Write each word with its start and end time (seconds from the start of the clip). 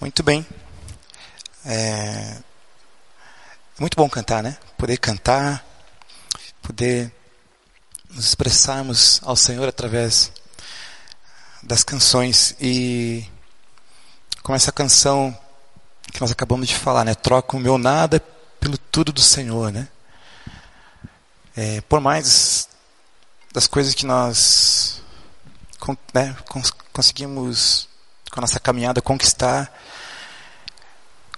Muito 0.00 0.22
bem. 0.22 0.46
É... 1.66 2.38
é 2.38 3.80
muito 3.80 3.96
bom 3.96 4.08
cantar, 4.08 4.44
né? 4.44 4.56
Poder 4.76 4.96
cantar, 4.98 5.66
poder 6.62 7.12
nos 8.08 8.26
expressarmos 8.26 9.20
ao 9.24 9.34
Senhor 9.34 9.68
através 9.68 10.30
das 11.64 11.82
canções 11.82 12.54
e 12.60 13.26
com 14.40 14.54
essa 14.54 14.70
canção 14.70 15.36
que 16.12 16.20
nós 16.20 16.30
acabamos 16.30 16.68
de 16.68 16.76
falar, 16.76 17.04
né? 17.04 17.16
Troca 17.16 17.56
o 17.56 17.60
meu 17.60 17.76
nada 17.76 18.20
pelo 18.60 18.78
tudo 18.78 19.12
do 19.12 19.20
Senhor, 19.20 19.72
né? 19.72 19.88
É, 21.56 21.80
por 21.82 22.00
mais 22.00 22.68
das 23.52 23.66
coisas 23.66 23.94
que 23.94 24.06
nós 24.06 25.02
né, 26.14 26.36
conseguimos 26.92 27.88
com 28.30 28.38
a 28.38 28.42
nossa 28.42 28.60
caminhada 28.60 29.02
conquistar, 29.02 29.72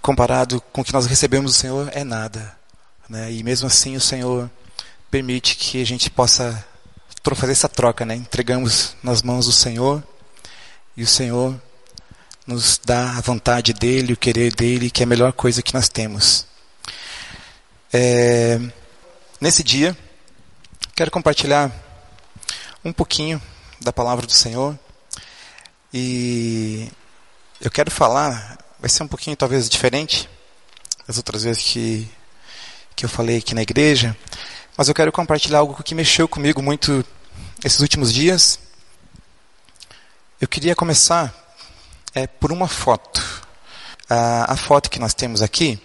comparado 0.01 0.61
com 0.73 0.81
o 0.81 0.83
que 0.83 0.93
nós 0.93 1.05
recebemos 1.05 1.51
do 1.51 1.57
Senhor, 1.57 1.89
é 1.93 2.03
nada. 2.03 2.55
Né? 3.07 3.31
E 3.31 3.43
mesmo 3.43 3.67
assim 3.67 3.95
o 3.95 4.01
Senhor 4.01 4.49
permite 5.09 5.55
que 5.55 5.81
a 5.81 5.85
gente 5.85 6.09
possa 6.09 6.65
fazer 7.35 7.51
essa 7.51 7.69
troca, 7.69 8.05
né? 8.05 8.15
Entregamos 8.15 8.95
nas 9.03 9.21
mãos 9.21 9.45
do 9.45 9.51
Senhor 9.51 10.03
e 10.97 11.03
o 11.03 11.07
Senhor 11.07 11.59
nos 12.45 12.79
dá 12.83 13.17
a 13.17 13.21
vontade 13.21 13.73
dele, 13.73 14.13
o 14.13 14.17
querer 14.17 14.53
dele, 14.53 14.89
que 14.89 15.03
é 15.03 15.05
a 15.05 15.07
melhor 15.07 15.31
coisa 15.31 15.61
que 15.61 15.73
nós 15.73 15.87
temos. 15.87 16.45
É, 17.93 18.59
nesse 19.39 19.63
dia, 19.63 19.95
quero 20.95 21.11
compartilhar 21.11 21.71
um 22.83 22.91
pouquinho 22.91 23.41
da 23.79 23.93
palavra 23.93 24.25
do 24.25 24.33
Senhor 24.33 24.77
e 25.93 26.89
eu 27.59 27.69
quero 27.69 27.91
falar, 27.91 28.57
vai 28.81 28.89
ser 28.89 29.03
um 29.03 29.07
pouquinho 29.07 29.37
talvez 29.37 29.69
diferente 29.69 30.27
das 31.07 31.17
outras 31.17 31.43
vezes 31.43 31.61
que, 31.63 32.09
que 32.95 33.05
eu 33.05 33.09
falei 33.09 33.37
aqui 33.37 33.53
na 33.53 33.61
igreja, 33.61 34.17
mas 34.75 34.87
eu 34.87 34.95
quero 34.95 35.11
compartilhar 35.11 35.59
algo 35.59 35.83
que 35.83 35.93
mexeu 35.93 36.27
comigo 36.27 36.63
muito 36.63 37.05
esses 37.63 37.79
últimos 37.79 38.11
dias. 38.11 38.57
Eu 40.39 40.47
queria 40.47 40.75
começar 40.75 41.31
é, 42.15 42.25
por 42.25 42.51
uma 42.51 42.67
foto. 42.67 43.21
A, 44.09 44.53
a 44.53 44.57
foto 44.57 44.89
que 44.89 44.99
nós 44.99 45.13
temos 45.13 45.43
aqui 45.43 45.79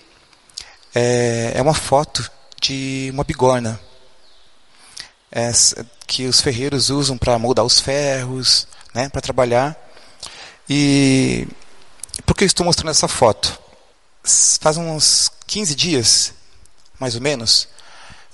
é, 0.94 1.52
é 1.54 1.62
uma 1.62 1.74
foto 1.74 2.28
de 2.60 3.10
uma 3.12 3.24
bigorna 3.24 3.78
é, 5.30 5.52
que 6.06 6.26
os 6.26 6.40
ferreiros 6.40 6.88
usam 6.88 7.18
para 7.18 7.38
moldar 7.38 7.64
os 7.64 7.78
ferros, 7.78 8.66
né, 8.94 9.10
para 9.10 9.20
trabalhar. 9.20 9.76
E 10.68 11.46
que 12.36 12.44
eu 12.44 12.46
estou 12.46 12.66
mostrando 12.66 12.90
essa 12.90 13.08
foto? 13.08 13.58
Faz 14.60 14.76
uns 14.76 15.30
15 15.46 15.74
dias, 15.74 16.34
mais 17.00 17.14
ou 17.14 17.20
menos, 17.20 17.66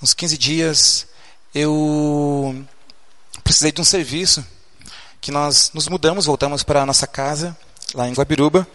uns 0.01 0.13
15 0.13 0.37
dias, 0.37 1.07
eu 1.55 2.65
precisei 3.43 3.71
de 3.71 3.79
um 3.79 3.85
serviço 3.85 4.45
que 5.21 5.31
nós 5.31 5.71
nos 5.73 5.87
mudamos, 5.87 6.25
voltamos 6.25 6.63
para 6.63 6.81
a 6.81 6.85
nossa 6.85 7.07
casa, 7.07 7.55
lá 7.93 8.09
em 8.09 8.13
Guabiruba, 8.13 8.67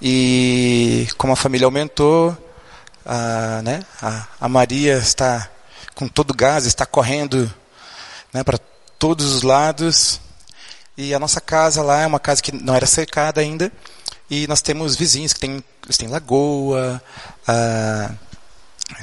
e 0.00 1.06
como 1.18 1.34
a 1.34 1.36
família 1.36 1.66
aumentou, 1.66 2.34
a, 3.04 3.60
né, 3.62 3.84
a, 4.00 4.26
a 4.40 4.48
Maria 4.48 4.96
está 4.96 5.50
com 5.94 6.08
todo 6.08 6.30
o 6.30 6.34
gás, 6.34 6.64
está 6.64 6.86
correndo 6.86 7.52
né, 8.32 8.42
para 8.42 8.58
todos 8.98 9.34
os 9.34 9.42
lados, 9.42 10.18
e 10.96 11.12
a 11.12 11.18
nossa 11.18 11.42
casa 11.42 11.82
lá 11.82 12.00
é 12.00 12.06
uma 12.06 12.20
casa 12.20 12.40
que 12.40 12.52
não 12.52 12.74
era 12.74 12.86
cercada 12.86 13.42
ainda, 13.42 13.70
e 14.30 14.46
nós 14.46 14.62
temos 14.62 14.94
vizinhos 14.94 15.32
que 15.32 15.40
têm, 15.40 15.64
eles 15.84 15.98
têm 15.98 16.08
lagoa, 16.08 17.02
ah, 17.48 18.12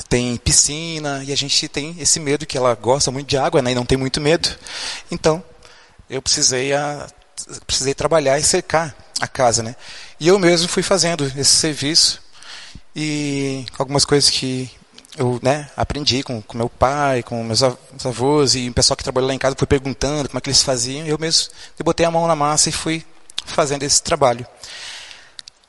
tem 0.08 0.38
piscina, 0.38 1.24
e 1.24 1.34
a 1.34 1.36
gente 1.36 1.68
tem 1.68 1.96
esse 2.00 2.20
medo 2.20 2.46
que 2.46 2.58
ela 2.58 2.74
gosta 2.76 3.12
muito 3.12 3.28
de 3.28 3.38
água 3.38 3.62
né, 3.62 3.72
e 3.72 3.76
não 3.76 3.86
tem 3.86 3.98
muito 3.98 4.22
medo. 4.22 4.50
Então, 5.12 5.44
eu 6.10 6.22
precisei, 6.22 6.74
a, 6.74 7.08
precisei 7.66 7.94
trabalhar 7.94 8.40
e 8.40 8.44
cercar 8.44 8.96
a 9.20 9.28
casa. 9.28 9.62
Né? 9.62 9.76
E 10.20 10.28
eu 10.28 10.40
mesmo 10.40 10.68
fui 10.68 10.84
fazendo 10.84 11.26
esse 11.36 11.56
serviço, 11.56 12.22
e 12.96 13.66
algumas 13.78 14.06
coisas 14.06 14.30
que 14.30 14.72
eu 15.18 15.40
né, 15.42 15.70
aprendi 15.76 16.24
com, 16.24 16.42
com 16.42 16.58
meu 16.58 16.70
pai, 16.70 17.22
com 17.22 17.44
meus 17.44 17.62
avós 17.64 18.56
e 18.56 18.70
o 18.70 18.74
pessoal 18.74 18.96
que 18.96 19.04
trabalhou 19.04 19.28
lá 19.28 19.34
em 19.34 19.40
casa 19.40 19.56
foi 19.58 19.68
perguntando 19.68 20.30
como 20.30 20.38
é 20.38 20.42
que 20.42 20.50
eles 20.50 20.64
faziam. 20.64 21.06
Eu 21.06 21.18
mesmo 21.18 21.52
eu 21.78 21.84
botei 21.84 22.06
a 22.06 22.12
mão 22.12 22.28
na 22.28 22.36
massa 22.36 22.70
e 22.70 22.72
fui 22.72 23.04
fazendo 23.46 23.84
esse 23.84 24.02
trabalho. 24.02 24.46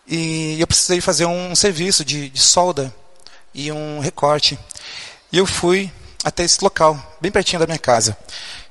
E 0.09 0.59
eu 0.59 0.67
precisei 0.67 1.03
fazer 1.03 1.27
um 1.27 1.55
serviço 1.55 2.03
de, 2.03 2.31
de 2.31 2.41
solda 2.41 2.95
e 3.53 3.71
um 3.71 4.01
recorte. 4.01 4.59
E 5.31 5.37
eu 5.37 5.45
fui 5.45 5.93
até 6.25 6.45
esse 6.45 6.65
local, 6.65 7.19
bem 7.21 7.31
pertinho 7.31 7.61
da 7.61 7.67
minha 7.67 7.79
casa. 7.79 8.17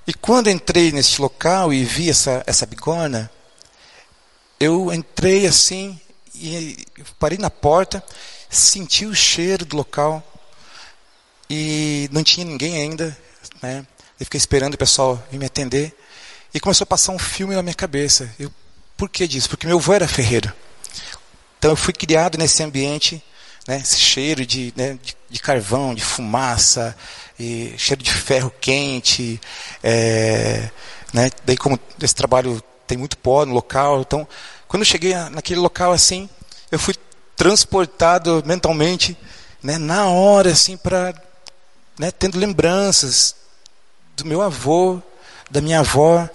E 0.07 0.13
quando 0.13 0.49
entrei 0.49 0.91
nesse 0.91 1.21
local 1.21 1.71
e 1.71 1.83
vi 1.83 2.09
essa, 2.09 2.43
essa 2.47 2.65
bigorna, 2.65 3.29
eu 4.59 4.91
entrei 4.91 5.45
assim 5.45 5.99
e 6.33 6.85
parei 7.19 7.37
na 7.37 7.51
porta, 7.51 8.03
senti 8.49 9.05
o 9.05 9.13
cheiro 9.13 9.63
do 9.63 9.77
local 9.77 10.23
e 11.49 12.09
não 12.11 12.23
tinha 12.23 12.45
ninguém 12.45 12.77
ainda, 12.81 13.15
né? 13.61 13.85
Eu 14.19 14.25
fiquei 14.25 14.39
esperando 14.39 14.73
o 14.73 14.77
pessoal 14.77 15.21
vir 15.29 15.37
me 15.37 15.45
atender 15.45 15.95
e 16.51 16.59
começou 16.59 16.83
a 16.83 16.87
passar 16.87 17.11
um 17.11 17.19
filme 17.19 17.53
na 17.53 17.61
minha 17.61 17.75
cabeça. 17.75 18.33
Eu, 18.39 18.51
por 18.95 19.07
que 19.07 19.27
disso? 19.27 19.49
Porque 19.49 19.67
meu 19.67 19.77
avô 19.77 19.93
era 19.93 20.07
ferreiro. 20.07 20.51
Então 21.57 21.71
eu 21.71 21.75
fui 21.75 21.93
criado 21.93 22.37
nesse 22.37 22.61
ambiente, 22.63 23.23
né, 23.67 23.77
esse 23.77 23.97
cheiro 23.97 24.45
de, 24.45 24.73
né, 24.75 24.97
de, 25.01 25.15
de, 25.29 25.39
carvão, 25.39 25.93
de 25.93 26.03
fumaça, 26.03 26.95
cheiro 27.77 28.01
de 28.01 28.13
ferro 28.13 28.51
quente. 28.61 29.39
É, 29.83 30.69
né, 31.13 31.29
daí 31.45 31.57
como 31.57 31.79
esse 32.01 32.15
trabalho 32.15 32.61
tem 32.85 32.97
muito 32.97 33.17
pó 33.17 33.45
no 33.45 33.53
local, 33.53 34.01
então 34.01 34.27
quando 34.67 34.81
eu 34.81 34.85
cheguei 34.85 35.13
naquele 35.31 35.59
local 35.59 35.91
assim, 35.91 36.29
eu 36.71 36.79
fui 36.79 36.95
transportado 37.35 38.43
mentalmente, 38.45 39.17
né, 39.61 39.77
na 39.77 40.07
hora 40.07 40.51
assim 40.51 40.77
para 40.77 41.13
né, 41.97 42.11
tendo 42.11 42.37
lembranças 42.37 43.35
do 44.15 44.25
meu 44.25 44.41
avô, 44.41 45.01
da 45.49 45.61
minha 45.61 45.79
avó. 45.79 46.29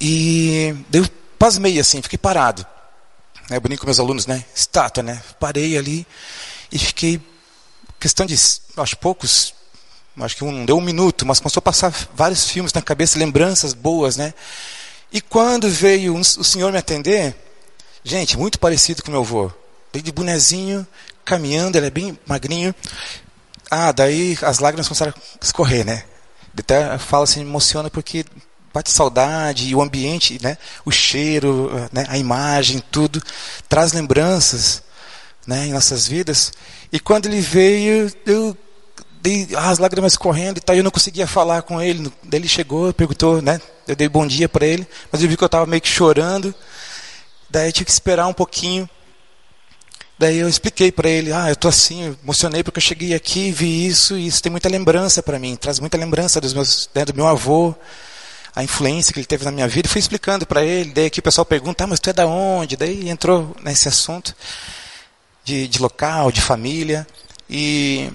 E 0.00 0.74
eu 0.92 1.06
pasmei 1.38 1.78
assim, 1.78 2.02
fiquei 2.02 2.18
parado. 2.18 2.64
Eu 3.50 3.60
brinco 3.60 3.80
com 3.80 3.86
meus 3.86 3.98
alunos, 3.98 4.26
né? 4.26 4.44
Estátua, 4.54 5.02
né? 5.02 5.22
Parei 5.40 5.78
ali 5.78 6.06
e 6.70 6.78
fiquei, 6.78 7.20
questão 7.98 8.26
de, 8.26 8.34
acho 8.76 8.96
poucos, 8.98 9.54
acho 10.20 10.36
que 10.36 10.44
não 10.44 10.66
deu 10.66 10.76
um 10.76 10.82
minuto, 10.82 11.24
mas 11.24 11.40
começou 11.40 11.60
a 11.60 11.62
passar 11.62 11.92
vários 12.14 12.50
filmes 12.50 12.72
na 12.72 12.82
cabeça, 12.82 13.18
lembranças 13.18 13.72
boas, 13.72 14.16
né? 14.16 14.34
E 15.10 15.20
quando 15.20 15.68
veio 15.70 16.14
um, 16.14 16.20
o 16.20 16.44
senhor 16.44 16.70
me 16.70 16.78
atender, 16.78 17.34
gente, 18.04 18.36
muito 18.36 18.58
parecido 18.58 19.02
com 19.02 19.10
meu 19.10 19.20
avô. 19.20 19.50
Veio 19.92 20.04
de 20.04 20.12
bonezinho, 20.12 20.86
caminhando, 21.24 21.76
ele 21.76 21.86
é 21.86 21.90
bem 21.90 22.18
magrinho, 22.26 22.74
ah, 23.70 23.92
daí 23.92 24.36
as 24.42 24.58
lágrimas 24.58 24.88
começaram 24.88 25.12
a 25.12 25.44
escorrer, 25.44 25.84
né? 25.84 26.04
Até 26.58 26.98
fala 26.98 27.24
assim, 27.24 27.40
emociona 27.40 27.88
porque 27.88 28.24
bate 28.78 28.90
saudade 28.92 29.68
e 29.68 29.74
o 29.74 29.82
ambiente, 29.82 30.38
né? 30.40 30.56
O 30.84 30.90
cheiro, 30.90 31.68
né? 31.92 32.04
a 32.08 32.16
imagem, 32.16 32.82
tudo 32.90 33.20
traz 33.68 33.92
lembranças, 33.92 34.82
né? 35.46 35.66
Em 35.66 35.72
nossas 35.72 36.06
vidas. 36.06 36.52
E 36.92 37.00
quando 37.00 37.26
ele 37.26 37.40
veio, 37.40 38.10
eu 38.24 38.56
dei 39.20 39.48
as 39.56 39.78
lágrimas 39.78 40.16
correndo 40.16 40.58
e 40.58 40.60
tal, 40.60 40.76
eu 40.76 40.84
não 40.84 40.92
conseguia 40.92 41.26
falar 41.26 41.62
com 41.62 41.82
ele. 41.82 42.12
Daí 42.22 42.40
ele 42.40 42.48
chegou, 42.48 42.92
perguntou, 42.94 43.42
né? 43.42 43.60
Eu 43.86 43.96
dei 43.96 44.08
bom 44.08 44.26
dia 44.26 44.48
para 44.48 44.64
ele, 44.64 44.86
mas 45.10 45.22
eu 45.22 45.28
vi 45.28 45.36
que 45.36 45.42
eu 45.42 45.46
estava 45.46 45.66
meio 45.66 45.82
que 45.82 45.88
chorando. 45.88 46.54
Daí 47.50 47.68
eu 47.68 47.72
tive 47.72 47.86
que 47.86 47.90
esperar 47.90 48.28
um 48.28 48.32
pouquinho 48.32 48.88
Daí 50.18 50.38
eu 50.38 50.48
expliquei 50.48 50.90
para 50.90 51.08
ele, 51.08 51.32
ah, 51.32 51.48
eu 51.48 51.54
tô 51.54 51.68
assim, 51.68 52.16
emocionei 52.24 52.64
porque 52.64 52.78
eu 52.78 52.82
cheguei 52.82 53.14
aqui, 53.14 53.52
vi 53.52 53.86
isso 53.86 54.18
e 54.18 54.26
isso 54.26 54.42
tem 54.42 54.50
muita 54.50 54.68
lembrança 54.68 55.22
para 55.22 55.38
mim, 55.38 55.54
traz 55.54 55.78
muita 55.78 55.96
lembrança 55.96 56.40
dos 56.40 56.52
meus, 56.52 56.90
né, 56.92 57.04
do 57.04 57.14
meu 57.14 57.28
avô, 57.28 57.72
a 58.58 58.64
influência 58.64 59.12
que 59.12 59.20
ele 59.20 59.26
teve 59.26 59.44
na 59.44 59.52
minha 59.52 59.68
vida. 59.68 59.88
Fui 59.88 60.00
explicando 60.00 60.44
para 60.44 60.64
ele. 60.64 60.90
Daí 60.90 61.06
aqui 61.06 61.20
o 61.20 61.22
pessoal 61.22 61.44
pergunta, 61.44 61.84
ah, 61.84 61.86
mas 61.86 62.00
tu 62.00 62.10
é 62.10 62.12
da 62.12 62.26
onde? 62.26 62.76
Daí 62.76 63.08
entrou 63.08 63.56
nesse 63.62 63.86
assunto 63.86 64.34
de, 65.44 65.68
de 65.68 65.78
local, 65.80 66.32
de 66.32 66.40
família 66.40 67.06
e 67.48 68.10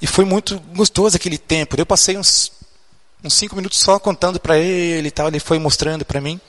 e 0.00 0.06
foi 0.06 0.24
muito 0.24 0.60
gostoso 0.76 1.16
aquele 1.16 1.38
tempo. 1.38 1.74
Eu 1.76 1.84
passei 1.84 2.16
uns 2.16 2.52
uns 3.24 3.34
cinco 3.34 3.56
minutos 3.56 3.80
só 3.80 3.98
contando 3.98 4.38
para 4.38 4.56
ele 4.56 5.08
e 5.08 5.10
tal. 5.10 5.26
Ele 5.26 5.40
foi 5.40 5.58
mostrando 5.58 6.04
para 6.04 6.20
mim. 6.20 6.40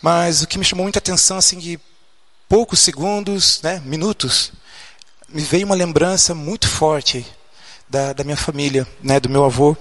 Mas 0.00 0.42
o 0.42 0.46
que 0.46 0.58
me 0.58 0.64
chamou 0.64 0.84
muita 0.84 1.00
atenção 1.00 1.38
assim 1.38 1.58
de 1.58 1.76
poucos 2.48 2.78
segundos, 2.78 3.60
né, 3.62 3.82
minutos, 3.84 4.52
me 5.28 5.42
veio 5.42 5.66
uma 5.66 5.74
lembrança 5.74 6.36
muito 6.36 6.68
forte 6.68 7.26
da, 7.88 8.12
da 8.12 8.22
minha 8.22 8.36
família, 8.36 8.86
né, 9.02 9.18
do 9.18 9.28
meu 9.28 9.44
avô. 9.44 9.76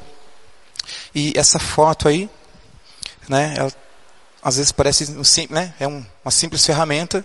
E 1.14 1.34
essa 1.36 1.60
foto 1.60 2.08
aí, 2.08 2.30
né, 3.28 3.54
ela 3.58 3.72
às 4.42 4.58
vezes 4.58 4.72
parece 4.72 5.12
um, 5.12 5.54
né, 5.54 5.74
é 5.80 5.88
um, 5.88 6.04
uma 6.26 6.32
simples 6.32 6.66
ferramenta, 6.66 7.24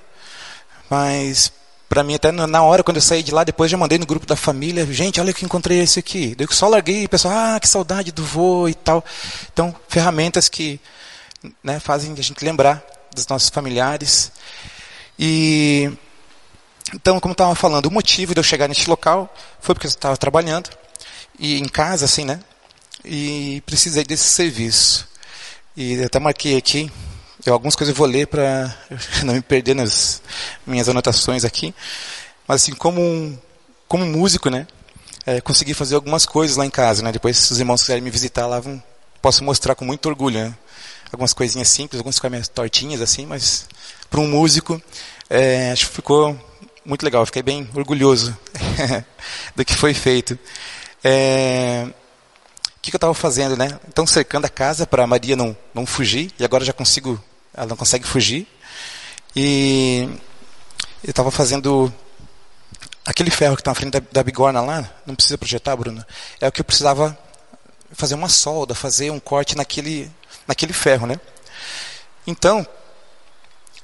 mas 0.90 1.50
para 1.88 2.02
mim 2.02 2.14
até 2.14 2.30
na 2.30 2.62
hora 2.62 2.82
quando 2.82 2.96
eu 2.96 3.02
saí 3.02 3.22
de 3.22 3.32
lá 3.32 3.44
depois 3.44 3.70
já 3.70 3.76
mandei 3.76 3.96
no 3.96 4.04
grupo 4.04 4.26
da 4.26 4.34
família 4.34 4.84
gente 4.86 5.20
olha 5.20 5.32
que 5.32 5.44
encontrei 5.44 5.80
esse 5.80 5.98
aqui. 5.98 6.34
Daí 6.34 6.46
eu 6.46 6.52
só 6.52 6.68
larguei 6.68 7.02
e 7.02 7.06
o 7.06 7.08
pessoal 7.08 7.34
ah 7.34 7.60
que 7.60 7.68
saudade 7.68 8.12
do 8.12 8.24
vô 8.24 8.68
e 8.68 8.74
tal. 8.74 9.04
Então 9.52 9.74
ferramentas 9.88 10.48
que 10.48 10.80
né, 11.62 11.80
fazem 11.80 12.12
a 12.12 12.22
gente 12.22 12.44
lembrar 12.44 12.84
dos 13.14 13.26
nossos 13.28 13.48
familiares. 13.48 14.30
E 15.18 15.90
então 16.92 17.18
como 17.18 17.32
estava 17.32 17.54
falando 17.54 17.86
o 17.86 17.90
motivo 17.90 18.34
de 18.34 18.40
eu 18.40 18.44
chegar 18.44 18.68
neste 18.68 18.90
local 18.90 19.32
foi 19.60 19.74
porque 19.74 19.86
eu 19.86 19.90
estava 19.90 20.16
trabalhando 20.16 20.70
e 21.38 21.58
em 21.58 21.66
casa 21.66 22.04
assim 22.04 22.24
né 22.24 22.40
e 23.06 23.62
precisei 23.64 24.04
desse 24.04 24.24
serviço 24.24 25.06
e 25.76 26.02
até 26.02 26.18
marquei 26.18 26.56
aqui 26.56 26.90
eu, 27.46 27.52
algumas 27.52 27.76
coisas 27.76 27.94
eu 27.94 27.96
vou 27.98 28.06
ler 28.08 28.26
para 28.26 28.76
não 29.24 29.34
me 29.34 29.40
perder 29.40 29.74
nas 29.74 30.20
minhas 30.66 30.88
anotações 30.88 31.44
aqui. 31.44 31.72
Mas 32.46 32.62
assim, 32.62 32.72
como 32.72 33.38
como 33.86 34.04
músico, 34.04 34.50
né? 34.50 34.66
É, 35.24 35.40
consegui 35.40 35.72
fazer 35.72 35.94
algumas 35.94 36.26
coisas 36.26 36.56
lá 36.56 36.66
em 36.66 36.70
casa, 36.70 37.02
né? 37.02 37.12
Depois, 37.12 37.36
se 37.36 37.52
os 37.52 37.58
irmãos 37.58 37.82
quiserem 37.82 38.02
me 38.02 38.10
visitar 38.10 38.46
lá, 38.46 38.58
vão, 38.58 38.82
posso 39.22 39.44
mostrar 39.44 39.76
com 39.76 39.84
muito 39.84 40.06
orgulho, 40.08 40.40
né? 40.40 40.54
Algumas 41.12 41.32
coisinhas 41.32 41.68
simples, 41.68 42.00
algumas 42.00 42.18
coisinhas 42.18 42.48
tortinhas 42.48 43.00
assim, 43.00 43.26
mas 43.26 43.68
para 44.10 44.20
um 44.20 44.28
músico, 44.28 44.80
é, 45.30 45.70
acho 45.70 45.86
que 45.86 45.94
ficou 45.94 46.36
muito 46.84 47.04
legal. 47.04 47.24
Fiquei 47.26 47.42
bem 47.42 47.68
orgulhoso 47.74 48.36
do 49.54 49.64
que 49.64 49.74
foi 49.74 49.94
feito. 49.94 50.36
É, 51.02 51.86
que, 52.86 52.92
que 52.92 52.96
eu 52.96 52.98
estava 52.98 53.14
fazendo, 53.14 53.56
né? 53.56 53.80
Então 53.88 54.06
cercando 54.06 54.44
a 54.44 54.48
casa 54.48 54.86
para 54.86 55.02
a 55.02 55.06
Maria 55.06 55.34
não 55.34 55.56
não 55.74 55.84
fugir 55.84 56.32
e 56.38 56.44
agora 56.44 56.64
já 56.64 56.72
consigo 56.72 57.22
ela 57.52 57.66
não 57.66 57.76
consegue 57.76 58.06
fugir. 58.06 58.46
E 59.34 60.08
eu 61.02 61.10
estava 61.10 61.30
fazendo 61.30 61.92
aquele 63.04 63.30
ferro 63.30 63.56
que 63.56 63.60
está 63.60 63.72
na 63.72 63.74
frente 63.74 63.92
da, 63.92 64.00
da, 64.12 64.22
bigorna 64.22 64.60
lá, 64.60 64.88
não 65.04 65.14
precisa 65.14 65.36
projetar, 65.36 65.76
Bruno, 65.76 66.04
é 66.40 66.48
o 66.48 66.52
que 66.52 66.60
eu 66.60 66.64
precisava 66.64 67.18
fazer 67.92 68.14
uma 68.14 68.28
solda, 68.28 68.74
fazer 68.74 69.10
um 69.10 69.20
corte 69.20 69.56
naquele, 69.56 70.10
naquele 70.46 70.72
ferro, 70.72 71.06
né? 71.06 71.20
Então, 72.26 72.66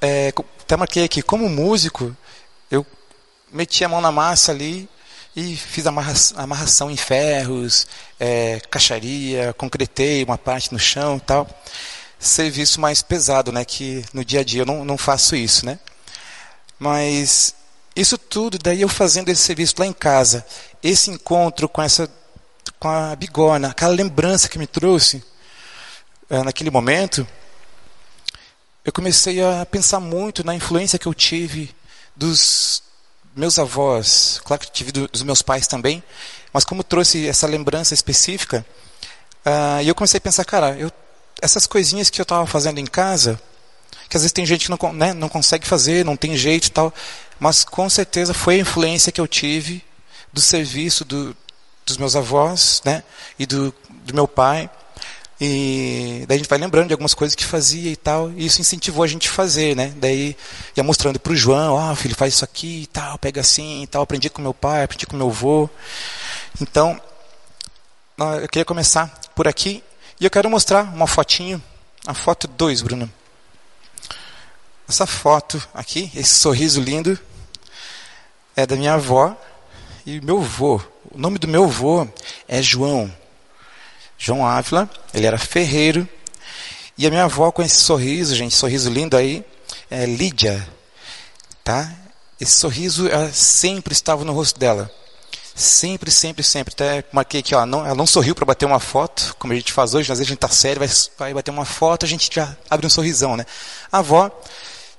é, 0.01 0.33
até 0.61 0.75
marquei 0.77 1.03
aqui, 1.03 1.21
como 1.21 1.49
músico, 1.49 2.15
eu 2.71 2.85
meti 3.51 3.83
a 3.83 3.89
mão 3.89 4.01
na 4.01 4.11
massa 4.11 4.51
ali 4.51 4.89
e 5.35 5.55
fiz 5.55 5.85
a 5.87 5.93
amarração 6.35 6.91
em 6.91 6.97
ferros, 6.97 7.87
é, 8.19 8.59
caixaria, 8.69 9.53
concretei 9.53 10.23
uma 10.23 10.37
parte 10.37 10.71
no 10.71 10.79
chão 10.79 11.17
e 11.17 11.21
tal 11.21 11.47
serviço 12.23 12.79
mais 12.79 13.01
pesado, 13.01 13.51
né? 13.51 13.65
Que 13.65 14.03
no 14.13 14.23
dia 14.23 14.39
a 14.39 14.43
dia 14.43 14.61
eu 14.61 14.65
não, 14.65 14.85
não 14.85 14.97
faço 14.97 15.35
isso, 15.35 15.65
né? 15.65 15.79
Mas 16.79 17.53
isso 17.95 18.17
tudo, 18.17 18.57
daí 18.57 18.81
eu 18.81 18.89
fazendo 18.89 19.29
esse 19.29 19.41
serviço 19.41 19.75
lá 19.77 19.85
em 19.85 19.93
casa, 19.93 20.45
esse 20.81 21.11
encontro 21.11 21.69
com 21.69 21.81
essa, 21.81 22.09
com 22.79 22.89
a 22.89 23.15
bigorna, 23.15 23.69
aquela 23.69 23.93
lembrança 23.93 24.49
que 24.49 24.57
me 24.57 24.65
trouxe 24.65 25.23
é, 26.29 26.41
naquele 26.43 26.71
momento, 26.71 27.27
eu 28.83 28.91
comecei 28.91 29.41
a 29.43 29.65
pensar 29.65 29.99
muito 29.99 30.43
na 30.43 30.55
influência 30.55 30.99
que 30.99 31.07
eu 31.07 31.13
tive 31.13 31.73
dos 32.15 32.81
meus 33.35 33.57
avós, 33.57 34.41
claro 34.43 34.61
que 34.61 34.71
tive 34.71 34.91
dos 34.91 35.23
meus 35.23 35.41
pais 35.41 35.67
também, 35.67 36.03
mas 36.51 36.63
como 36.63 36.83
trouxe 36.83 37.27
essa 37.27 37.47
lembrança 37.47 37.93
específica, 37.93 38.65
uh, 39.45 39.81
eu 39.83 39.95
comecei 39.95 40.17
a 40.17 40.21
pensar, 40.21 40.45
cara, 40.45 40.77
eu 40.77 40.91
essas 41.41 41.67
coisinhas 41.67 42.09
que 42.09 42.21
eu 42.21 42.23
estava 42.23 42.45
fazendo 42.47 42.79
em 42.79 42.85
casa, 42.85 43.39
que 44.07 44.15
às 44.15 44.23
vezes 44.23 44.31
tem 44.31 44.45
gente 44.45 44.65
que 44.65 44.71
não, 44.71 44.93
né, 44.93 45.13
não 45.13 45.27
consegue 45.27 45.67
fazer, 45.67 46.05
não 46.05 46.15
tem 46.15 46.37
jeito 46.37 46.67
e 46.67 46.71
tal, 46.71 46.93
mas 47.37 47.65
com 47.65 47.89
certeza 47.89 48.33
foi 48.33 48.55
a 48.55 48.59
influência 48.59 49.11
que 49.11 49.19
eu 49.19 49.27
tive 49.27 49.83
do 50.31 50.39
serviço 50.39 51.03
do, 51.03 51.35
dos 51.85 51.97
meus 51.97 52.15
avós, 52.15 52.81
né, 52.85 53.03
e 53.37 53.45
do, 53.45 53.73
do 53.89 54.13
meu 54.13 54.25
pai. 54.25 54.69
E 55.41 56.25
daí 56.27 56.35
a 56.35 56.37
gente 56.37 56.49
vai 56.49 56.59
lembrando 56.59 56.87
de 56.87 56.93
algumas 56.93 57.13
coisas 57.13 57.35
que 57.35 57.43
fazia 57.43 57.91
e 57.91 57.95
tal, 57.95 58.31
e 58.31 58.45
isso 58.45 58.61
incentivou 58.61 59.03
a 59.03 59.07
gente 59.07 59.29
a 59.29 59.31
fazer, 59.31 59.75
né? 59.75 59.93
Daí 59.97 60.37
ia 60.75 60.83
mostrando 60.83 61.19
para 61.19 61.33
o 61.33 61.35
João, 61.35 61.73
ó, 61.73 61.91
oh, 61.91 61.95
filho, 61.95 62.15
faz 62.15 62.35
isso 62.35 62.45
aqui 62.45 62.83
e 62.83 62.87
tal, 62.87 63.17
pega 63.17 63.41
assim 63.41 63.83
e 63.83 63.87
tal, 63.87 64.03
aprendi 64.03 64.29
com 64.29 64.41
meu 64.41 64.53
pai, 64.53 64.83
aprendi 64.83 65.05
com 65.05 65.17
meu 65.17 65.29
avô. 65.29 65.69
Então, 66.61 67.01
eu 68.41 68.47
queria 68.47 68.65
começar 68.65 69.07
por 69.35 69.47
aqui 69.47 69.83
e 70.19 70.25
eu 70.25 70.29
quero 70.29 70.49
mostrar 70.49 70.83
uma 70.83 71.07
fotinho, 71.07 71.61
a 72.05 72.13
foto 72.13 72.47
2, 72.47 72.81
Bruno. 72.81 73.11
Essa 74.87 75.07
foto 75.07 75.61
aqui, 75.73 76.11
esse 76.15 76.35
sorriso 76.35 76.79
lindo, 76.79 77.17
é 78.55 78.65
da 78.65 78.75
minha 78.75 78.93
avó 78.93 79.35
e 80.05 80.21
meu 80.21 80.37
avô. 80.39 80.79
O 81.11 81.17
nome 81.17 81.39
do 81.39 81.47
meu 81.47 81.63
avô 81.63 82.07
é 82.47 82.61
João. 82.61 83.11
João 84.23 84.47
Ávila, 84.47 84.89
ele 85.13 85.27
era 85.27 85.37
ferreiro. 85.37 86.07
E 86.97 87.05
a 87.05 87.09
minha 87.09 87.25
avó 87.25 87.51
com 87.51 87.61
esse 87.61 87.75
sorriso, 87.75 88.33
gente, 88.33 88.55
sorriso 88.55 88.89
lindo 88.89 89.17
aí, 89.17 89.43
é 89.91 90.05
Lídia. 90.05 90.65
Tá? 91.61 91.91
Esse 92.39 92.53
sorriso 92.53 93.09
sempre 93.33 93.91
estava 93.91 94.23
no 94.23 94.31
rosto 94.31 94.57
dela. 94.57 94.89
Sempre, 95.53 96.09
sempre, 96.09 96.41
sempre. 96.41 96.73
Até 96.73 97.03
marquei 97.11 97.41
aqui, 97.41 97.53
ó, 97.53 97.65
não, 97.65 97.85
ela 97.85 97.95
não 97.95 98.07
sorriu 98.07 98.33
para 98.33 98.45
bater 98.45 98.65
uma 98.65 98.79
foto, 98.79 99.35
como 99.37 99.51
a 99.51 99.57
gente 99.57 99.73
faz 99.73 99.93
hoje, 99.93 100.09
às 100.09 100.19
vezes 100.19 100.29
a 100.29 100.33
gente 100.33 100.39
tá 100.39 100.47
sério, 100.47 100.79
vai, 100.79 100.89
vai 101.19 101.33
bater 101.33 101.51
uma 101.51 101.65
foto, 101.65 102.05
a 102.05 102.07
gente 102.07 102.33
já 102.33 102.55
abre 102.69 102.87
um 102.87 102.89
sorrisão, 102.89 103.35
né? 103.35 103.45
A 103.91 103.97
avó, 103.97 104.31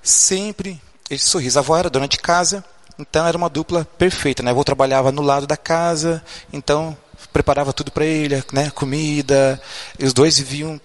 sempre 0.02 0.78
esse 1.08 1.24
sorriso. 1.24 1.58
A 1.58 1.62
avó 1.62 1.78
era 1.78 1.88
dona 1.88 2.06
de 2.06 2.18
casa, 2.18 2.62
então 2.98 3.26
era 3.26 3.38
uma 3.38 3.48
dupla 3.48 3.86
perfeita, 3.96 4.42
né? 4.42 4.50
A 4.50 4.52
avó 4.52 4.62
trabalhava 4.62 5.10
no 5.10 5.22
lado 5.22 5.46
da 5.46 5.56
casa, 5.56 6.22
então 6.52 6.94
preparava 7.34 7.72
tudo 7.72 7.90
para 7.90 8.04
ele, 8.06 8.42
né? 8.52 8.70
Comida, 8.70 9.60
os 10.00 10.12
dois 10.12 10.38
viviam 10.38 10.80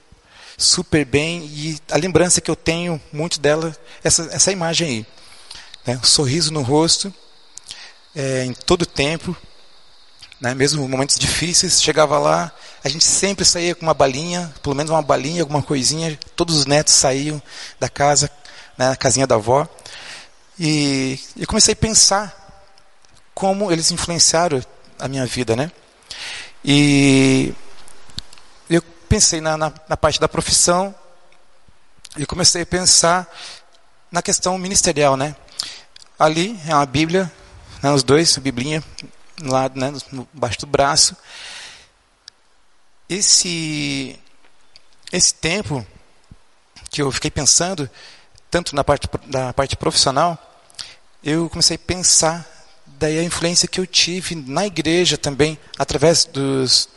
super 0.58 1.06
bem 1.06 1.44
e 1.46 1.80
a 1.92 1.98
lembrança 1.98 2.42
que 2.42 2.50
eu 2.50 2.56
tenho 2.56 3.00
muito 3.14 3.40
dela, 3.40 3.74
essa, 4.04 4.28
essa 4.32 4.52
imagem 4.52 4.88
aí. 4.88 5.06
Né? 5.86 6.00
Um 6.02 6.04
sorriso 6.04 6.52
no 6.52 6.64
rosto, 6.64 7.14
é, 8.16 8.46
em 8.46 8.54
todo 8.54 8.84
tempo, 8.84 9.38
né? 10.42 10.56
mesmo 10.56 10.90
momentos 10.90 11.20
difíceis, 11.20 11.82
chegava 11.82 12.18
lá, 12.18 12.52
a 12.84 12.90
gente 12.90 13.06
sempre 13.06 13.46
saía 13.46 13.76
com 13.76 13.84
uma 13.84 13.94
balinha, 13.94 14.52
pelo 14.64 14.76
menos 14.76 14.90
uma 14.90 15.04
balinha, 15.04 15.44
alguma 15.44 15.62
coisinha, 15.62 16.18
todos 16.36 16.58
os 16.58 16.66
netos 16.66 16.96
saíam 16.96 17.40
da 17.80 17.88
casa, 17.88 18.30
né, 18.76 18.96
casinha 18.96 19.28
da 19.28 19.36
avó, 19.36 19.68
e 20.60 21.20
eu 21.38 21.46
comecei 21.46 21.74
a 21.74 21.78
pensar 21.78 22.66
como 23.36 23.72
eles 23.72 23.92
influenciaram 23.92 24.62
a 24.98 25.08
minha 25.08 25.26
vida, 25.26 25.56
né? 25.56 25.72
E 26.64 27.54
eu 28.70 28.82
pensei 29.08 29.42
na, 29.42 29.58
na, 29.58 29.74
na 29.88 29.98
parte 29.98 30.20
da 30.20 30.28
profissão, 30.28 30.94
e 32.18 32.26
comecei 32.26 32.64
a 32.64 32.66
pensar 32.66 33.28
na 34.12 34.22
questão 34.22 34.58
ministerial, 34.58 35.16
né? 35.16 35.36
Ali 36.18 36.60
é 36.68 36.76
uma 36.76 36.86
Bíblia, 36.86 37.32
né, 37.82 37.92
os 37.92 38.04
dois, 38.04 38.38
a 38.38 38.42
Biblinha, 38.42 38.84
lado, 39.42 39.80
né, 39.80 39.94
no 40.12 40.28
baixo 40.34 40.60
do 40.60 40.68
braço. 40.68 41.16
Esse 43.08 44.20
esse 45.12 45.34
tempo 45.34 45.86
que 46.90 47.02
eu 47.02 47.12
fiquei 47.12 47.32
pensando, 47.32 47.90
tanto 48.52 48.76
na 48.76 48.84
parte 48.84 49.08
da 49.28 49.54
parte 49.54 49.76
profissional, 49.76 50.38
eu 51.24 51.50
comecei 51.50 51.76
a 51.76 51.80
pensar 51.80 52.46
daí 53.00 53.18
a 53.18 53.24
influência 53.24 53.68
que 53.68 53.80
eu 53.80 53.88
tive 53.88 54.36
na 54.36 54.68
igreja 54.68 55.18
também 55.18 55.58
através 55.78 56.26
dos 56.26 56.90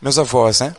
meus 0.00 0.18
avós, 0.18 0.60
né? 0.60 0.76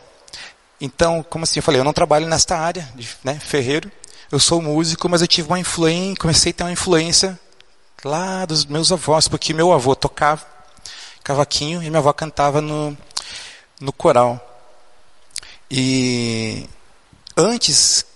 Então, 0.80 1.24
como 1.28 1.42
assim, 1.42 1.58
eu 1.58 1.62
falei, 1.62 1.80
eu 1.80 1.84
não 1.84 1.92
trabalho 1.92 2.28
nesta 2.28 2.56
área 2.56 2.88
né, 3.24 3.38
ferreiro, 3.40 3.90
eu 4.30 4.38
sou 4.38 4.62
músico, 4.62 5.08
mas 5.08 5.20
eu 5.20 5.26
tive 5.26 5.48
uma 5.48 5.58
influência, 5.58 6.16
comecei 6.16 6.50
a 6.50 6.54
ter 6.54 6.62
uma 6.62 6.72
influência 6.72 7.38
lá 8.04 8.44
dos 8.44 8.64
meus 8.64 8.92
avós, 8.92 9.26
porque 9.26 9.52
meu 9.52 9.72
avô 9.72 9.96
tocava 9.96 10.46
cavaquinho 11.24 11.82
e 11.82 11.90
minha 11.90 11.98
avó 11.98 12.12
cantava 12.12 12.60
no, 12.60 12.96
no 13.80 13.92
coral. 13.92 14.40
E 15.68 16.68
antes, 17.36 18.06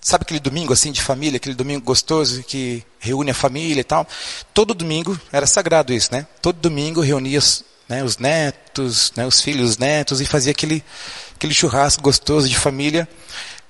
sabe 0.00 0.22
aquele 0.22 0.40
domingo 0.40 0.72
assim 0.72 0.92
de 0.92 1.00
família, 1.00 1.38
aquele 1.38 1.54
domingo 1.54 1.82
gostoso 1.82 2.42
que 2.42 2.84
reúne 2.98 3.30
a 3.30 3.34
família 3.34 3.80
e 3.80 3.84
tal? 3.84 4.06
Todo 4.52 4.74
domingo 4.74 5.18
era 5.32 5.46
sagrado 5.46 5.92
isso, 5.92 6.12
né? 6.12 6.26
Todo 6.42 6.60
domingo 6.60 7.00
reunia 7.00 7.38
os, 7.38 7.64
né, 7.88 8.04
os 8.04 8.18
netos, 8.18 9.12
né, 9.16 9.26
os 9.26 9.40
filhos, 9.40 9.70
os 9.70 9.78
netos 9.78 10.20
e 10.20 10.26
fazia 10.26 10.52
aquele 10.52 10.84
aquele 11.34 11.54
churrasco 11.54 12.02
gostoso 12.02 12.48
de 12.48 12.58
família. 12.58 13.08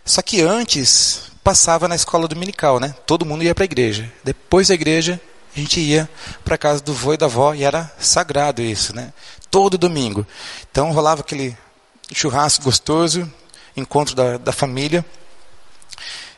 Só 0.05 0.21
que 0.23 0.41
antes 0.41 1.31
passava 1.45 1.87
na 1.87 1.95
escola 1.95 2.27
dominical, 2.27 2.81
né? 2.81 2.95
Todo 3.07 3.25
mundo 3.25 3.45
ia 3.45 3.55
para 3.55 3.65
a 3.65 3.67
igreja. 3.67 4.11
Depois 4.25 4.69
da 4.69 4.75
igreja 4.75 5.21
a 5.55 5.61
gente 5.61 5.81
ia 5.81 6.09
para 6.45 6.57
a 6.57 6.59
casa 6.59 6.83
do 6.83 6.93
vô 6.93 7.15
e 7.15 7.17
da 7.17 7.27
avó 7.27 7.55
e 7.55 7.63
era 7.63 7.93
sagrado 7.99 8.61
isso, 8.61 8.95
né? 8.95 9.13
Todo 9.51 9.79
domingo. 9.79 10.27
Então 10.71 10.91
rolava 10.91 11.21
aquele 11.21 11.57
churrasco 12.13 12.65
gostoso, 12.65 13.31
encontro 13.77 14.17
da, 14.17 14.37
da 14.37 14.53
família. 14.53 15.05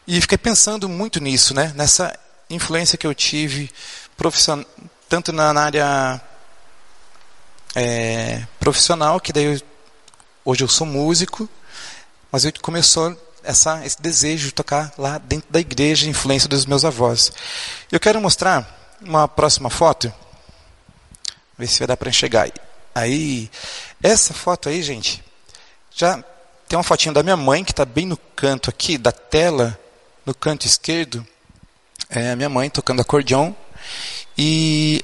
E 0.07 0.21
fiquei 0.21 0.39
pensando 0.39 0.89
muito 0.89 1.21
nisso, 1.21 1.55
né? 1.55 1.73
Nessa 1.77 2.19
influência 2.49 2.99
que 2.99 3.07
eu 3.07 3.15
tive 3.15 3.71
profissional, 4.17 4.67
tanto 5.09 5.33
na, 5.33 5.53
área 5.53 6.21
é, 7.75 8.45
profissional, 8.59 9.21
que 9.21 9.33
daí 9.33 9.45
eu, 9.45 9.61
hoje 10.45 10.65
eu 10.65 10.69
sou 10.69 10.87
músico, 10.87 11.49
mas 12.31 12.45
eu 12.45 12.53
começou 12.61 13.17
essa, 13.43 13.85
esse 13.85 14.01
desejo 14.01 14.49
de 14.49 14.55
tocar 14.55 14.93
lá 14.99 15.19
dentro 15.19 15.51
da 15.51 15.61
igreja, 15.61 16.09
influência 16.09 16.49
dos 16.49 16.67
meus 16.67 16.85
avós. 16.85 17.33
Eu 17.91 18.01
quero 18.01 18.21
mostrar 18.21 18.99
uma 19.01 19.27
próxima 19.27 19.71
foto, 19.71 20.13
ver 21.57 21.67
se 21.67 21.79
vai 21.79 21.89
dar 21.89 21.97
para 21.97 22.11
enxergar. 22.11 22.51
Aí, 22.95 23.51
essa 24.03 24.35
foto 24.35 24.69
aí, 24.69 24.83
gente, 24.83 25.23
já 25.95 26.23
tem 26.71 26.77
uma 26.77 26.85
fotinha 26.85 27.13
da 27.13 27.21
minha 27.25 27.37
mãe 27.37 27.65
que 27.65 27.73
está 27.73 27.85
bem 27.85 28.07
no 28.07 28.17
canto 28.17 28.71
aqui 28.71 28.97
da 28.97 29.11
tela, 29.11 29.77
no 30.25 30.33
canto 30.33 30.69
esquerdo. 30.69 31.27
É 32.09 32.31
a 32.31 32.37
minha 32.37 32.49
mãe 32.49 32.71
tocando 32.71 33.03
acordeão 33.03 33.57
e 34.39 35.03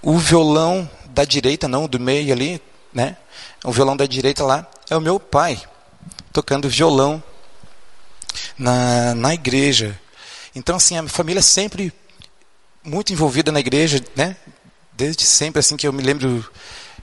o 0.00 0.16
violão 0.16 0.88
da 1.10 1.26
direita, 1.26 1.68
não 1.68 1.86
do 1.86 2.00
meio 2.00 2.32
ali, 2.32 2.62
né? 2.94 3.18
O 3.62 3.70
violão 3.70 3.94
da 3.94 4.06
direita 4.06 4.42
lá 4.42 4.66
é 4.88 4.96
o 4.96 5.02
meu 5.02 5.20
pai 5.20 5.60
tocando 6.32 6.66
violão 6.66 7.22
na, 8.56 9.14
na 9.14 9.34
igreja. 9.34 10.00
Então, 10.54 10.76
assim, 10.76 10.96
a 10.96 11.06
família 11.06 11.40
é 11.40 11.42
sempre 11.42 11.92
muito 12.82 13.12
envolvida 13.12 13.52
na 13.52 13.60
igreja, 13.60 14.02
né? 14.16 14.34
Desde 14.94 15.26
sempre, 15.26 15.60
assim, 15.60 15.76
que 15.76 15.86
eu 15.86 15.92
me 15.92 16.02
lembro, 16.02 16.42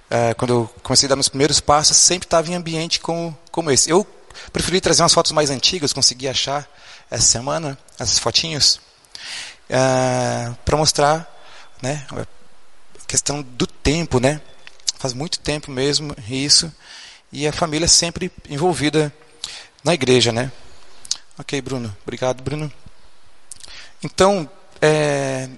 uh, 0.09 0.35
quando 0.37 0.53
eu 0.53 0.73
comecei 0.83 1.07
a 1.07 1.09
dar 1.09 1.15
meus 1.15 1.29
primeiros 1.29 1.59
passos, 1.59 1.97
sempre 1.97 2.25
estava 2.25 2.49
em 2.49 2.55
ambiente 2.55 2.99
como, 2.99 3.37
como 3.51 3.71
esse. 3.71 3.89
Eu 3.89 4.05
preferi 4.51 4.81
trazer 4.81 5.01
umas 5.01 5.13
fotos 5.13 5.31
mais 5.31 5.49
antigas, 5.49 5.93
consegui 5.93 6.27
achar 6.27 6.67
essa 7.09 7.25
semana, 7.25 7.77
essas 7.97 8.19
fotinhos, 8.19 8.75
uh, 8.75 9.73
ah, 9.73 10.55
para 10.63 10.77
mostrar, 10.77 11.27
né? 11.81 12.05
A 12.13 12.25
questão 13.07 13.41
do 13.41 13.65
tempo, 13.65 14.19
né? 14.19 14.41
Faz 14.97 15.13
muito 15.13 15.39
tempo 15.39 15.71
mesmo 15.71 16.15
isso. 16.27 16.71
E 17.31 17.47
a 17.47 17.53
família 17.53 17.87
sempre 17.87 18.31
envolvida 18.49 19.13
na 19.83 19.93
igreja, 19.93 20.31
né? 20.31 20.51
Ok, 21.37 21.61
Bruno. 21.61 21.95
Obrigado, 22.03 22.43
Bruno. 22.43 22.71
Então, 24.03 24.49
é, 24.81 25.49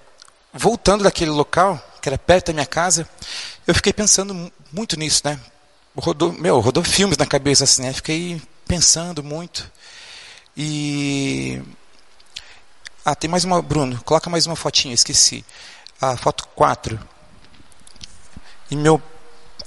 voltando 0.54 1.04
daquele 1.04 1.32
local, 1.32 1.82
que 2.02 2.10
era 2.10 2.18
perto 2.18 2.48
da 2.48 2.54
minha 2.54 2.66
casa, 2.66 3.08
eu 3.68 3.76
fiquei 3.76 3.94
pensando 3.94 4.52
muito 4.72 4.98
nisso, 4.98 5.22
né? 5.26 5.40
Rodou, 5.96 6.32
meu, 6.34 6.60
rodou 6.60 6.84
filmes 6.84 7.18
na 7.18 7.26
cabeça 7.26 7.64
assim, 7.64 7.84
né? 7.84 7.94
Fiquei 7.94 8.42
pensando 8.68 9.24
muito. 9.24 9.70
E 10.56 11.62
ah, 13.06 13.16
tem 13.16 13.30
mais 13.30 13.44
uma, 13.44 13.62
Bruno, 13.62 14.02
coloca 14.04 14.30
mais 14.30 14.46
uma 14.46 14.56
fotinha, 14.56 14.94
esqueci. 14.94 15.46
A 16.00 16.18
foto 16.18 16.48
4. 16.56 17.00
E 18.70 18.76
meu 18.76 19.02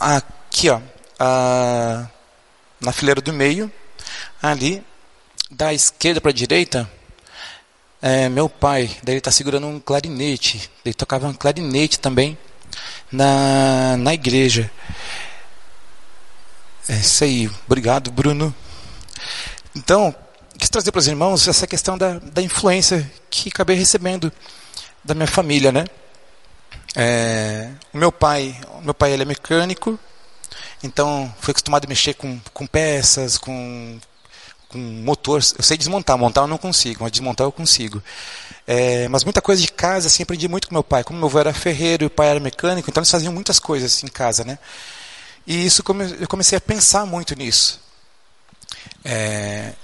aqui, 0.00 0.70
ó, 0.70 0.80
a, 1.18 2.06
na 2.80 2.92
fileira 2.92 3.20
do 3.20 3.32
meio, 3.32 3.70
ali 4.42 4.84
da 5.50 5.72
esquerda 5.72 6.20
para 6.20 6.30
a 6.30 6.34
direita, 6.34 6.90
é, 8.02 8.28
meu 8.28 8.48
pai, 8.48 8.86
daí 9.02 9.14
ele 9.14 9.18
está 9.18 9.30
segurando 9.30 9.66
um 9.66 9.80
clarinete. 9.80 10.70
Ele 10.84 10.94
tocava 10.94 11.26
um 11.26 11.34
clarinete 11.34 11.98
também 11.98 12.36
na, 13.10 13.96
na 13.96 14.14
igreja. 14.14 14.70
É 16.88 16.96
isso 16.96 17.24
aí. 17.24 17.50
Obrigado, 17.66 18.10
Bruno. 18.10 18.54
Então, 19.74 20.14
quis 20.58 20.68
trazer 20.68 20.92
para 20.92 20.98
os 20.98 21.08
irmãos 21.08 21.48
essa 21.48 21.66
questão 21.66 21.96
da, 21.96 22.18
da 22.18 22.42
influência 22.42 23.10
que 23.30 23.48
acabei 23.48 23.76
recebendo 23.76 24.32
da 25.02 25.14
minha 25.14 25.26
família, 25.26 25.72
né? 25.72 25.84
É, 26.96 27.70
o 27.92 27.98
meu 27.98 28.12
pai, 28.12 28.58
o 28.78 28.82
meu 28.82 28.94
pai 28.94 29.12
ele 29.12 29.22
é 29.22 29.26
mecânico, 29.26 29.98
então 30.82 31.34
fui 31.40 31.50
acostumado 31.50 31.86
a 31.86 31.88
mexer 31.88 32.14
com, 32.14 32.38
com 32.52 32.66
peças, 32.66 33.36
com 33.36 33.98
com 34.74 34.78
motor. 34.78 35.40
Eu 35.56 35.62
sei 35.62 35.78
desmontar, 35.78 36.18
montar 36.18 36.40
eu 36.42 36.48
não 36.48 36.58
consigo, 36.58 37.04
mas 37.04 37.12
desmontar 37.12 37.46
eu 37.46 37.52
consigo. 37.52 38.02
É, 38.66 39.08
mas 39.08 39.24
muita 39.24 39.42
coisa 39.42 39.60
de 39.60 39.70
casa, 39.70 40.06
assim, 40.06 40.22
aprendi 40.22 40.48
muito 40.48 40.68
com 40.68 40.74
meu 40.74 40.84
pai. 40.84 41.04
Como 41.04 41.18
meu 41.18 41.28
avô 41.28 41.38
era 41.38 41.52
ferreiro 41.52 42.04
e 42.04 42.06
o 42.06 42.10
pai 42.10 42.28
era 42.28 42.40
mecânico, 42.40 42.88
então 42.88 43.00
eles 43.00 43.10
faziam 43.10 43.32
muitas 43.32 43.58
coisas 43.58 44.02
em 44.02 44.08
casa, 44.08 44.44
né? 44.44 44.58
E 45.46 45.66
isso 45.66 45.82
eu 46.20 46.28
comecei 46.28 46.56
a 46.56 46.60
pensar 46.60 47.04
muito 47.04 47.36
nisso. 47.36 47.80
É, 49.04 49.74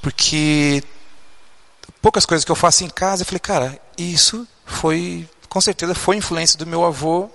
porque 0.00 0.82
poucas 2.00 2.24
coisas 2.24 2.44
que 2.44 2.50
eu 2.50 2.56
faço 2.56 2.84
em 2.84 2.88
casa, 2.88 3.22
eu 3.22 3.26
falei, 3.26 3.40
cara, 3.40 3.78
isso 3.96 4.46
foi, 4.64 5.28
com 5.48 5.60
certeza, 5.60 5.94
foi 5.94 6.16
influência 6.16 6.58
do 6.58 6.66
meu 6.66 6.84
avô 6.84 7.28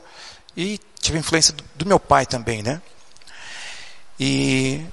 e 0.57 0.79
tive 0.99 1.19
influência 1.19 1.53
do, 1.53 1.63
do 1.75 1.85
meu 1.85 1.99
pai 1.99 2.25
também, 2.25 2.63
né? 2.63 2.81
E 4.19 4.83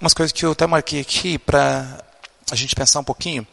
umas 0.00 0.12
coisas 0.12 0.32
que 0.32 0.44
eu 0.44 0.52
até 0.52 0.66
marquei 0.66 1.00
aqui 1.00 1.38
para 1.38 2.04
a 2.50 2.54
gente 2.54 2.74
pensar 2.74 3.00
um 3.00 3.04
pouquinho. 3.04 3.46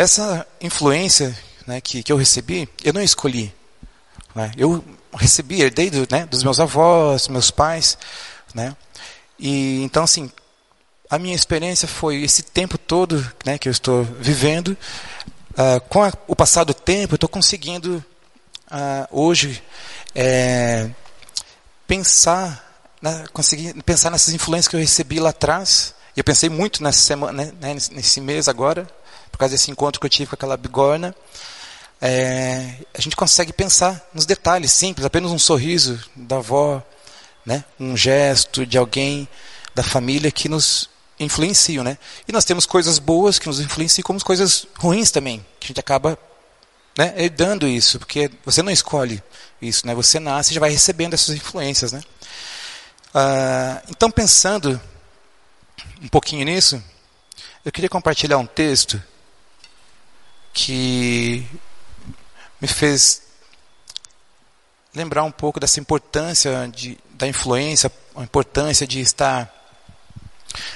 Essa 0.00 0.46
influência 0.62 1.38
né, 1.66 1.78
que, 1.78 2.02
que 2.02 2.10
eu 2.10 2.16
recebi, 2.16 2.66
eu 2.82 2.90
não 2.90 3.02
escolhi. 3.02 3.54
Né? 4.34 4.50
Eu 4.56 4.82
recebi, 5.12 5.60
herdei 5.60 5.90
do, 5.90 6.08
né, 6.10 6.24
dos 6.24 6.42
meus 6.42 6.58
avós, 6.58 7.28
meus 7.28 7.50
pais. 7.50 7.98
Né? 8.54 8.74
E 9.38 9.82
então, 9.82 10.04
assim, 10.04 10.32
a 11.10 11.18
minha 11.18 11.34
experiência 11.34 11.86
foi 11.86 12.22
esse 12.22 12.42
tempo 12.42 12.78
todo 12.78 13.30
né, 13.44 13.58
que 13.58 13.68
eu 13.68 13.70
estou 13.70 14.02
vivendo. 14.02 14.74
Uh, 15.50 15.78
com 15.90 16.02
a, 16.02 16.10
o 16.26 16.34
passar 16.34 16.64
do 16.64 16.72
tempo, 16.72 17.12
eu 17.12 17.16
estou 17.16 17.28
conseguindo 17.28 18.02
uh, 18.72 19.06
hoje 19.10 19.62
é, 20.14 20.88
pensar 21.86 22.70
né, 23.02 23.26
consegui 23.34 23.74
pensar 23.82 24.08
nessas 24.08 24.32
influências 24.32 24.66
que 24.66 24.76
eu 24.76 24.80
recebi 24.80 25.20
lá 25.20 25.28
atrás. 25.28 25.94
Eu 26.16 26.24
pensei 26.24 26.48
muito 26.48 26.82
nessa 26.82 27.00
semana, 27.00 27.52
né, 27.60 27.74
nesse 27.92 28.18
mês 28.18 28.48
agora, 28.48 28.88
causa 29.40 29.54
desse 29.54 29.70
encontro 29.70 30.00
que 30.00 30.06
eu 30.06 30.10
tive 30.10 30.28
com 30.28 30.34
aquela 30.34 30.56
bigorna. 30.56 31.14
É, 32.00 32.76
a 32.94 33.00
gente 33.00 33.14
consegue 33.14 33.52
pensar 33.52 34.08
nos 34.14 34.24
detalhes 34.24 34.72
simples, 34.72 35.04
apenas 35.04 35.30
um 35.30 35.38
sorriso 35.38 36.02
da 36.16 36.36
avó, 36.36 36.82
né, 37.44 37.64
um 37.78 37.96
gesto 37.96 38.64
de 38.64 38.78
alguém 38.78 39.28
da 39.74 39.82
família 39.82 40.30
que 40.30 40.48
nos 40.48 40.88
influenciam, 41.18 41.84
né? 41.84 41.98
E 42.26 42.32
nós 42.32 42.44
temos 42.44 42.64
coisas 42.64 42.98
boas 42.98 43.38
que 43.38 43.46
nos 43.46 43.60
influenciam, 43.60 44.02
como 44.02 44.22
coisas 44.24 44.66
ruins 44.78 45.10
também, 45.10 45.44
que 45.58 45.66
a 45.66 45.68
gente 45.68 45.80
acaba 45.80 46.18
né, 46.96 47.12
herdando 47.16 47.68
isso, 47.68 47.98
porque 47.98 48.30
você 48.44 48.62
não 48.62 48.72
escolhe 48.72 49.22
isso, 49.60 49.86
né? 49.86 49.94
Você 49.94 50.18
nasce 50.18 50.52
e 50.52 50.54
já 50.54 50.60
vai 50.60 50.70
recebendo 50.70 51.14
essas 51.14 51.34
influências, 51.34 51.92
né? 51.92 52.02
Ah, 53.14 53.82
então, 53.88 54.10
pensando 54.10 54.80
um 56.02 56.08
pouquinho 56.08 56.44
nisso, 56.44 56.82
eu 57.64 57.70
queria 57.70 57.90
compartilhar 57.90 58.38
um 58.38 58.46
texto 58.46 59.02
que 60.52 61.46
me 62.60 62.68
fez 62.68 63.22
lembrar 64.94 65.22
um 65.24 65.30
pouco 65.30 65.60
dessa 65.60 65.80
importância 65.80 66.68
de, 66.74 66.98
da 67.10 67.26
influência, 67.26 67.90
a 68.16 68.22
importância 68.22 68.86
de 68.86 69.00
estar 69.00 69.52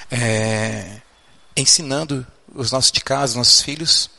é, 0.09 1.01
ensinando 1.55 2.25
os 2.53 2.71
nossos 2.71 2.91
de 2.91 3.01
casa, 3.01 3.31
os 3.31 3.35
nossos 3.35 3.61
filhos. 3.61 4.09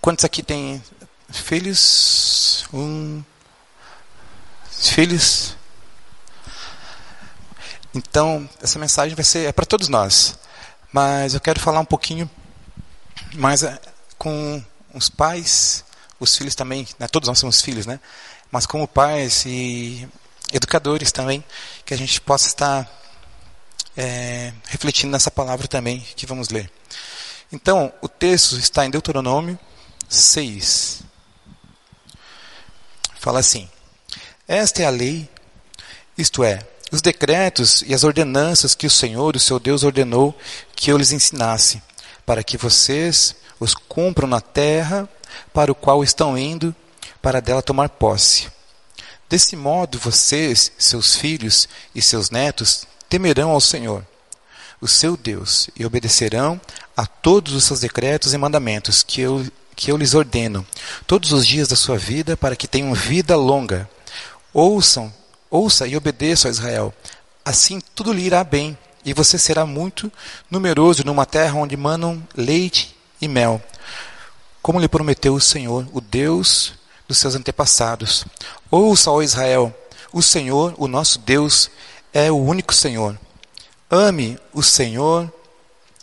Quantos 0.00 0.24
aqui 0.24 0.42
têm 0.42 0.82
filhos? 1.30 2.66
Um, 2.72 3.22
filhos? 4.70 5.56
Então, 7.94 8.48
essa 8.62 8.78
mensagem 8.78 9.14
vai 9.14 9.24
ser 9.24 9.46
é 9.46 9.52
para 9.52 9.66
todos 9.66 9.88
nós. 9.88 10.38
Mas 10.92 11.34
eu 11.34 11.40
quero 11.40 11.60
falar 11.60 11.80
um 11.80 11.84
pouquinho 11.84 12.28
mais 13.34 13.62
é, 13.62 13.80
com 14.18 14.62
os 14.94 15.08
pais, 15.08 15.84
os 16.18 16.36
filhos 16.36 16.54
também, 16.54 16.86
né? 16.98 17.08
todos 17.08 17.28
nós 17.28 17.38
somos 17.38 17.60
filhos, 17.60 17.86
né? 17.86 18.00
Mas 18.50 18.66
como 18.66 18.86
pais 18.86 19.44
e 19.46 20.08
educadores 20.52 21.12
também, 21.12 21.44
que 21.84 21.94
a 21.94 21.96
gente 21.96 22.20
possa 22.20 22.46
estar 22.48 22.90
é, 23.96 24.52
refletindo 24.66 25.12
nessa 25.12 25.30
palavra 25.30 25.68
também 25.68 26.00
que 26.16 26.26
vamos 26.26 26.48
ler. 26.48 26.70
Então, 27.52 27.92
o 28.00 28.08
texto 28.08 28.56
está 28.56 28.84
em 28.86 28.90
Deuteronômio 28.90 29.58
6. 30.08 31.02
Fala 33.18 33.40
assim: 33.40 33.68
Esta 34.46 34.82
é 34.82 34.86
a 34.86 34.90
lei, 34.90 35.28
isto 36.16 36.42
é, 36.42 36.60
os 36.90 37.02
decretos 37.02 37.82
e 37.86 37.94
as 37.94 38.04
ordenanças 38.04 38.74
que 38.74 38.86
o 38.86 38.90
Senhor, 38.90 39.36
o 39.36 39.40
seu 39.40 39.60
Deus, 39.60 39.82
ordenou 39.82 40.36
que 40.74 40.90
eu 40.90 40.96
lhes 40.96 41.12
ensinasse, 41.12 41.82
para 42.24 42.42
que 42.42 42.56
vocês 42.56 43.36
os 43.60 43.74
cumpram 43.74 44.26
na 44.26 44.40
terra 44.40 45.06
para 45.52 45.70
o 45.70 45.74
qual 45.74 46.02
estão 46.02 46.36
indo, 46.36 46.74
para 47.20 47.40
dela 47.40 47.62
tomar 47.62 47.90
posse. 47.90 48.48
Desse 49.28 49.54
modo, 49.54 49.98
vocês, 49.98 50.72
seus 50.78 51.14
filhos 51.14 51.68
e 51.94 52.00
seus 52.02 52.30
netos 52.30 52.84
temerão 53.08 53.50
ao 53.50 53.60
Senhor. 53.60 54.04
o 54.82 54.88
seu 54.88 55.14
Deus, 55.14 55.68
e 55.76 55.84
obedecerão 55.84 56.58
a 56.96 57.04
todos 57.04 57.52
os 57.52 57.64
seus 57.64 57.80
decretos 57.80 58.32
e 58.32 58.38
mandamentos 58.38 59.02
que 59.02 59.20
eu, 59.20 59.46
que 59.76 59.92
eu 59.92 59.96
lhes 59.98 60.14
ordeno, 60.14 60.66
todos 61.06 61.32
os 61.32 61.46
dias 61.46 61.68
da 61.68 61.76
sua 61.76 61.98
vida, 61.98 62.34
para 62.34 62.56
que 62.56 62.66
tenham 62.66 62.94
vida 62.94 63.36
longa. 63.36 63.88
Ouçam, 64.54 65.12
ouça 65.50 65.86
e 65.86 65.94
obedeça 65.98 66.48
a 66.48 66.50
Israel. 66.50 66.94
Assim 67.44 67.78
tudo 67.94 68.10
lhe 68.10 68.22
irá 68.22 68.42
bem, 68.42 68.76
e 69.04 69.12
você 69.12 69.38
será 69.38 69.66
muito 69.66 70.10
numeroso 70.50 71.04
numa 71.04 71.26
terra 71.26 71.58
onde 71.58 71.76
manam 71.76 72.26
leite 72.34 72.96
e 73.20 73.28
mel, 73.28 73.62
como 74.62 74.80
lhe 74.80 74.88
prometeu 74.88 75.34
o 75.34 75.40
Senhor, 75.40 75.86
o 75.92 76.00
Deus 76.00 76.74
dos 77.08 77.18
seus 77.18 77.34
antepassados. 77.34 78.24
Ouça, 78.70 79.10
ó 79.10 79.22
Israel, 79.22 79.74
o 80.12 80.22
Senhor, 80.22 80.74
o 80.78 80.86
nosso 80.86 81.18
Deus, 81.18 81.70
é 82.12 82.30
o 82.30 82.36
único 82.36 82.74
Senhor. 82.74 83.18
Ame 83.90 84.38
o 84.52 84.62
Senhor, 84.62 85.32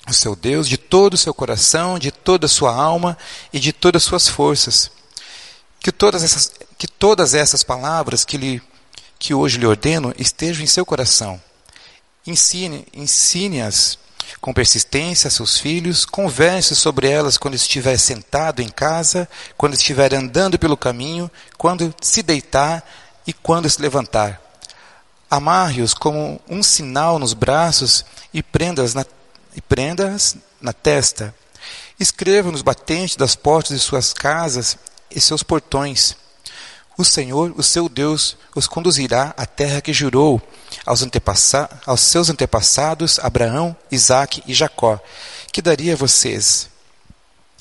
o 0.10 0.14
seu 0.14 0.36
Deus, 0.36 0.68
de 0.68 0.78
todo 0.78 1.14
o 1.14 1.18
seu 1.18 1.34
coração, 1.34 2.00
de 2.00 2.12
toda 2.12 2.46
a 2.46 2.50
sua 2.50 2.74
alma 2.74 3.18
e 3.52 3.60
de 3.60 3.72
todas 3.72 4.04
as 4.04 4.08
suas 4.08 4.28
forças. 4.28 4.92
Que 5.80 5.92
todas 5.92 6.24
essas, 6.24 6.54
que 6.78 6.88
todas 6.88 7.34
essas 7.34 7.64
palavras 7.64 8.26
que, 8.26 8.38
lhe, 8.38 8.62
que 9.20 9.34
hoje 9.34 9.58
lhe 9.58 9.66
ordeno 9.66 10.14
estejam 10.18 10.64
em 10.64 10.68
seu 10.68 10.86
coração. 10.86 11.42
Ensine, 12.26 12.86
ensine-as 12.94 13.98
com 14.40 14.54
persistência 14.54 15.30
seus 15.30 15.58
filhos, 15.58 16.06
converse 16.06 16.76
sobre 16.76 17.10
elas 17.10 17.38
quando 17.38 17.56
estiver 17.56 17.98
sentado 17.98 18.62
em 18.62 18.70
casa, 18.70 19.28
quando 19.58 19.74
estiver 19.74 20.14
andando 20.14 20.60
pelo 20.60 20.78
caminho, 20.78 21.30
quando 21.58 21.94
se 22.02 22.22
deitar 22.22 22.84
e 23.26 23.34
quando 23.34 23.70
se 23.70 23.82
levantar. 23.82 24.42
Amarre-os 25.30 25.94
como 25.94 26.40
um 26.48 26.64
sinal 26.64 27.20
nos 27.20 27.34
braços 27.34 28.06
e 28.34 28.42
prenda-as 28.42 28.94
na, 28.94 29.06
e 29.56 29.62
prenda 29.62 30.16
na 30.62 30.72
testa. 30.72 31.36
Escreva 32.00 32.52
nos 32.52 32.62
batentes 32.62 33.16
das 33.16 33.36
portas 33.36 33.78
de 33.78 33.84
suas 33.84 34.14
casas 34.14 34.78
e 35.10 35.20
seus 35.20 35.44
portões. 35.44 36.16
O 36.98 37.06
Senhor, 37.06 37.54
o 37.56 37.62
seu 37.62 37.88
Deus, 37.88 38.36
os 38.56 38.66
conduzirá 38.66 39.32
à 39.38 39.46
terra 39.46 39.82
que 39.82 39.94
jurou 39.94 40.42
aos, 40.84 41.06
aos 41.86 42.02
seus 42.02 42.30
antepassados, 42.32 43.20
Abraão, 43.20 43.78
Isaque 43.92 44.42
e 44.48 44.54
Jacó, 44.54 45.00
que 45.54 45.62
daria 45.62 45.94
a 45.94 45.98
vocês. 45.98 46.70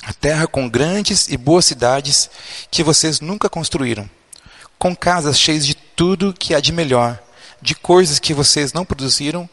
A 0.02 0.12
terra 0.14 0.46
com 0.46 0.68
grandes 0.68 1.28
e 1.28 1.36
boas 1.36 1.66
cidades 1.66 2.30
que 2.70 2.82
vocês 2.82 3.20
nunca 3.20 3.50
construíram, 3.50 4.08
com 4.78 4.96
casas 4.96 5.38
cheias 5.38 5.66
de 5.66 5.74
tudo 5.74 6.32
que 6.32 6.54
há 6.54 6.60
de 6.60 6.72
melhor, 6.72 7.18
de 7.60 7.74
coisas 7.74 8.18
que 8.18 8.32
vocês 8.32 8.72
não 8.72 8.86
produziram, 8.86 9.48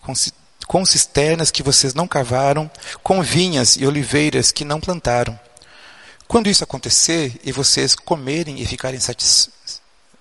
com, 0.00 0.14
com 0.66 0.84
cisternas 0.84 1.52
que 1.52 1.62
vocês 1.62 1.94
não 1.94 2.08
cavaram, 2.08 2.68
com 3.04 3.22
vinhas 3.22 3.76
e 3.76 3.86
oliveiras 3.86 4.50
que 4.50 4.64
não 4.64 4.80
plantaram. 4.80 5.38
Quando 6.28 6.50
isso 6.50 6.62
acontecer 6.62 7.40
e 7.42 7.50
vocês 7.50 7.94
comerem 7.94 8.60
e 8.60 8.66
ficarem 8.66 9.00
satis, 9.00 9.48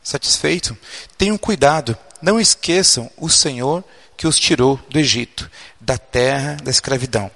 satisfeitos, 0.01 0.75
tenham 1.17 1.37
cuidado, 1.37 1.97
não 2.21 2.39
esqueçam 2.39 3.11
o 3.17 3.29
Senhor 3.29 3.83
que 4.15 4.25
os 4.25 4.39
tirou 4.39 4.79
do 4.89 4.97
Egito, 4.97 5.51
da 5.81 5.97
terra 5.97 6.55
da 6.63 6.71
escravidão. 6.71 7.29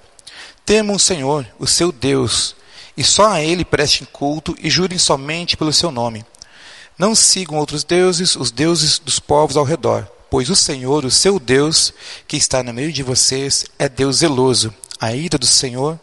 Temam 0.64 0.96
o 0.96 1.00
Senhor, 1.00 1.46
o 1.58 1.66
seu 1.66 1.92
Deus, 1.92 2.56
e 2.96 3.04
só 3.04 3.32
a 3.32 3.42
Ele 3.42 3.62
prestem 3.62 4.08
culto 4.10 4.56
e 4.58 4.70
jurem 4.70 4.98
somente 4.98 5.54
pelo 5.54 5.72
seu 5.72 5.90
nome. 5.90 6.24
Não 6.96 7.14
sigam 7.14 7.58
outros 7.58 7.84
deuses, 7.84 8.36
os 8.36 8.50
deuses 8.50 8.98
dos 8.98 9.20
povos 9.20 9.58
ao 9.58 9.64
redor, 9.64 10.08
pois 10.30 10.48
o 10.48 10.56
Senhor, 10.56 11.04
o 11.04 11.10
seu 11.10 11.38
Deus, 11.38 11.92
que 12.26 12.38
está 12.38 12.62
no 12.62 12.72
meio 12.72 12.90
de 12.90 13.02
vocês, 13.02 13.66
é 13.78 13.86
Deus 13.86 14.16
zeloso. 14.16 14.72
A 14.98 15.14
ira 15.14 15.36
do 15.36 15.46
Senhor, 15.46 16.00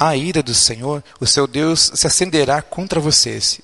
a 0.00 0.16
ira 0.16 0.42
do 0.42 0.54
Senhor, 0.54 1.04
o 1.20 1.26
seu 1.26 1.46
Deus, 1.46 1.92
se 1.94 2.06
acenderá 2.06 2.62
contra 2.62 2.98
vocês, 2.98 3.60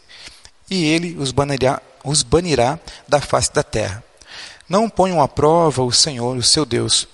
e 0.70 0.84
ele 0.84 1.16
os 1.18 1.32
banirá, 1.32 1.80
os 2.04 2.22
banirá 2.22 2.78
da 3.08 3.20
face 3.20 3.52
da 3.52 3.62
terra. 3.62 4.04
Não 4.68 4.88
ponham 4.88 5.22
à 5.22 5.26
prova 5.26 5.82
o 5.82 5.90
Senhor, 5.90 6.36
o 6.36 6.42
seu 6.42 6.66
Deus, 6.66 7.08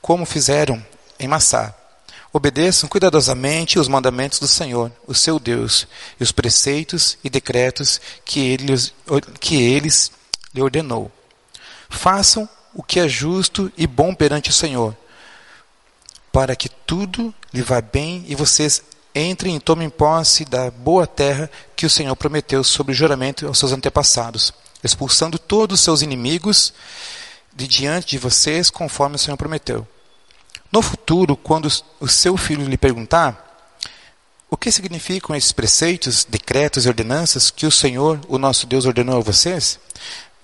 como 0.00 0.24
fizeram 0.24 0.80
em 1.18 1.26
Massá, 1.26 1.74
Obedeçam 2.32 2.88
cuidadosamente 2.88 3.76
os 3.76 3.88
mandamentos 3.88 4.38
do 4.38 4.46
Senhor, 4.46 4.92
o 5.04 5.12
seu 5.12 5.40
Deus, 5.40 5.88
e 6.18 6.22
os 6.22 6.30
preceitos 6.30 7.18
e 7.24 7.30
decretos 7.30 8.00
que 8.24 8.38
ele, 8.38 8.66
que 9.40 9.60
eles 9.60 10.12
lhe 10.54 10.62
ordenou. 10.62 11.10
Façam 11.88 12.48
o 12.72 12.84
que 12.84 13.00
é 13.00 13.08
justo 13.08 13.72
e 13.76 13.84
bom 13.84 14.14
perante 14.14 14.48
o 14.48 14.52
Senhor, 14.52 14.96
para 16.32 16.54
que 16.54 16.68
tudo 16.68 17.34
lhe 17.52 17.62
vá 17.62 17.80
bem 17.80 18.24
e 18.28 18.34
vocês 18.34 18.82
entrem 19.14 19.56
e 19.56 19.60
tomem 19.60 19.90
posse 19.90 20.44
da 20.44 20.70
boa 20.70 21.06
terra 21.06 21.50
que 21.74 21.86
o 21.86 21.90
Senhor 21.90 22.14
prometeu 22.14 22.62
sob 22.62 22.92
juramento 22.92 23.46
aos 23.46 23.58
seus 23.58 23.72
antepassados, 23.72 24.52
expulsando 24.82 25.38
todos 25.38 25.80
os 25.80 25.84
seus 25.84 26.02
inimigos 26.02 26.72
de 27.54 27.66
diante 27.66 28.10
de 28.10 28.18
vocês, 28.18 28.70
conforme 28.70 29.16
o 29.16 29.18
Senhor 29.18 29.36
prometeu. 29.36 29.86
No 30.70 30.80
futuro, 30.80 31.36
quando 31.36 31.68
o 31.98 32.06
seu 32.06 32.36
filho 32.36 32.68
lhe 32.68 32.78
perguntar 32.78 33.48
o 34.48 34.56
que 34.56 34.70
significam 34.70 35.34
esses 35.34 35.52
preceitos, 35.52 36.24
decretos 36.24 36.84
e 36.84 36.88
ordenanças 36.88 37.50
que 37.50 37.66
o 37.66 37.70
Senhor, 37.70 38.20
o 38.28 38.38
nosso 38.38 38.66
Deus, 38.66 38.84
ordenou 38.84 39.18
a 39.18 39.22
vocês, 39.22 39.78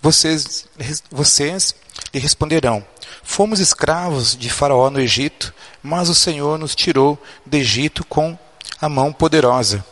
vocês, 0.02 0.66
vocês 1.10 1.74
lhe 2.12 2.20
responderão: 2.20 2.84
Fomos 3.22 3.60
escravos 3.60 4.36
de 4.36 4.48
Faraó 4.50 4.90
no 4.90 5.00
Egito, 5.00 5.52
mas 5.82 6.08
o 6.08 6.14
Senhor 6.14 6.58
nos 6.58 6.74
tirou 6.74 7.20
do 7.44 7.56
Egito 7.56 8.04
com 8.04 8.38
a 8.80 8.88
mão 8.88 9.12
poderosa. 9.12 9.84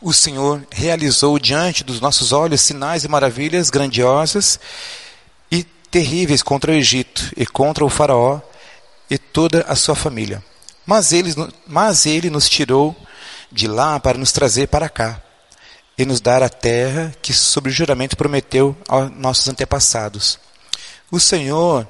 O 0.00 0.12
Senhor 0.12 0.66
realizou 0.70 1.38
diante 1.38 1.82
dos 1.82 2.00
nossos 2.00 2.32
olhos 2.32 2.60
sinais 2.60 3.04
e 3.04 3.08
maravilhas 3.08 3.70
grandiosas 3.70 4.60
e 5.50 5.62
terríveis 5.64 6.42
contra 6.42 6.72
o 6.72 6.74
Egito 6.74 7.32
e 7.36 7.46
contra 7.46 7.84
o 7.84 7.88
Faraó 7.88 8.40
e 9.10 9.16
toda 9.16 9.64
a 9.68 9.74
sua 9.74 9.94
família. 9.94 10.42
Mas 10.84 11.12
ele, 11.12 11.34
mas 11.66 12.06
ele 12.06 12.30
nos 12.30 12.48
tirou 12.48 12.94
de 13.50 13.66
lá 13.66 13.98
para 13.98 14.18
nos 14.18 14.32
trazer 14.32 14.68
para 14.68 14.88
cá 14.88 15.20
e 15.98 16.04
nos 16.04 16.20
dar 16.20 16.42
a 16.42 16.48
terra 16.48 17.14
que, 17.22 17.32
sob 17.32 17.70
juramento, 17.70 18.16
prometeu 18.16 18.76
aos 18.86 19.10
nossos 19.10 19.48
antepassados. 19.48 20.38
O 21.10 21.18
Senhor 21.18 21.86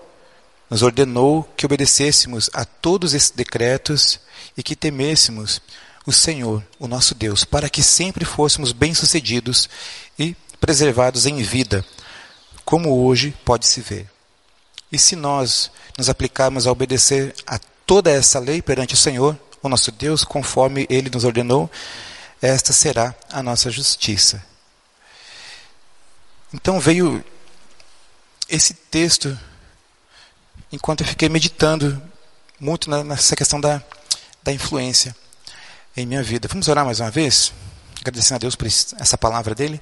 nos 0.68 0.82
ordenou 0.82 1.44
que 1.56 1.64
obedecêssemos 1.64 2.50
a 2.52 2.64
todos 2.64 3.14
esses 3.14 3.30
decretos 3.30 4.20
e 4.56 4.62
que 4.62 4.74
temêssemos 4.74 5.60
o 6.06 6.12
Senhor, 6.12 6.62
o 6.78 6.86
nosso 6.86 7.14
Deus, 7.14 7.44
para 7.44 7.68
que 7.68 7.82
sempre 7.82 8.24
fôssemos 8.24 8.72
bem-sucedidos 8.72 9.68
e 10.18 10.36
preservados 10.60 11.26
em 11.26 11.42
vida, 11.42 11.84
como 12.64 13.04
hoje 13.04 13.34
pode 13.44 13.66
se 13.66 13.80
ver. 13.80 14.08
E 14.90 14.98
se 14.98 15.16
nós 15.16 15.70
nos 15.98 16.08
aplicarmos 16.08 16.66
a 16.66 16.72
obedecer 16.72 17.34
a 17.46 17.58
toda 17.84 18.10
essa 18.10 18.38
lei 18.38 18.62
perante 18.62 18.94
o 18.94 18.96
Senhor, 18.96 19.38
o 19.62 19.68
nosso 19.68 19.90
Deus, 19.90 20.24
conforme 20.24 20.86
ele 20.88 21.10
nos 21.10 21.24
ordenou, 21.24 21.70
esta 22.40 22.72
será 22.72 23.14
a 23.30 23.42
nossa 23.42 23.70
justiça. 23.70 24.44
Então 26.52 26.78
veio 26.78 27.24
esse 28.48 28.74
texto 28.74 29.36
enquanto 30.76 31.00
eu 31.00 31.06
fiquei 31.06 31.30
meditando 31.30 32.00
muito 32.60 32.90
nessa 32.90 33.34
questão 33.34 33.58
da, 33.58 33.82
da 34.42 34.52
influência 34.52 35.16
em 35.96 36.04
minha 36.04 36.22
vida. 36.22 36.46
Vamos 36.48 36.68
orar 36.68 36.84
mais 36.84 37.00
uma 37.00 37.10
vez? 37.10 37.50
Agradecendo 38.00 38.36
a 38.36 38.38
Deus 38.40 38.54
por 38.54 38.66
essa 38.66 39.16
palavra 39.16 39.54
dele. 39.54 39.80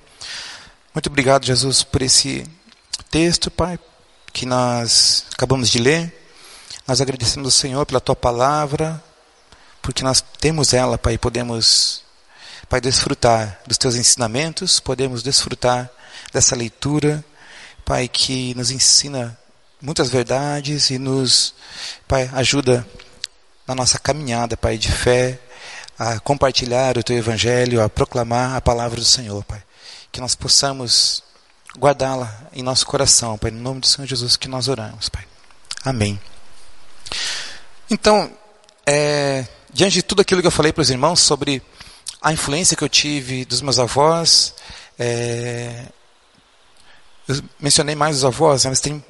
Muito 0.95 1.09
obrigado, 1.09 1.45
Jesus, 1.45 1.83
por 1.83 2.01
esse 2.01 2.47
texto, 3.11 3.51
Pai, 3.51 3.77
que 4.33 4.47
nós 4.47 5.27
acabamos 5.33 5.69
de 5.69 5.81
ler. 5.81 6.15
Nós 6.87 7.01
agradecemos 7.01 7.47
ao 7.49 7.51
Senhor 7.51 7.85
pela 7.85 8.01
tua 8.01 8.15
palavra, 8.15 9.03
porque 9.83 10.05
nós 10.05 10.25
temos 10.39 10.73
ela, 10.73 10.97
Pai, 10.97 11.15
e 11.15 11.19
podemos, 11.19 12.03
Pai, 12.69 12.81
desfrutar 12.81 13.61
dos 13.67 13.79
teus 13.79 13.97
ensinamentos, 13.97 14.79
podemos 14.79 15.25
desfrutar 15.25 15.91
dessa 16.33 16.55
leitura, 16.55 17.25
Pai, 17.85 18.07
que 18.07 18.55
nos 18.55 18.71
ensina 18.71 19.37
muitas 19.85 20.09
verdades 20.09 20.89
e 20.89 20.99
nos, 20.99 21.55
Pai, 22.09 22.31
ajuda 22.33 22.87
na 23.67 23.75
nossa 23.75 23.99
caminhada, 23.99 24.57
Pai, 24.57 24.79
de 24.79 24.91
fé, 24.91 25.39
a 25.99 26.19
compartilhar 26.19 26.97
o 26.97 27.03
teu 27.03 27.17
evangelho, 27.19 27.83
a 27.83 27.89
proclamar 27.89 28.57
a 28.57 28.61
palavra 28.63 28.99
do 28.99 29.05
Senhor, 29.05 29.45
Pai. 29.45 29.63
Que 30.11 30.23
nós 30.23 30.35
possamos 30.35 31.23
guardá-la 31.79 32.49
em 32.55 32.63
nosso 32.63 32.87
coração, 32.87 33.37
Pai, 33.37 33.51
no 33.51 33.61
nome 33.61 33.81
do 33.81 33.87
Senhor 33.87 34.07
Jesus 34.07 34.39
que 34.39 34.49
nós 34.49 34.69
oramos, 34.69 35.11
Pai. 35.11 35.25
Amém. 35.85 36.19
Então, 37.91 38.33
é, 38.87 39.47
diante 39.71 39.95
de 39.95 40.03
tudo 40.03 40.23
aquilo 40.23 40.41
que 40.41 40.47
eu 40.47 40.53
falei 40.53 40.73
para 40.73 40.81
os 40.81 40.89
irmãos 40.89 41.21
sobre 41.21 41.63
a 42.23 42.33
influência 42.33 42.75
que 42.75 42.83
eu 42.83 42.89
tive 42.89 43.45
dos 43.45 43.61
meus 43.61 43.79
avós, 43.79 44.55
é, 44.99 45.85
eu 47.29 47.43
mencionei 47.61 47.95
mais 47.95 48.17
os 48.17 48.25
avós, 48.25 48.65
mas 48.65 48.81
tem 48.81 49.05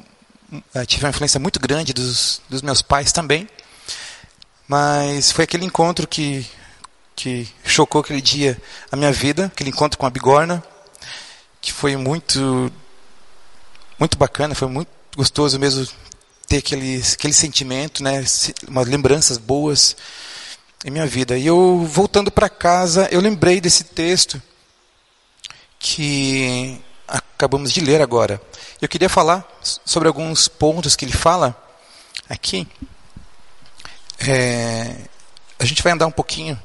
tive 0.87 1.05
uma 1.05 1.11
influência 1.11 1.40
muito 1.40 1.59
grande 1.61 1.93
dos, 1.93 2.40
dos 2.49 2.62
meus 2.62 2.83
pais 2.83 3.12
também. 3.12 3.49
Mas 4.67 5.31
foi 5.31 5.45
aquele 5.45 5.64
encontro 5.64 6.07
que, 6.07 6.47
que 7.14 7.49
chocou 7.64 8.01
aquele 8.01 8.21
dia 8.21 8.61
a 8.90 8.97
minha 8.97 9.12
vida, 9.12 9.47
aquele 9.47 9.71
encontro 9.71 9.99
com 9.99 10.07
a 10.07 10.11
bigorna, 10.11 10.62
que 11.61 11.73
foi 11.73 11.97
muito, 11.97 12.73
muito 13.99 14.17
bacana, 14.17 14.55
foi 14.55 14.69
muito 14.69 14.88
gostoso 15.17 15.59
mesmo 15.59 15.87
ter 16.47 16.59
aquele, 16.59 17.03
aquele 17.12 17.33
sentimento, 17.33 18.03
né, 18.03 18.25
umas 18.69 18.87
lembranças 18.88 19.38
boas 19.38 19.97
em 20.85 20.90
minha 20.90 21.07
vida. 21.07 21.37
E 21.38 21.47
eu, 21.47 21.87
voltando 21.90 22.31
para 22.31 22.49
casa, 22.49 23.09
eu 23.11 23.21
lembrei 23.21 23.61
desse 23.61 23.85
texto 23.85 24.40
que 25.79 26.81
acabamos 27.07 27.73
de 27.73 27.81
ler 27.81 28.01
agora. 28.01 28.40
Eu 28.81 28.88
queria 28.88 29.09
falar 29.09 29.47
sobre 29.85 30.09
alguns 30.09 30.49
pontos 30.49 30.97
que 30.97 31.05
ele 31.05 31.12
fala 31.12 31.57
aqui. 32.29 32.67
É, 34.19 34.97
a 35.59 35.64
gente 35.64 35.83
vai 35.83 35.93
andar 35.93 36.07
um 36.07 36.12
pouquinho, 36.12 36.61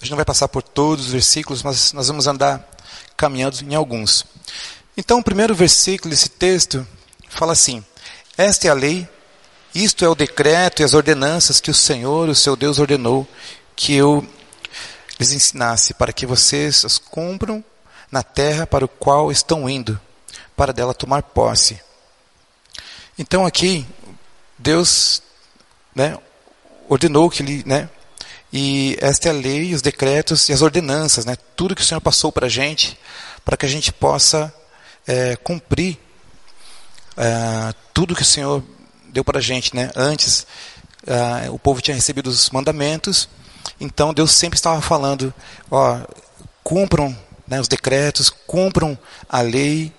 a 0.00 0.04
gente 0.04 0.10
não 0.10 0.16
vai 0.16 0.24
passar 0.24 0.48
por 0.48 0.62
todos 0.62 1.06
os 1.06 1.12
versículos, 1.12 1.62
mas 1.62 1.92
nós 1.92 2.08
vamos 2.08 2.26
andar 2.26 2.68
caminhando 3.16 3.58
em 3.62 3.74
alguns. 3.74 4.24
Então, 4.96 5.18
o 5.18 5.24
primeiro 5.24 5.54
versículo 5.54 6.10
desse 6.10 6.28
texto 6.28 6.86
fala 7.28 7.52
assim: 7.52 7.84
Esta 8.36 8.68
é 8.68 8.70
a 8.70 8.74
lei, 8.74 9.08
isto 9.74 10.04
é 10.04 10.08
o 10.08 10.14
decreto 10.14 10.82
e 10.82 10.84
as 10.84 10.94
ordenanças 10.94 11.60
que 11.60 11.70
o 11.70 11.74
Senhor, 11.74 12.28
o 12.28 12.34
seu 12.34 12.56
Deus, 12.56 12.78
ordenou 12.78 13.26
que 13.76 13.94
eu 13.94 14.26
lhes 15.18 15.32
ensinasse, 15.32 15.94
para 15.94 16.12
que 16.12 16.26
vocês 16.26 16.84
as 16.84 16.98
cumpram 16.98 17.64
na 18.10 18.22
terra 18.22 18.66
para 18.66 18.84
o 18.84 18.88
qual 18.88 19.30
estão 19.30 19.68
indo, 19.68 20.00
para 20.56 20.72
dela 20.72 20.92
tomar 20.92 21.22
posse. 21.22 21.80
Então 23.18 23.46
aqui, 23.46 23.86
Deus 24.58 25.22
né, 25.94 26.18
ordenou 26.88 27.30
que 27.30 27.42
ele, 27.42 27.62
né, 27.66 27.88
e 28.52 28.96
esta 29.00 29.28
é 29.28 29.30
a 29.30 29.34
lei, 29.34 29.74
os 29.74 29.82
decretos 29.82 30.48
e 30.48 30.52
as 30.52 30.62
ordenanças, 30.62 31.24
né, 31.24 31.36
tudo 31.54 31.74
que 31.74 31.82
o 31.82 31.84
Senhor 31.84 32.00
passou 32.00 32.32
para 32.32 32.46
a 32.46 32.50
gente, 32.50 32.98
para 33.44 33.56
que 33.56 33.66
a 33.66 33.68
gente 33.68 33.92
possa 33.92 34.52
é, 35.06 35.36
cumprir 35.36 35.98
é, 37.16 37.74
tudo 37.94 38.14
que 38.14 38.22
o 38.22 38.26
Senhor 38.26 38.62
deu 39.08 39.24
para 39.24 39.38
a 39.38 39.42
gente. 39.42 39.74
Né? 39.74 39.90
Antes, 39.94 40.46
é, 41.06 41.50
o 41.50 41.58
povo 41.58 41.80
tinha 41.80 41.94
recebido 41.94 42.28
os 42.28 42.50
mandamentos, 42.50 43.28
então 43.80 44.12
Deus 44.12 44.32
sempre 44.32 44.56
estava 44.56 44.80
falando, 44.80 45.32
ó, 45.70 46.00
cumpram 46.62 47.16
né, 47.50 47.60
os 47.60 47.66
decretos, 47.66 48.30
cumpram 48.30 48.96
a 49.28 49.40
lei, 49.40 49.92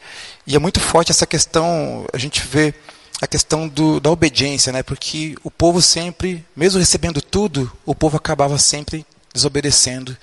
e 0.47 0.55
é 0.55 0.59
muito 0.59 0.79
forte 0.79 1.11
essa 1.11 1.27
questão, 1.27 2.05
a 2.13 2.17
gente 2.17 2.47
vê 2.47 2.73
a 3.21 3.27
questão 3.27 3.67
do, 3.67 3.99
da 3.99 4.09
obediência, 4.09 4.71
né? 4.71 4.81
Porque 4.81 5.35
o 5.43 5.51
povo 5.51 5.81
sempre, 5.81 6.43
mesmo 6.55 6.79
recebendo 6.79 7.21
tudo, 7.21 7.71
o 7.85 7.93
povo 7.93 8.17
acabava 8.17 8.57
sempre 8.57 9.05
desobedecendo. 9.33 10.17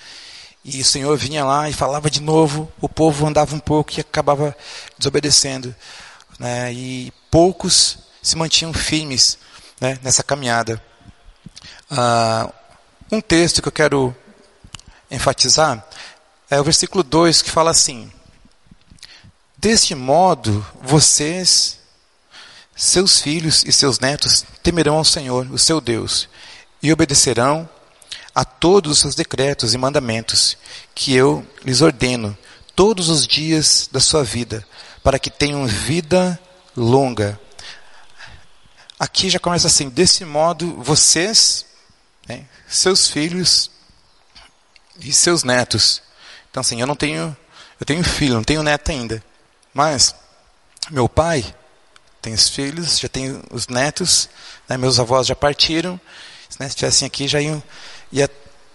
E 0.65 0.81
o 0.81 0.85
Senhor 0.85 1.15
vinha 1.17 1.45
lá 1.45 1.69
e 1.69 1.73
falava 1.73 2.09
de 2.09 2.19
novo, 2.19 2.69
o 2.81 2.89
povo 2.89 3.25
andava 3.25 3.55
um 3.55 3.59
pouco 3.59 3.93
e 3.95 4.01
acabava 4.01 4.53
desobedecendo. 4.97 5.73
Né? 6.37 6.73
E 6.73 7.13
poucos 7.31 7.99
se 8.21 8.35
mantinham 8.35 8.73
firmes 8.73 9.37
né, 9.79 9.97
nessa 10.03 10.23
caminhada. 10.23 10.83
Ah, 11.89 12.51
um 13.09 13.21
texto 13.21 13.61
que 13.61 13.67
eu 13.69 13.71
quero 13.71 14.15
enfatizar 15.09 15.87
é 16.49 16.59
o 16.59 16.63
versículo 16.63 17.03
2 17.03 17.41
que 17.41 17.51
fala 17.51 17.71
assim: 17.71 18.11
Deste 19.57 19.93
modo 19.93 20.65
vocês 20.81 21.77
seus 22.75 23.19
filhos 23.19 23.63
e 23.65 23.73
seus 23.73 23.99
netos 23.99 24.45
temerão 24.63 24.95
ao 24.95 25.05
Senhor, 25.05 25.45
o 25.51 25.57
seu 25.57 25.81
Deus, 25.81 26.29
e 26.81 26.91
obedecerão 26.93 27.69
a 28.33 28.45
todos 28.45 28.93
os 28.93 28.99
seus 28.99 29.15
decretos 29.15 29.73
e 29.73 29.77
mandamentos 29.77 30.57
que 30.95 31.13
eu 31.13 31.45
lhes 31.63 31.81
ordeno 31.81 32.37
todos 32.75 33.09
os 33.09 33.27
dias 33.27 33.89
da 33.91 33.99
sua 33.99 34.23
vida, 34.23 34.65
para 35.03 35.19
que 35.19 35.29
tenham 35.29 35.67
vida 35.67 36.39
longa. 36.75 37.37
Aqui 38.97 39.29
já 39.29 39.39
começa 39.39 39.67
assim: 39.67 39.89
desse 39.89 40.23
modo, 40.23 40.81
vocês, 40.81 41.65
né, 42.27 42.45
seus 42.67 43.09
filhos 43.09 43.69
e 45.01 45.11
seus 45.11 45.43
netos. 45.43 46.01
Então, 46.49 46.61
assim, 46.61 46.81
eu 46.81 46.87
não 46.87 46.95
tenho, 46.95 47.35
eu 47.79 47.85
tenho 47.85 48.03
filho, 48.03 48.33
não 48.33 48.43
tenho 48.43 48.63
neto 48.63 48.89
ainda, 48.91 49.23
mas 49.73 50.15
meu 50.89 51.07
pai 51.07 51.45
tem 52.21 52.33
os 52.33 52.49
filhos, 52.49 52.99
já 52.99 53.07
tem 53.07 53.41
os 53.51 53.67
netos, 53.67 54.29
né, 54.67 54.77
meus 54.77 54.99
avós 54.99 55.27
já 55.27 55.35
partiram, 55.35 55.99
né, 56.59 56.67
se 56.67 56.73
estivessem 56.75 57.05
aqui 57.05 57.27
já 57.27 57.39
iam, 57.39 57.61
ia 58.11 58.29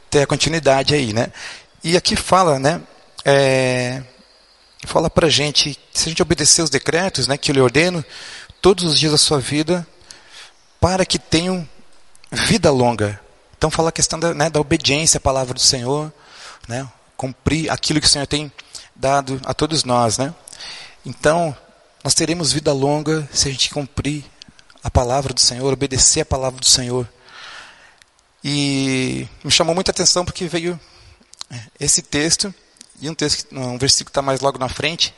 ter 0.08 0.22
a 0.22 0.26
continuidade 0.26 0.94
aí, 0.94 1.12
né? 1.12 1.32
E 1.82 1.96
aqui 1.96 2.16
fala, 2.16 2.58
né, 2.58 2.80
é, 3.24 4.02
fala 4.86 5.10
para 5.10 5.28
gente, 5.28 5.78
se 5.92 6.06
a 6.06 6.08
gente 6.08 6.22
obedecer 6.22 6.62
os 6.62 6.70
decretos, 6.70 7.26
né, 7.26 7.36
que 7.36 7.50
eu 7.50 7.54
lhe 7.54 7.60
ordeno, 7.60 8.04
todos 8.62 8.84
os 8.84 8.98
dias 8.98 9.12
da 9.12 9.18
sua 9.18 9.40
vida, 9.40 9.86
para 10.80 11.04
que 11.04 11.18
tenham 11.18 11.68
vida 12.30 12.70
longa. 12.70 13.20
Então 13.56 13.70
fala 13.70 13.88
a 13.88 13.92
questão 13.92 14.18
da, 14.18 14.32
né, 14.32 14.48
da 14.48 14.60
obediência 14.60 15.18
à 15.18 15.20
palavra 15.20 15.54
do 15.54 15.60
Senhor, 15.60 16.12
né, 16.68 16.88
cumprir 17.16 17.70
aquilo 17.70 18.00
que 18.00 18.06
o 18.06 18.10
Senhor 18.10 18.26
tem 18.26 18.52
dado 18.94 19.40
a 19.44 19.54
todos 19.54 19.84
nós, 19.84 20.18
né? 20.18 20.34
Então, 21.04 21.56
nós 22.02 22.14
teremos 22.14 22.52
vida 22.52 22.72
longa 22.72 23.28
se 23.32 23.48
a 23.48 23.50
gente 23.50 23.70
cumprir 23.70 24.24
a 24.82 24.90
palavra 24.90 25.32
do 25.32 25.40
Senhor, 25.40 25.72
obedecer 25.72 26.20
a 26.20 26.26
palavra 26.26 26.60
do 26.60 26.66
Senhor. 26.66 27.08
E 28.42 29.26
me 29.42 29.50
chamou 29.50 29.74
muita 29.74 29.90
atenção 29.90 30.24
porque 30.24 30.46
veio 30.46 30.78
é, 31.50 31.60
esse 31.80 32.02
texto 32.02 32.54
e 33.00 33.08
um 33.08 33.14
texto, 33.14 33.48
um 33.58 33.78
versículo 33.78 34.06
que 34.06 34.10
está 34.10 34.22
mais 34.22 34.40
logo 34.40 34.58
na 34.58 34.68
frente, 34.68 35.14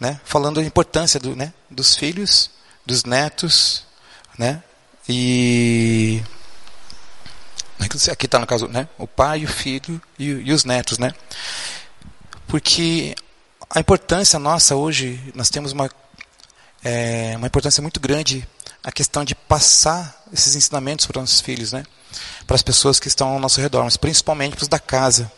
né, 0.00 0.20
falando 0.24 0.56
da 0.56 0.66
importância 0.66 1.20
do, 1.20 1.36
né, 1.36 1.52
dos 1.70 1.94
filhos, 1.94 2.50
dos 2.84 3.04
netos, 3.04 3.84
né, 4.38 4.62
e 5.08 6.22
aqui 8.10 8.26
está 8.26 8.38
no 8.38 8.46
caso, 8.46 8.68
né, 8.68 8.88
o 8.98 9.06
pai, 9.06 9.44
o 9.44 9.48
filho 9.48 10.00
e, 10.18 10.26
e 10.26 10.52
os 10.52 10.64
netos, 10.64 10.98
né, 10.98 11.12
porque 12.46 13.14
a 13.70 13.80
importância 13.80 14.38
nossa 14.38 14.76
hoje, 14.76 15.20
nós 15.34 15.50
temos 15.50 15.72
uma 15.72 15.90
é 16.86 17.34
uma 17.38 17.46
importância 17.46 17.80
muito 17.80 17.98
grande 17.98 18.46
a 18.82 18.92
questão 18.92 19.24
de 19.24 19.34
passar 19.34 20.22
esses 20.30 20.54
ensinamentos 20.54 21.06
para 21.06 21.18
os 21.18 21.22
nossos 21.22 21.40
filhos, 21.40 21.72
né? 21.72 21.82
para 22.46 22.54
as 22.54 22.62
pessoas 22.62 23.00
que 23.00 23.08
estão 23.08 23.28
ao 23.28 23.40
nosso 23.40 23.60
redor, 23.60 23.82
mas 23.84 23.96
principalmente 23.96 24.56
para 24.56 24.62
os 24.62 24.68
da 24.68 24.78
casa. 24.78 25.30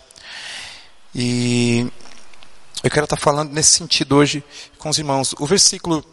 E 1.14 1.90
eu 2.82 2.90
quero 2.90 3.04
estar 3.04 3.16
falando 3.16 3.52
nesse 3.52 3.70
sentido 3.70 4.16
hoje 4.16 4.44
com 4.78 4.88
os 4.88 4.98
irmãos. 4.98 5.34
O 5.38 5.46
versículo 5.46 6.04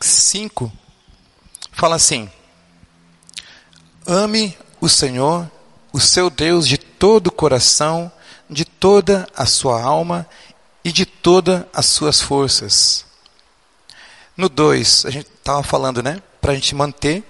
5 0.00 0.64
é, 0.64 0.78
fala 1.72 1.96
assim: 1.96 2.30
Ame 4.10 4.58
o 4.80 4.88
Senhor, 4.88 5.48
o 5.92 6.00
seu 6.00 6.28
Deus, 6.28 6.66
de 6.66 6.76
todo 6.76 7.28
o 7.28 7.32
coração, 7.32 8.10
de 8.50 8.64
toda 8.64 9.28
a 9.36 9.46
sua 9.46 9.80
alma 9.80 10.26
e 10.84 10.90
de 10.90 11.06
todas 11.06 11.64
as 11.72 11.86
suas 11.86 12.20
forças. 12.20 13.04
No 14.36 14.48
2, 14.48 15.06
a 15.06 15.10
gente 15.10 15.28
estava 15.28 15.62
falando, 15.62 16.02
né? 16.02 16.20
Para 16.40 16.50
a 16.50 16.54
gente 16.56 16.74
manter, 16.74 17.22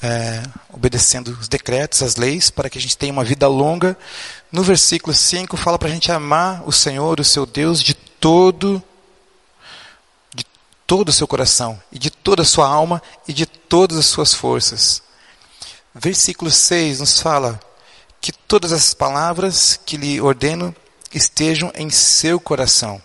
é, 0.00 0.44
obedecendo 0.72 1.36
os 1.40 1.48
decretos, 1.48 2.00
as 2.00 2.14
leis, 2.14 2.48
para 2.48 2.70
que 2.70 2.78
a 2.78 2.80
gente 2.80 2.96
tenha 2.96 3.12
uma 3.12 3.24
vida 3.24 3.48
longa. 3.48 3.98
No 4.52 4.62
versículo 4.62 5.12
5, 5.12 5.56
fala 5.56 5.80
para 5.80 5.88
a 5.88 5.92
gente 5.92 6.12
amar 6.12 6.62
o 6.64 6.70
Senhor, 6.70 7.18
o 7.18 7.24
seu 7.24 7.44
Deus, 7.44 7.82
de 7.82 7.94
todo 7.94 8.80
de 10.32 10.46
todo 10.86 11.08
o 11.08 11.12
seu 11.12 11.26
coração, 11.26 11.82
e 11.90 11.98
de 11.98 12.08
toda 12.08 12.42
a 12.42 12.44
sua 12.44 12.68
alma, 12.68 13.02
e 13.26 13.32
de 13.32 13.46
todas 13.46 13.98
as 13.98 14.06
suas 14.06 14.32
forças. 14.32 15.07
Versículo 16.00 16.48
6 16.48 17.00
nos 17.00 17.20
fala 17.20 17.60
que 18.20 18.30
todas 18.30 18.70
essas 18.70 18.94
palavras 18.94 19.80
que 19.84 19.96
lhe 19.96 20.20
ordeno 20.20 20.74
estejam 21.12 21.72
em 21.74 21.90
seu 21.90 22.38
coração. 22.38 23.02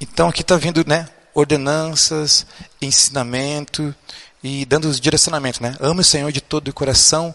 Então 0.00 0.28
aqui 0.28 0.42
está 0.42 0.56
vindo 0.56 0.84
né, 0.86 1.08
ordenanças, 1.34 2.46
ensinamento 2.80 3.92
e 4.40 4.64
dando 4.64 4.88
os 4.88 5.00
direcionamentos. 5.00 5.58
Né? 5.58 5.76
Ame 5.80 6.02
o 6.02 6.04
Senhor 6.04 6.30
de 6.30 6.40
todo 6.40 6.68
o 6.68 6.72
coração, 6.72 7.34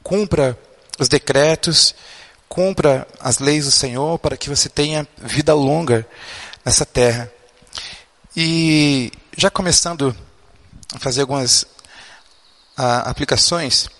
cumpra 0.00 0.56
os 1.00 1.08
decretos, 1.08 1.96
cumpra 2.48 3.08
as 3.18 3.40
leis 3.40 3.64
do 3.64 3.72
Senhor 3.72 4.20
para 4.20 4.36
que 4.36 4.48
você 4.48 4.68
tenha 4.68 5.06
vida 5.18 5.52
longa 5.52 6.06
nessa 6.64 6.86
terra. 6.86 7.28
E 8.36 9.10
já 9.36 9.50
começando 9.50 10.14
a 10.94 10.98
fazer 11.00 11.22
algumas 11.22 11.66
a, 12.80 13.00
aplicações, 13.10 13.90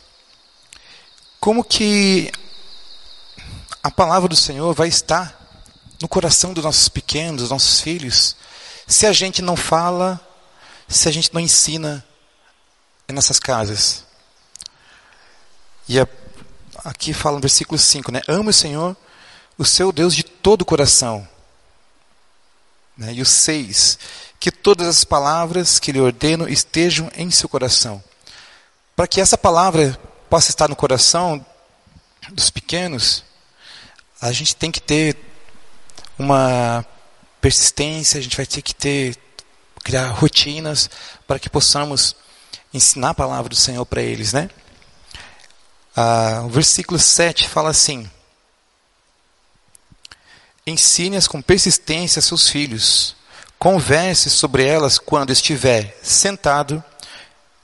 como 1.39 1.63
que 1.63 2.33
a 3.83 3.91
palavra 3.91 4.27
do 4.27 4.37
Senhor 4.37 4.75
vai 4.75 4.89
estar 4.89 5.39
no 6.01 6.09
coração 6.09 6.55
dos 6.55 6.65
nossos 6.65 6.89
pequenos, 6.89 7.43
dos 7.43 7.51
nossos 7.51 7.83
filhos, 7.83 8.35
se 8.87 9.07
a 9.07 9.13
gente 9.13 9.43
não 9.43 9.55
fala, 9.55 10.19
se 10.89 11.11
a 11.11 11.13
gente 11.13 11.33
não 11.35 11.43
ensina 11.43 12.03
em 13.07 13.13
nossas 13.13 13.39
casas. 13.39 14.03
E 15.87 16.01
a, 16.01 16.09
aqui 16.83 17.13
fala 17.13 17.37
no 17.37 17.43
versículo 17.43 17.79
5, 17.79 18.11
né? 18.11 18.23
Ame 18.27 18.49
o 18.49 18.55
Senhor, 18.55 18.97
o 19.59 19.65
seu 19.65 19.93
Deus, 19.93 20.15
de 20.15 20.23
todo 20.23 20.63
o 20.63 20.65
coração. 20.65 21.29
Né? 22.97 23.13
E 23.13 23.21
o 23.21 23.27
6, 23.27 23.99
que 24.39 24.51
todas 24.51 24.89
as 24.89 25.05
palavras 25.05 25.79
que 25.79 25.93
lhe 25.93 26.01
ordeno 26.01 26.49
estejam 26.49 27.11
em 27.15 27.31
seu 27.31 27.49
coração. 27.49 28.03
Para 29.01 29.09
que 29.09 29.19
essa 29.19 29.39
palavra 29.39 29.99
possa 30.29 30.51
estar 30.51 30.69
no 30.69 30.77
coração 30.77 31.43
dos 32.33 32.51
pequenos, 32.51 33.25
a 34.21 34.31
gente 34.31 34.55
tem 34.55 34.71
que 34.71 34.79
ter 34.79 35.17
uma 36.19 36.85
persistência, 37.41 38.19
a 38.19 38.23
gente 38.23 38.37
vai 38.37 38.45
ter 38.45 38.61
que 38.61 38.75
ter 38.75 39.17
criar 39.83 40.09
rotinas 40.09 40.91
para 41.27 41.39
que 41.39 41.49
possamos 41.49 42.15
ensinar 42.75 43.09
a 43.09 43.15
palavra 43.15 43.49
do 43.49 43.57
Senhor 43.57 43.87
para 43.87 44.03
eles, 44.03 44.35
né? 44.35 44.51
Ah, 45.97 46.43
o 46.45 46.51
versículo 46.51 46.99
7 46.99 47.49
fala 47.49 47.71
assim: 47.71 48.07
Ensine-as 50.67 51.27
com 51.27 51.41
persistência 51.41 52.21
a 52.21 52.23
seus 52.23 52.51
filhos, 52.51 53.17
converse 53.59 54.29
sobre 54.29 54.67
elas 54.67 54.99
quando 54.99 55.33
estiver 55.33 55.99
sentado 56.03 56.85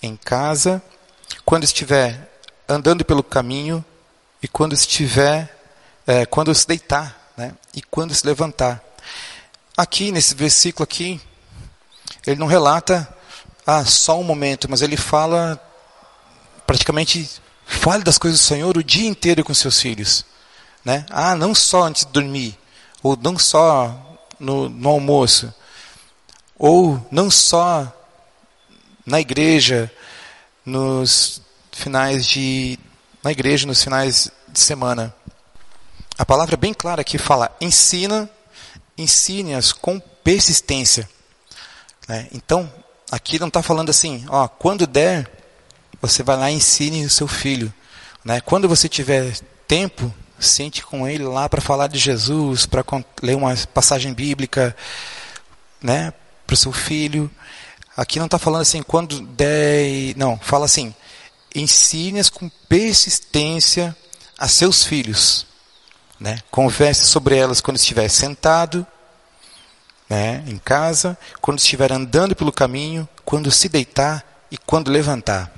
em 0.02 0.16
casa, 0.16 0.82
quando 1.46 1.62
estiver 1.62 2.28
andando 2.68 3.04
pelo 3.04 3.22
caminho 3.22 3.84
e 4.42 4.48
quando 4.48 4.72
estiver, 4.72 5.56
é, 6.04 6.26
quando 6.26 6.52
se 6.52 6.66
deitar, 6.66 7.32
né? 7.36 7.54
E 7.72 7.80
quando 7.80 8.12
se 8.12 8.26
levantar. 8.26 8.82
Aqui 9.76 10.10
nesse 10.10 10.34
versículo 10.34 10.82
aqui, 10.82 11.20
ele 12.26 12.40
não 12.40 12.48
relata 12.48 13.08
ah, 13.64 13.84
só 13.84 14.18
um 14.18 14.24
momento, 14.24 14.68
mas 14.68 14.82
ele 14.82 14.96
fala 14.96 15.62
praticamente 16.66 17.30
fale 17.64 18.02
das 18.02 18.18
coisas 18.18 18.40
do 18.40 18.44
Senhor 18.44 18.76
o 18.76 18.82
dia 18.82 19.08
inteiro 19.08 19.44
com 19.44 19.54
seus 19.54 19.80
filhos, 19.80 20.24
né? 20.84 21.06
Ah, 21.10 21.36
não 21.36 21.54
só 21.54 21.84
antes 21.84 22.04
de 22.04 22.10
dormir, 22.10 22.58
ou 23.04 23.16
não 23.16 23.38
só 23.38 24.18
no, 24.40 24.68
no 24.68 24.88
almoço, 24.88 25.54
ou 26.58 27.06
não 27.08 27.30
só 27.30 27.92
na 29.04 29.20
igreja 29.20 29.92
nos 30.66 31.40
finais 31.70 32.26
de 32.26 32.78
na 33.22 33.32
igreja 33.32 33.66
nos 33.66 33.82
finais 33.82 34.30
de 34.48 34.60
semana. 34.60 35.14
A 36.18 36.24
palavra 36.24 36.54
é 36.54 36.56
bem 36.56 36.74
clara 36.74 37.00
aqui 37.00 37.16
fala: 37.18 37.54
ensina, 37.60 38.28
ensine-as 38.98 39.72
com 39.72 39.98
persistência. 40.00 41.08
Né? 42.08 42.28
Então, 42.32 42.70
aqui 43.10 43.38
não 43.38 43.48
está 43.48 43.62
falando 43.62 43.90
assim, 43.90 44.24
ó, 44.28 44.48
quando 44.48 44.86
der, 44.86 45.30
você 46.00 46.22
vai 46.22 46.36
lá 46.36 46.50
e 46.50 46.54
ensine 46.54 47.04
o 47.04 47.10
seu 47.10 47.28
filho. 47.28 47.72
Né? 48.24 48.40
Quando 48.40 48.68
você 48.68 48.88
tiver 48.88 49.36
tempo, 49.66 50.12
sente 50.38 50.84
com 50.84 51.06
ele 51.06 51.24
lá 51.24 51.48
para 51.48 51.60
falar 51.60 51.86
de 51.86 51.98
Jesus, 51.98 52.66
para 52.66 52.84
ler 53.22 53.36
uma 53.36 53.54
passagem 53.72 54.12
bíblica 54.12 54.76
né, 55.82 56.12
para 56.46 56.54
o 56.54 56.56
seu 56.56 56.72
filho. 56.72 57.30
Aqui 57.96 58.18
não 58.18 58.26
está 58.26 58.38
falando 58.38 58.62
assim, 58.62 58.82
quando 58.82 59.20
der. 59.20 60.14
Não, 60.16 60.38
fala 60.38 60.66
assim, 60.66 60.94
ensine-as 61.54 62.28
com 62.28 62.48
persistência 62.68 63.96
a 64.38 64.46
seus 64.46 64.84
filhos. 64.84 65.46
Né? 66.20 66.40
Converse 66.50 67.04
sobre 67.06 67.36
elas 67.36 67.60
quando 67.60 67.78
estiver 67.78 68.08
sentado, 68.08 68.86
né, 70.08 70.44
em 70.46 70.56
casa, 70.56 71.16
quando 71.40 71.58
estiver 71.58 71.92
andando 71.92 72.34
pelo 72.34 72.52
caminho, 72.52 73.08
quando 73.24 73.50
se 73.50 73.68
deitar 73.68 74.24
e 74.50 74.56
quando 74.56 74.90
levantar. 74.90 75.52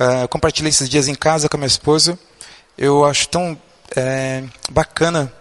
Uh, 0.00 0.22
eu 0.22 0.28
compartilhei 0.28 0.70
esses 0.70 0.88
dias 0.88 1.08
em 1.08 1.14
casa 1.14 1.48
com 1.48 1.56
a 1.56 1.58
minha 1.58 1.66
esposa. 1.66 2.18
Eu 2.76 3.04
acho 3.04 3.28
tão 3.28 3.60
é, 3.96 4.44
bacana 4.70 5.32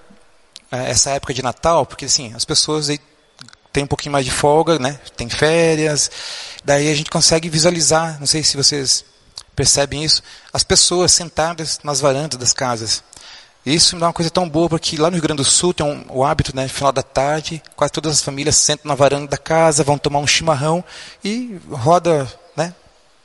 é, 0.72 0.90
essa 0.90 1.12
época 1.12 1.34
de 1.34 1.44
Natal, 1.44 1.86
porque 1.86 2.06
assim, 2.06 2.34
as 2.34 2.44
pessoas 2.44 2.90
têm 3.72 3.84
um 3.84 3.88
pouquinho 3.88 4.12
mais 4.12 4.26
de 4.26 4.32
folga, 4.32 4.80
né? 4.80 5.00
Tem 5.16 5.30
férias, 5.30 6.10
daí 6.64 6.90
a 6.90 6.96
gente 6.96 7.10
consegue 7.10 7.50
visualizar, 7.50 8.20
não 8.20 8.28
sei 8.28 8.44
se 8.44 8.58
vocês 8.58 9.06
percebem 9.56 10.04
isso, 10.04 10.22
as 10.54 10.64
pessoas 10.64 11.12
sentadas 11.12 11.80
nas 11.84 12.00
varandas 12.00 12.38
das 12.38 12.54
casas. 12.54 13.04
Isso 13.66 13.96
me 13.96 14.00
dá 14.00 14.08
uma 14.08 14.14
coisa 14.14 14.32
tão 14.32 14.48
boa, 14.48 14.70
porque 14.70 14.96
lá 14.96 15.10
no 15.10 15.16
Rio 15.16 15.24
Grande 15.24 15.44
do 15.44 15.44
Sul 15.44 15.74
tem 15.74 15.86
um, 15.86 16.06
o 16.10 16.24
hábito, 16.24 16.56
né, 16.56 16.70
final 16.70 16.92
da 16.92 17.04
tarde, 17.04 17.62
quase 17.76 17.92
todas 17.92 18.14
as 18.14 18.22
famílias 18.22 18.56
sentam 18.56 18.88
na 18.88 18.96
varanda 18.96 19.28
da 19.28 19.38
casa, 19.38 19.84
vão 19.84 19.98
tomar 19.98 20.20
um 20.20 20.28
chimarrão 20.28 20.82
e 21.22 21.60
roda, 21.70 22.32
né, 22.56 22.74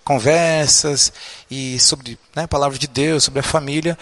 conversas 0.05 1.12
e 1.48 1.78
sobre, 1.78 2.18
né, 2.35 2.42
a 2.42 2.48
palavra 2.48 2.76
de 2.76 2.88
Deus, 2.88 3.22
sobre 3.22 3.38
a 3.38 3.44
família. 3.44 3.96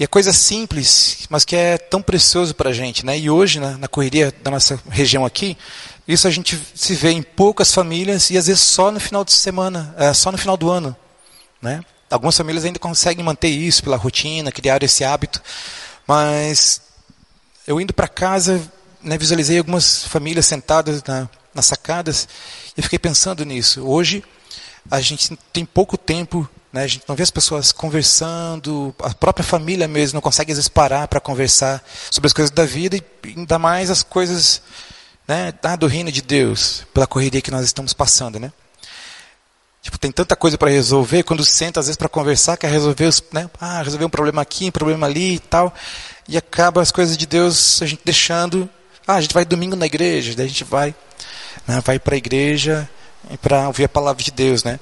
E 0.00 0.04
é 0.04 0.06
coisa 0.06 0.32
simples, 0.32 1.26
mas 1.28 1.44
que 1.44 1.54
é 1.54 1.76
tão 1.76 2.00
precioso 2.00 2.54
para 2.54 2.70
a 2.70 2.72
gente. 2.72 3.04
Né? 3.04 3.18
E 3.18 3.28
hoje, 3.28 3.60
né, 3.60 3.76
na 3.78 3.86
correria 3.86 4.32
da 4.42 4.50
nossa 4.50 4.80
região 4.88 5.26
aqui, 5.26 5.58
isso 6.08 6.26
a 6.26 6.30
gente 6.30 6.58
se 6.74 6.94
vê 6.94 7.10
em 7.10 7.22
poucas 7.22 7.70
famílias 7.70 8.30
e 8.30 8.38
às 8.38 8.46
vezes 8.46 8.62
só 8.62 8.90
no 8.90 8.98
final 8.98 9.26
de 9.26 9.32
semana, 9.32 9.94
é, 9.98 10.14
só 10.14 10.32
no 10.32 10.38
final 10.38 10.56
do 10.56 10.70
ano. 10.70 10.96
Né? 11.60 11.84
Algumas 12.10 12.34
famílias 12.34 12.64
ainda 12.64 12.78
conseguem 12.78 13.22
manter 13.22 13.48
isso 13.48 13.82
pela 13.82 13.98
rotina, 13.98 14.50
criar 14.50 14.82
esse 14.82 15.04
hábito, 15.04 15.42
mas 16.06 16.80
eu 17.66 17.78
indo 17.78 17.92
para 17.92 18.08
casa, 18.08 18.58
né, 19.02 19.18
visualizei 19.18 19.58
algumas 19.58 20.04
famílias 20.04 20.46
sentadas 20.46 21.04
na, 21.04 21.28
nas 21.54 21.66
sacadas 21.66 22.26
e 22.74 22.80
fiquei 22.80 22.98
pensando 22.98 23.44
nisso. 23.44 23.82
Hoje 23.82 24.24
a 24.90 24.98
gente 25.02 25.36
tem 25.52 25.66
pouco 25.66 25.98
tempo 25.98 26.48
né? 26.72 26.84
A 26.84 26.86
gente 26.86 27.04
não 27.08 27.16
vê 27.16 27.22
as 27.22 27.30
pessoas 27.30 27.72
conversando, 27.72 28.94
a 29.00 29.12
própria 29.12 29.44
família 29.44 29.88
mesmo 29.88 30.16
não 30.16 30.20
consegue 30.20 30.52
às 30.52 30.58
vezes 30.58 30.68
parar 30.68 31.08
para 31.08 31.20
conversar 31.20 31.82
sobre 32.10 32.28
as 32.28 32.32
coisas 32.32 32.50
da 32.50 32.64
vida 32.64 32.96
e 32.96 33.02
ainda 33.36 33.58
mais 33.58 33.90
as 33.90 34.02
coisas 34.02 34.62
né, 35.26 35.52
ah, 35.62 35.76
do 35.76 35.86
reino 35.86 36.12
de 36.12 36.22
Deus, 36.22 36.84
pela 36.94 37.06
correria 37.06 37.40
que 37.40 37.50
nós 37.50 37.64
estamos 37.64 37.92
passando. 37.92 38.38
Né? 38.38 38.52
Tipo, 39.82 39.98
tem 39.98 40.12
tanta 40.12 40.36
coisa 40.36 40.56
para 40.56 40.70
resolver, 40.70 41.22
quando 41.24 41.44
senta 41.44 41.80
às 41.80 41.86
vezes 41.86 41.96
para 41.96 42.08
conversar, 42.08 42.56
quer 42.56 42.70
resolver, 42.70 43.06
os, 43.06 43.22
né, 43.32 43.50
ah, 43.60 43.82
resolver 43.82 44.04
um 44.04 44.10
problema 44.10 44.42
aqui, 44.42 44.66
um 44.66 44.72
problema 44.72 45.06
ali 45.06 45.34
e 45.34 45.38
tal, 45.40 45.74
e 46.28 46.36
acaba 46.36 46.80
as 46.80 46.92
coisas 46.92 47.16
de 47.16 47.26
Deus 47.26 47.82
a 47.82 47.86
gente 47.86 48.02
deixando, 48.04 48.68
ah, 49.06 49.14
a 49.14 49.20
gente 49.20 49.34
vai 49.34 49.44
domingo 49.44 49.74
na 49.74 49.86
igreja, 49.86 50.34
daí 50.36 50.46
a 50.46 50.48
gente 50.48 50.64
vai, 50.64 50.94
né, 51.66 51.80
vai 51.84 51.98
para 51.98 52.14
a 52.14 52.18
igreja 52.18 52.88
para 53.40 53.66
ouvir 53.68 53.84
a 53.84 53.88
palavra 53.88 54.22
de 54.22 54.30
Deus, 54.30 54.64
né? 54.64 54.78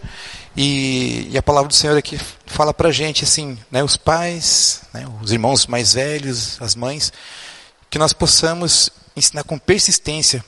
E, 0.56 1.28
e, 1.30 1.38
a 1.38 1.42
palavra 1.42 1.68
do 1.68 1.74
Senhor 1.74 1.96
aqui 1.96 2.18
fala 2.46 2.74
para 2.74 2.88
a 2.88 2.92
gente, 2.92 3.22
assim, 3.22 3.56
né, 3.70 3.84
os 3.84 3.96
pais, 3.96 4.82
né, 4.92 5.06
os 5.22 5.30
irmãos 5.30 5.68
mais 5.68 5.92
velhos, 5.92 6.60
as 6.60 6.74
mães, 6.74 7.12
que 7.88 7.98
nós 7.98 8.12
possamos 8.12 8.90
ensinar 9.14 9.44
com 9.44 9.56
persistência 9.56 10.44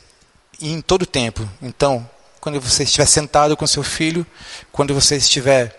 e 0.61 0.73
em 0.73 0.81
todo 0.81 1.07
tempo. 1.07 1.49
Então, 1.63 2.09
quando 2.41 2.61
você 2.61 2.83
estiver 2.83 3.07
sentado 3.07 3.57
com 3.57 3.67
seu 3.67 3.85
filho, 3.85 4.27
quando 4.73 4.93
você 4.95 5.17
estiver 5.17 5.77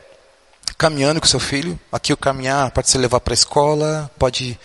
caminhando 0.78 1.20
com 1.20 1.28
seu 1.28 1.40
filho, 1.40 1.78
aqui 1.92 2.14
o 2.14 2.18
caminhar 2.18 2.72
pode 2.72 2.90
ser 2.90 3.00
levar 3.00 3.20
para 3.20 3.34
a 3.34 3.36
escola, 3.36 4.10
pode 4.18 4.58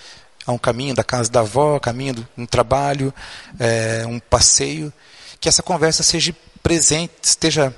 a 0.47 0.53
um 0.53 0.59
caminho 0.59 0.95
da 0.95 1.03
casa 1.03 1.29
da 1.29 1.41
avó, 1.41 1.79
caminho 1.81 2.15
do 2.15 2.29
um 2.39 2.47
trabalho, 2.47 3.13
é, 3.59 4.05
um 4.07 4.21
passeio, 4.21 4.93
que 5.41 5.49
essa 5.49 5.63
conversa 5.63 6.05
seja 6.05 6.33
presente, 6.67 7.13
esteja 7.23 7.73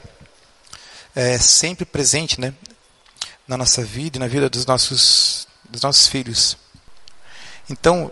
é, 1.14 1.36
sempre 1.36 1.84
presente 1.84 2.40
né, 2.40 2.54
na 3.46 3.54
nossa 3.54 3.84
vida 3.84 4.16
e 4.16 4.18
na 4.18 4.26
vida 4.26 4.48
dos 4.48 4.64
nossos, 4.64 5.46
dos 5.68 5.82
nossos 5.82 6.06
filhos. 6.06 6.56
Então, 7.68 8.10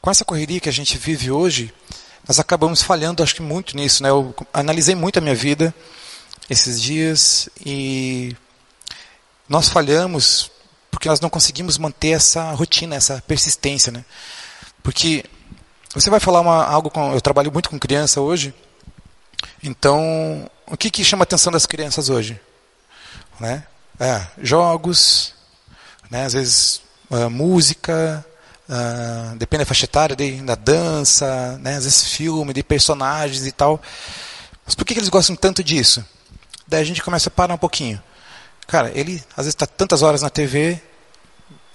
com 0.00 0.10
essa 0.10 0.24
correria 0.24 0.58
que 0.58 0.70
a 0.70 0.72
gente 0.72 0.96
vive 0.96 1.30
hoje, 1.30 1.70
nós 2.26 2.40
acabamos 2.40 2.82
falhando, 2.82 3.22
acho 3.22 3.34
que 3.34 3.42
muito 3.42 3.76
nisso. 3.76 4.02
Né? 4.02 4.08
Eu 4.08 4.34
analisei 4.54 4.94
muito 4.94 5.18
a 5.18 5.20
minha 5.20 5.34
vida 5.34 5.74
esses 6.48 6.80
dias 6.80 7.50
e 7.62 8.34
nós 9.46 9.68
falhamos 9.68 10.50
porque 10.90 11.10
nós 11.10 11.20
não 11.20 11.28
conseguimos 11.28 11.76
manter 11.76 12.12
essa 12.12 12.52
rotina, 12.52 12.96
essa 12.96 13.22
persistência. 13.26 13.92
Né? 13.92 14.02
Porque 14.82 15.26
você 15.94 16.08
vai 16.08 16.20
falar 16.20 16.40
uma, 16.40 16.64
algo 16.64 16.88
com. 16.88 17.12
Eu 17.12 17.20
trabalho 17.20 17.52
muito 17.52 17.68
com 17.68 17.78
criança 17.78 18.18
hoje, 18.18 18.54
então 19.62 20.50
o 20.66 20.76
que, 20.76 20.90
que 20.90 21.04
chama 21.04 21.22
a 21.22 21.24
atenção 21.24 21.52
das 21.52 21.66
crianças 21.66 22.08
hoje? 22.08 22.40
Né? 23.38 23.64
É, 24.00 24.26
jogos, 24.42 25.34
né? 26.10 26.24
às 26.24 26.32
vezes 26.32 26.82
uh, 27.10 27.28
música, 27.28 28.24
uh, 28.68 29.36
depende 29.36 29.64
da 29.64 29.66
faixa 29.66 29.84
etária, 29.84 30.16
de, 30.16 30.40
da 30.42 30.54
dança, 30.54 31.58
né? 31.58 31.76
às 31.76 31.84
vezes 31.84 32.08
filme, 32.08 32.52
de 32.52 32.62
personagens 32.62 33.46
e 33.46 33.52
tal. 33.52 33.80
Mas 34.64 34.74
por 34.74 34.84
que, 34.84 34.94
que 34.94 35.00
eles 35.00 35.08
gostam 35.08 35.36
tanto 35.36 35.62
disso? 35.62 36.04
Daí 36.66 36.80
a 36.80 36.84
gente 36.84 37.02
começa 37.02 37.28
a 37.28 37.32
parar 37.32 37.54
um 37.54 37.58
pouquinho. 37.58 38.02
Cara, 38.66 38.90
ele 38.94 39.22
às 39.36 39.44
vezes 39.44 39.54
está 39.54 39.66
tantas 39.66 40.02
horas 40.02 40.22
na 40.22 40.30
TV, 40.30 40.80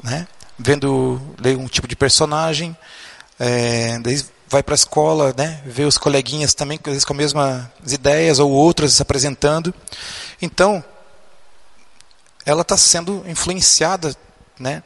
né? 0.04 0.28
vendo 0.58 1.21
um 1.60 1.67
tipo 1.67 1.88
de 1.88 1.95
personagem, 1.95 2.76
é, 3.39 4.00
daí 4.00 4.23
vai 4.49 4.63
para 4.63 4.73
a 4.73 4.75
escola, 4.75 5.33
né, 5.38 5.62
vê 5.65 5.83
os 5.83 5.97
coleguinhas 5.97 6.53
também, 6.53 6.79
às 6.81 6.91
vezes 6.91 7.05
com 7.05 7.13
as 7.13 7.17
mesmas 7.17 7.67
ideias 7.86 8.39
ou 8.39 8.51
outras 8.51 8.93
se 8.93 9.01
apresentando. 9.01 9.73
Então, 10.41 10.83
ela 12.45 12.62
está 12.62 12.77
sendo 12.77 13.23
influenciada, 13.27 14.15
né, 14.60 14.81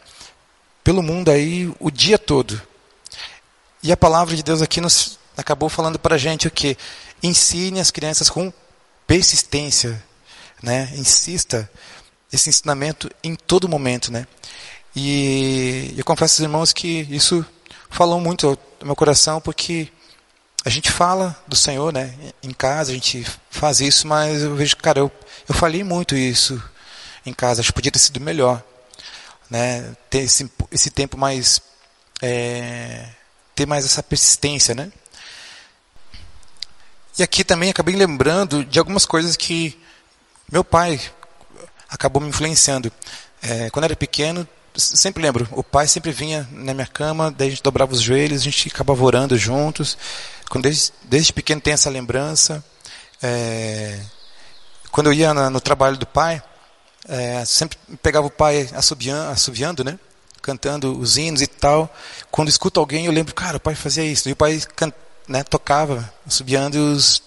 pelo 0.84 1.04
mundo 1.04 1.30
aí 1.30 1.72
o 1.80 1.92
dia 1.92 2.18
todo. 2.18 2.62
E 3.84 3.92
a 3.92 3.98
palavra 3.98 4.36
de 4.36 4.44
Deus 4.44 4.62
aqui 4.62 4.82
nos 4.82 5.20
acabou 5.36 5.70
falando 5.70 5.98
para 5.98 6.16
a 6.16 6.18
gente 6.18 6.48
o 6.48 6.52
que? 6.52 6.78
Ensine 7.24 7.80
as 7.80 7.92
crianças 7.92 8.30
com 8.30 8.52
persistência, 9.08 10.04
né? 10.62 10.92
Insista 10.96 11.70
esse 12.32 12.50
ensinamento 12.50 13.10
em 13.24 13.36
todo 13.36 13.70
momento, 13.70 14.12
né? 14.12 14.26
E 14.96 15.94
eu 15.98 16.04
confesso 16.04 16.36
aos 16.36 16.40
irmãos 16.40 16.74
que 16.74 17.08
isso 17.10 17.46
falou 17.92 18.20
muito 18.20 18.58
no 18.80 18.88
meu 18.88 18.96
coração, 18.96 19.40
porque 19.40 19.92
a 20.66 20.70
gente 20.70 20.92
fala 20.92 21.40
do 21.48 21.56
Senhor, 21.56 21.94
né? 21.94 22.16
Em 22.42 22.52
casa 22.52 22.92
a 22.92 22.94
gente 22.94 23.26
faz 23.50 23.80
isso, 23.80 24.08
mas 24.08 24.42
eu 24.42 24.56
vejo, 24.56 24.76
cara, 24.78 25.00
eu, 25.00 25.12
eu 25.48 25.54
falei 25.54 25.84
muito 25.84 26.16
isso 26.16 26.62
em 27.26 27.34
casa. 27.34 27.62
Acho 27.62 27.70
que 27.70 27.76
podia 27.76 27.92
ter 27.92 28.00
sido 28.00 28.20
melhor, 28.20 28.64
né? 29.50 29.96
Ter 30.10 30.20
esse, 30.20 30.50
esse 30.72 30.90
tempo 30.90 31.18
mais, 31.18 31.62
é, 32.22 33.08
ter 33.54 33.68
mais 33.68 33.86
essa 33.86 34.02
persistência, 34.02 34.74
né? 34.74 34.92
E 37.20 37.24
aqui 37.24 37.44
também 37.44 37.70
acabei 37.70 37.96
lembrando 37.96 38.64
de 38.64 38.80
algumas 38.80 39.06
coisas 39.06 39.36
que 39.36 39.78
meu 40.52 40.64
pai 40.64 41.00
acabou 41.90 42.22
me 42.22 42.30
influenciando. 42.30 42.92
É, 43.42 43.70
quando 43.70 43.86
era 43.86 43.96
pequeno, 43.96 44.48
sempre 44.76 45.22
lembro, 45.22 45.48
o 45.52 45.64
pai 45.64 45.88
sempre 45.88 46.12
vinha 46.12 46.48
na 46.52 46.74
minha 46.74 46.88
cama, 46.88 47.32
daí 47.32 47.48
a 47.48 47.52
gente 47.52 47.64
dobrava 47.64 47.94
os 47.94 48.02
joelhos, 48.02 48.42
a 48.42 48.44
gente 48.44 48.70
acabava 48.70 49.04
orando 49.04 49.38
juntos. 49.38 49.98
Quando 50.50 50.64
desde, 50.64 50.92
desde 51.04 51.34
pequeno 51.34 51.62
tem 51.62 51.74
essa 51.74 51.90
lembrança. 51.90 52.64
É, 53.22 54.00
quando 54.92 55.08
eu 55.08 55.14
ia 55.14 55.34
na, 55.34 55.50
no 55.50 55.62
trabalho 55.62 55.98
do 55.98 56.06
pai, 56.06 56.42
é, 57.08 57.44
sempre 57.46 57.78
pegava 58.02 58.28
o 58.28 58.32
pai 58.32 58.70
assobiando, 58.74 59.32
assobiando, 59.32 59.84
né? 59.84 59.98
Cantando 60.42 60.98
os 60.98 61.18
hinos 61.18 61.42
e 61.42 61.48
tal. 61.48 61.94
Quando 62.30 62.50
escuto 62.50 62.80
alguém, 62.80 63.06
eu 63.06 63.12
lembro, 63.12 63.34
cara, 63.34 63.58
o 63.58 63.60
pai 63.60 63.76
fazia 63.76 64.04
isso. 64.04 64.28
E 64.28 64.32
o 64.32 64.36
pai 64.36 64.62
can, 64.76 64.92
né, 65.28 65.44
tocava, 65.44 66.12
assobiando 66.28 66.78
os, 66.78 67.22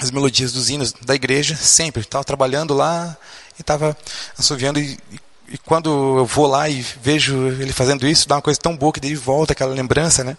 as 0.00 0.10
melodias 0.10 0.52
dos 0.52 0.70
hinos 0.70 0.92
da 0.92 1.14
igreja, 1.14 1.56
sempre. 1.56 2.02
Estava 2.02 2.24
trabalhando 2.24 2.74
lá 2.74 3.16
e 3.58 3.62
estava 3.62 3.96
assobiando. 4.38 4.78
E, 4.78 4.98
e, 5.10 5.20
e, 5.50 5.58
quando 5.58 6.18
eu 6.18 6.26
vou 6.26 6.46
lá 6.46 6.68
e 6.68 6.80
vejo 6.80 7.48
ele 7.48 7.72
fazendo 7.72 8.06
isso, 8.06 8.28
dá 8.28 8.36
uma 8.36 8.42
coisa 8.42 8.58
tão 8.58 8.76
boa 8.76 8.92
que 8.92 9.00
daí 9.00 9.14
volta 9.14 9.52
aquela 9.52 9.74
lembrança, 9.74 10.22
né? 10.22 10.36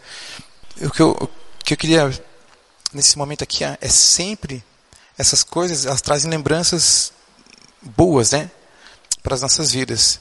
O 0.81 0.89
que 0.89 1.01
eu, 1.01 1.11
o 1.11 1.29
que 1.63 1.73
eu 1.73 1.77
queria 1.77 2.23
nesse 2.93 3.17
momento 3.17 3.43
aqui 3.43 3.63
é 3.63 3.89
sempre 3.89 4.63
essas 5.17 5.43
coisas, 5.43 5.85
elas 5.85 6.01
trazem 6.01 6.31
lembranças 6.31 7.11
boas, 7.81 8.31
né? 8.31 8.49
Para 9.21 9.35
as 9.35 9.41
nossas 9.41 9.71
vidas. 9.71 10.19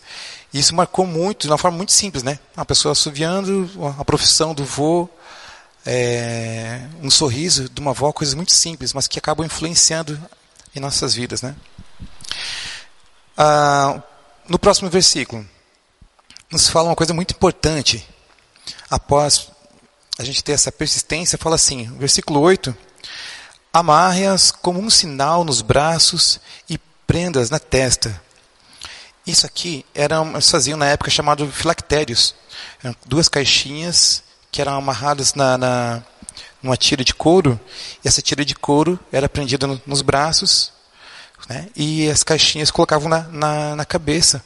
E 0.52 0.58
isso 0.58 0.74
marcou 0.74 1.06
muito, 1.06 1.42
de 1.42 1.52
uma 1.52 1.58
forma 1.58 1.76
muito 1.76 1.92
simples, 1.92 2.22
né? 2.22 2.38
Uma 2.56 2.66
pessoa 2.66 2.92
assoviando, 2.92 3.70
a 3.98 4.04
profissão 4.04 4.52
do 4.52 4.64
vô, 4.64 5.08
é, 5.86 6.82
um 7.00 7.10
sorriso 7.10 7.68
de 7.68 7.80
uma 7.80 7.92
avó, 7.92 8.12
coisas 8.12 8.34
muito 8.34 8.52
simples, 8.52 8.92
mas 8.92 9.06
que 9.06 9.18
acabam 9.18 9.46
influenciando 9.46 10.20
em 10.74 10.80
nossas 10.80 11.14
vidas, 11.14 11.42
né? 11.42 11.54
Ah, 13.36 14.02
no 14.50 14.58
próximo 14.58 14.90
versículo, 14.90 15.46
nos 16.50 16.68
fala 16.68 16.88
uma 16.88 16.96
coisa 16.96 17.14
muito 17.14 17.30
importante. 17.30 18.04
Após 18.90 19.48
a 20.18 20.24
gente 20.24 20.42
ter 20.42 20.50
essa 20.52 20.72
persistência, 20.72 21.38
fala 21.38 21.54
assim, 21.54 21.84
versículo 21.96 22.40
8: 22.40 22.76
Amarre-as 23.72 24.50
como 24.50 24.80
um 24.80 24.90
sinal 24.90 25.44
nos 25.44 25.62
braços 25.62 26.40
e 26.68 26.76
prendas 27.06 27.48
na 27.48 27.60
testa. 27.60 28.20
Isso 29.24 29.46
aqui 29.46 29.86
era, 29.94 30.20
eles 30.20 30.50
faziam 30.50 30.76
na 30.76 30.86
época 30.86 31.12
chamado 31.12 31.46
filactérios. 31.52 32.34
Eram 32.82 32.96
duas 33.06 33.28
caixinhas 33.28 34.24
que 34.50 34.60
eram 34.60 34.76
amarradas 34.76 35.34
na, 35.34 35.56
na, 35.56 36.02
numa 36.60 36.76
tira 36.76 37.04
de 37.04 37.14
couro, 37.14 37.58
e 38.04 38.08
essa 38.08 38.20
tira 38.20 38.44
de 38.44 38.56
couro 38.56 38.98
era 39.12 39.28
prendida 39.28 39.68
no, 39.68 39.80
nos 39.86 40.02
braços 40.02 40.72
né? 41.50 41.66
E 41.74 42.08
as 42.08 42.22
caixinhas 42.22 42.70
colocavam 42.70 43.08
na, 43.08 43.22
na, 43.22 43.76
na, 43.76 43.84
cabeça. 43.84 44.40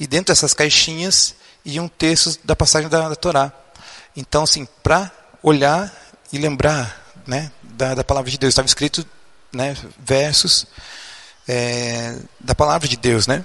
E 0.00 0.06
dentro 0.06 0.34
dessas 0.34 0.52
caixinhas 0.52 1.32
iam 1.64 1.86
textos 1.86 2.40
da 2.42 2.56
passagem 2.56 2.88
da, 2.88 3.08
da 3.08 3.14
Torá. 3.14 3.52
Então, 4.16 4.42
assim, 4.42 4.66
para 4.82 5.12
olhar 5.44 5.94
e 6.32 6.38
lembrar 6.38 7.14
né, 7.24 7.52
da, 7.62 7.94
da 7.94 8.02
palavra 8.02 8.28
de 8.28 8.36
Deus, 8.36 8.50
estava 8.50 8.66
escrito 8.66 9.06
né, 9.52 9.76
versos 9.96 10.66
é, 11.46 12.18
da 12.40 12.52
palavra 12.52 12.88
de 12.88 12.96
Deus, 12.96 13.28
né? 13.28 13.44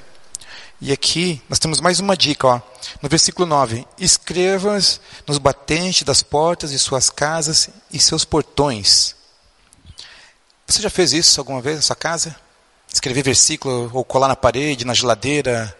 E 0.81 0.91
aqui 0.91 1.39
nós 1.47 1.59
temos 1.59 1.79
mais 1.79 1.99
uma 1.99 2.17
dica, 2.17 2.47
ó. 2.47 2.61
No 3.03 3.07
versículo 3.07 3.47
9: 3.47 3.87
Escrevas 3.99 4.99
nos 5.27 5.37
batentes 5.37 6.01
das 6.01 6.23
portas 6.23 6.71
de 6.71 6.79
suas 6.79 7.11
casas 7.11 7.69
e 7.93 7.99
seus 7.99 8.25
portões. 8.25 9.15
Você 10.65 10.81
já 10.81 10.89
fez 10.89 11.13
isso 11.13 11.39
alguma 11.39 11.61
vez 11.61 11.75
na 11.75 11.81
sua 11.83 11.95
casa? 11.95 12.35
Escrever 13.05 13.21
versículo 13.21 13.91
ou 13.93 14.03
colar 14.03 14.27
na 14.27 14.35
parede, 14.35 14.83
na 14.83 14.93
geladeira. 14.93 15.75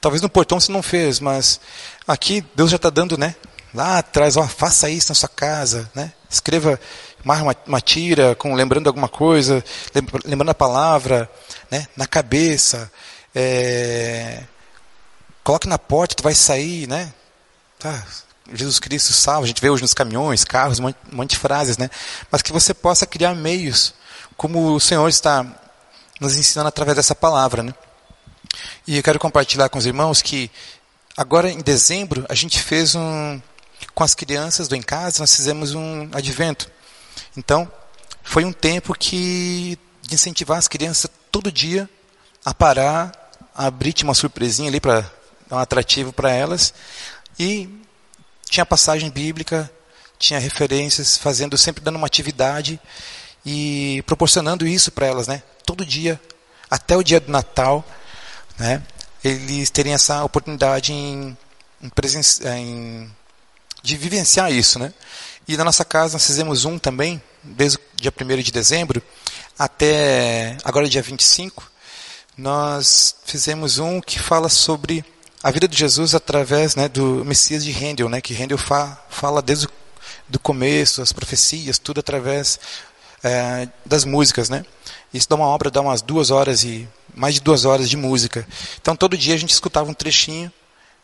Talvez 0.00 0.22
no 0.22 0.28
portão 0.28 0.60
você 0.60 0.70
não 0.70 0.82
fez, 0.82 1.18
mas 1.18 1.60
aqui 2.06 2.44
Deus 2.54 2.70
já 2.70 2.76
está 2.76 2.88
dando, 2.88 3.18
né? 3.18 3.34
Lá 3.74 3.98
atrás, 3.98 4.36
ó, 4.36 4.46
faça 4.46 4.88
isso 4.88 5.10
na 5.10 5.14
sua 5.14 5.28
casa, 5.28 5.90
né? 5.94 6.12
Escreva 6.30 6.78
uma, 7.24 7.56
uma 7.66 7.80
tira, 7.80 8.36
com, 8.36 8.54
lembrando 8.54 8.86
alguma 8.86 9.08
coisa, 9.08 9.64
lembrando 10.24 10.50
a 10.50 10.54
palavra, 10.54 11.28
né? 11.70 11.88
Na 11.96 12.06
cabeça. 12.06 12.90
É, 13.34 14.42
coloque 15.42 15.66
na 15.66 15.78
porta, 15.78 16.14
tu 16.14 16.22
vai 16.22 16.34
sair, 16.34 16.86
né? 16.86 17.12
Tá, 17.78 18.04
Jesus 18.52 18.78
Cristo 18.78 19.12
salva, 19.12 19.44
a 19.44 19.48
gente 19.48 19.60
vê 19.60 19.70
hoje 19.70 19.82
nos 19.82 19.94
caminhões, 19.94 20.44
carros, 20.44 20.78
um 20.78 20.82
monte, 20.82 20.96
um 21.12 21.16
monte 21.16 21.30
de 21.30 21.38
frases, 21.38 21.76
né? 21.76 21.90
Mas 22.30 22.42
que 22.42 22.52
você 22.52 22.72
possa 22.72 23.06
criar 23.06 23.34
meios, 23.34 23.94
como 24.36 24.74
o 24.74 24.80
Senhor 24.80 25.08
está 25.08 25.61
nos 26.22 26.36
ensinando 26.36 26.68
através 26.68 26.96
dessa 26.96 27.14
palavra. 27.14 27.62
Né? 27.62 27.74
E 28.86 28.96
eu 28.96 29.02
quero 29.02 29.18
compartilhar 29.18 29.68
com 29.68 29.78
os 29.78 29.86
irmãos 29.86 30.22
que 30.22 30.50
agora 31.16 31.50
em 31.50 31.60
dezembro 31.60 32.24
a 32.28 32.34
gente 32.34 32.60
fez 32.60 32.94
um 32.94 33.40
com 33.94 34.04
as 34.04 34.14
crianças 34.14 34.68
do 34.68 34.76
em 34.76 34.80
casa 34.80 35.20
nós 35.20 35.34
fizemos 35.34 35.74
um 35.74 36.08
advento. 36.12 36.70
Então 37.36 37.70
foi 38.22 38.44
um 38.44 38.52
tempo 38.52 38.94
que 38.94 39.76
de 40.00 40.14
incentivar 40.14 40.58
as 40.58 40.68
crianças 40.68 41.10
todo 41.30 41.50
dia 41.50 41.88
a 42.44 42.54
parar, 42.54 43.12
a 43.54 43.66
abrir 43.66 43.94
uma 44.02 44.14
surpresinha 44.14 44.68
ali 44.68 44.80
para 44.80 45.00
dar 45.48 45.56
um 45.56 45.58
atrativo 45.58 46.12
para 46.12 46.30
elas 46.30 46.72
e 47.38 47.68
tinha 48.48 48.64
passagem 48.64 49.10
bíblica, 49.10 49.70
tinha 50.18 50.38
referências, 50.38 51.16
fazendo 51.16 51.58
sempre 51.58 51.82
dando 51.82 51.96
uma 51.96 52.06
atividade 52.06 52.78
e 53.44 54.02
proporcionando 54.06 54.66
isso 54.66 54.90
para 54.92 55.06
elas, 55.06 55.26
né? 55.26 55.42
todo 55.64 55.86
dia, 55.86 56.20
até 56.70 56.96
o 56.96 57.02
dia 57.02 57.20
do 57.20 57.30
Natal, 57.30 57.84
né, 58.58 58.82
eles 59.22 59.70
terem 59.70 59.94
essa 59.94 60.24
oportunidade 60.24 60.92
em, 60.92 61.36
em, 61.82 61.90
em, 62.44 63.10
de 63.82 63.96
vivenciar 63.96 64.52
isso. 64.52 64.78
Né? 64.78 64.92
E 65.46 65.56
na 65.56 65.64
nossa 65.64 65.84
casa 65.84 66.14
nós 66.14 66.26
fizemos 66.26 66.64
um 66.64 66.78
também, 66.78 67.22
desde 67.42 67.78
o 67.78 67.80
dia 67.96 68.12
1 68.12 68.42
de 68.42 68.52
dezembro 68.52 69.02
até 69.58 70.56
agora 70.64 70.88
dia 70.88 71.02
25, 71.02 71.70
nós 72.36 73.16
fizemos 73.24 73.78
um 73.78 74.00
que 74.00 74.18
fala 74.18 74.48
sobre 74.48 75.04
a 75.42 75.50
vida 75.50 75.68
de 75.68 75.76
Jesus 75.76 76.14
através 76.14 76.74
né, 76.74 76.88
do 76.88 77.24
Messias 77.24 77.64
de 77.64 77.72
Handel, 77.72 78.08
né, 78.08 78.20
que 78.20 78.34
Handel 78.40 78.58
fa, 78.58 78.98
fala 79.08 79.42
desde 79.42 79.66
o 79.66 79.70
do 80.28 80.38
começo, 80.38 81.02
as 81.02 81.12
profecias, 81.12 81.78
tudo 81.78 82.00
através 82.00 82.58
é, 83.22 83.68
das 83.84 84.04
músicas, 84.04 84.48
né? 84.48 84.64
Isso 85.12 85.28
dá 85.28 85.36
uma 85.36 85.46
obra, 85.46 85.70
dá 85.70 85.80
umas 85.80 86.02
duas 86.02 86.30
horas 86.30 86.64
e 86.64 86.88
mais 87.14 87.34
de 87.34 87.40
duas 87.40 87.64
horas 87.64 87.88
de 87.88 87.96
música. 87.96 88.46
Então 88.80 88.96
todo 88.96 89.16
dia 89.16 89.34
a 89.34 89.38
gente 89.38 89.50
escutava 89.50 89.90
um 89.90 89.94
trechinho, 89.94 90.50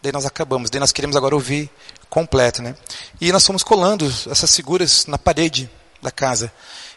daí 0.02 0.12
nós 0.12 0.24
acabamos, 0.24 0.70
daí 0.70 0.80
nós 0.80 0.92
queremos 0.92 1.16
agora 1.16 1.34
ouvir 1.34 1.70
completo, 2.08 2.62
né? 2.62 2.74
E 3.20 3.30
nós 3.30 3.46
fomos 3.46 3.62
colando 3.62 4.06
essas 4.30 4.54
figuras 4.54 5.06
na 5.06 5.18
parede 5.18 5.70
da 6.00 6.10
casa. 6.10 6.52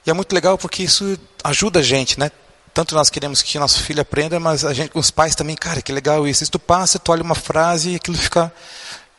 E 0.05 0.09
é 0.09 0.13
muito 0.13 0.33
legal 0.33 0.57
porque 0.57 0.83
isso 0.83 1.17
ajuda 1.43 1.79
a 1.79 1.83
gente, 1.83 2.19
né? 2.19 2.31
Tanto 2.73 2.95
nós 2.95 3.09
queremos 3.09 3.41
que 3.41 3.59
nosso 3.59 3.83
filho 3.83 4.01
aprenda, 4.01 4.39
mas 4.39 4.63
a 4.63 4.73
gente, 4.73 4.91
os 4.93 5.11
pais 5.11 5.35
também, 5.35 5.55
cara, 5.55 5.81
que 5.81 5.91
legal 5.91 6.25
isso. 6.25 6.45
Se 6.45 6.49
tu 6.51 6.57
passa, 6.57 6.97
tu 6.97 7.11
olha 7.11 7.21
uma 7.21 7.35
frase 7.35 7.91
e 7.91 7.95
aquilo 7.95 8.17
fica 8.17 8.51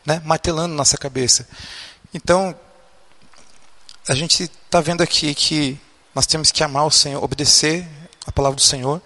né, 0.06 0.22
martelando 0.24 0.74
nossa 0.74 0.96
cabeça. 0.96 1.46
Então, 2.14 2.54
a 4.08 4.14
gente 4.14 4.44
está 4.44 4.80
vendo 4.80 5.02
aqui 5.02 5.34
que 5.34 5.78
nós 6.14 6.26
temos 6.26 6.50
que 6.50 6.62
amar 6.62 6.86
o 6.86 6.90
Senhor, 6.90 7.22
obedecer 7.22 7.86
a 8.26 8.32
palavra 8.32 8.56
do 8.56 8.62
Senhor, 8.62 9.00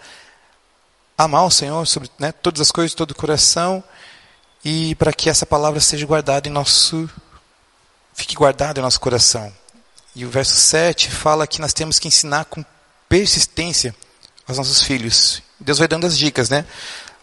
amar 1.16 1.44
o 1.44 1.50
Senhor 1.50 1.86
sobre 1.86 2.10
né, 2.18 2.32
todas 2.32 2.60
as 2.60 2.70
coisas, 2.70 2.94
todo 2.94 3.12
o 3.12 3.14
coração, 3.14 3.82
e 4.64 4.94
para 4.96 5.12
que 5.12 5.30
essa 5.30 5.46
palavra 5.46 5.80
seja 5.80 6.04
guardada 6.06 6.48
em 6.48 6.52
nosso, 6.52 7.08
fique 8.14 8.34
guardada 8.34 8.80
em 8.80 8.82
nosso 8.82 9.00
coração. 9.00 9.52
E 10.14 10.24
o 10.24 10.30
verso 10.30 10.56
7 10.56 11.10
fala 11.10 11.46
que 11.46 11.60
nós 11.60 11.72
temos 11.72 11.98
que 11.98 12.08
ensinar 12.08 12.46
com 12.46 12.64
persistência 13.08 13.94
aos 14.46 14.58
nossos 14.58 14.82
filhos. 14.82 15.42
Deus 15.60 15.78
vai 15.78 15.86
dando 15.86 16.06
as 16.06 16.18
dicas, 16.18 16.48
né? 16.48 16.64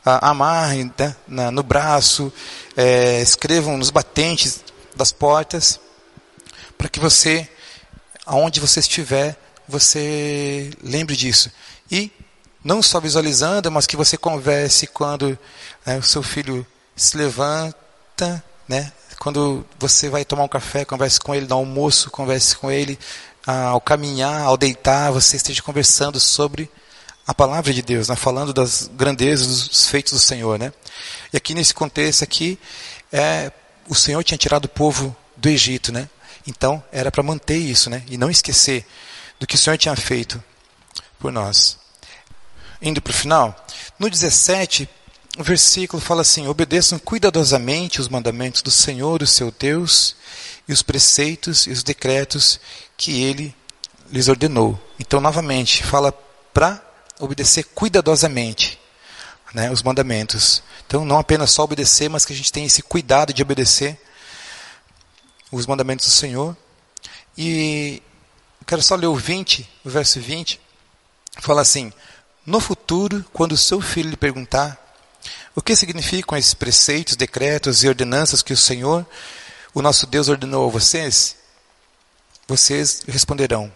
Amarrem 0.05 0.93
né? 1.27 1.49
no 1.51 1.63
braço, 1.63 2.31
é, 2.75 3.21
escrevam 3.21 3.77
nos 3.77 3.89
batentes 3.89 4.63
das 4.95 5.11
portas, 5.11 5.79
para 6.77 6.89
que 6.89 6.99
você, 6.99 7.49
aonde 8.25 8.59
você 8.59 8.79
estiver, 8.79 9.37
você 9.67 10.71
lembre 10.81 11.15
disso. 11.15 11.51
E 11.91 12.11
não 12.63 12.81
só 12.81 12.99
visualizando, 12.99 13.71
mas 13.71 13.85
que 13.85 13.97
você 13.97 14.17
converse 14.17 14.87
quando 14.87 15.37
né, 15.85 15.97
o 15.97 16.03
seu 16.03 16.23
filho 16.23 16.65
se 16.95 17.17
levanta, 17.17 18.43
né? 18.67 18.91
Quando 19.19 19.65
você 19.79 20.09
vai 20.09 20.25
tomar 20.25 20.43
um 20.43 20.49
café, 20.49 20.83
converse 20.83 21.19
com 21.19 21.33
ele 21.33 21.47
no 21.47 21.55
almoço, 21.55 22.11
converse 22.11 22.55
com 22.55 22.69
ele 22.71 22.97
ah, 23.45 23.67
ao 23.67 23.81
caminhar, 23.81 24.41
ao 24.41 24.57
deitar, 24.57 25.11
você 25.11 25.37
esteja 25.37 25.61
conversando 25.61 26.19
sobre 26.19 26.69
a 27.25 27.33
palavra 27.33 27.73
de 27.73 27.81
Deus, 27.81 28.09
né? 28.09 28.15
falando 28.15 28.53
das 28.53 28.89
grandezas, 28.93 29.67
dos 29.67 29.87
feitos 29.87 30.11
do 30.13 30.19
Senhor, 30.19 30.59
né? 30.59 30.73
E 31.31 31.37
aqui 31.37 31.53
nesse 31.53 31.73
contexto 31.73 32.23
aqui, 32.23 32.59
é, 33.11 33.51
o 33.87 33.95
Senhor 33.95 34.21
tinha 34.23 34.37
tirado 34.37 34.65
o 34.65 34.69
povo 34.69 35.15
do 35.37 35.47
Egito, 35.47 35.91
né? 35.91 36.09
Então 36.45 36.83
era 36.91 37.09
para 37.11 37.23
manter 37.23 37.57
isso, 37.57 37.89
né? 37.89 38.03
E 38.09 38.17
não 38.17 38.29
esquecer 38.29 38.85
do 39.39 39.47
que 39.47 39.55
o 39.55 39.57
Senhor 39.57 39.77
tinha 39.77 39.95
feito 39.95 40.43
por 41.19 41.31
nós. 41.31 41.77
Indo 42.81 43.01
para 43.01 43.11
o 43.11 43.13
final, 43.13 43.55
no 43.97 44.09
17, 44.09 44.89
o 45.37 45.43
versículo 45.43 46.01
fala 46.01 46.21
assim: 46.21 46.47
obedeçam 46.47 46.99
cuidadosamente 46.99 48.01
os 48.01 48.09
mandamentos 48.09 48.61
do 48.61 48.71
Senhor, 48.71 49.21
o 49.21 49.27
seu 49.27 49.51
Deus, 49.51 50.15
e 50.67 50.73
os 50.73 50.81
preceitos 50.81 51.65
e 51.65 51.71
os 51.71 51.83
decretos 51.83 52.59
que 52.97 53.23
ele 53.23 53.55
lhes 54.11 54.27
ordenou. 54.27 54.79
Então, 54.99 55.19
novamente, 55.19 55.83
fala 55.83 56.11
para 56.53 56.81
obedecer 57.19 57.63
cuidadosamente 57.73 58.79
né, 59.53 59.71
os 59.71 59.81
mandamentos. 59.81 60.61
Então, 60.85 61.05
não 61.05 61.17
apenas 61.17 61.51
só 61.51 61.63
obedecer, 61.63 62.09
mas 62.09 62.25
que 62.25 62.33
a 62.33 62.35
gente 62.35 62.51
tenha 62.51 62.67
esse 62.67 62.81
cuidado 62.81 63.33
de 63.33 63.41
obedecer 63.41 63.99
os 65.51 65.65
mandamentos 65.65 66.05
do 66.05 66.11
Senhor. 66.11 66.55
E 67.37 68.01
quero 68.63 68.81
só 68.81 68.95
ler 68.95 69.07
o 69.07 69.15
20, 69.15 69.69
o 69.83 69.89
verso 69.89 70.19
20. 70.19 70.59
Fala 71.39 71.61
assim: 71.61 71.91
No 72.45 72.59
futuro, 72.59 73.25
quando 73.33 73.53
o 73.53 73.57
seu 73.57 73.81
filho 73.81 74.09
lhe 74.09 74.17
perguntar 74.17 74.79
o 75.55 75.61
que 75.61 75.75
significam 75.75 76.37
esses 76.37 76.53
preceitos, 76.53 77.15
decretos 77.15 77.83
e 77.83 77.87
ordenanças 77.87 78.41
que 78.41 78.53
o 78.53 78.57
Senhor, 78.57 79.05
o 79.73 79.81
nosso 79.81 80.07
Deus, 80.07 80.29
ordenou 80.29 80.67
a 80.67 80.71
vocês? 80.71 81.35
Vocês 82.47 83.03
responderão: 83.07 83.71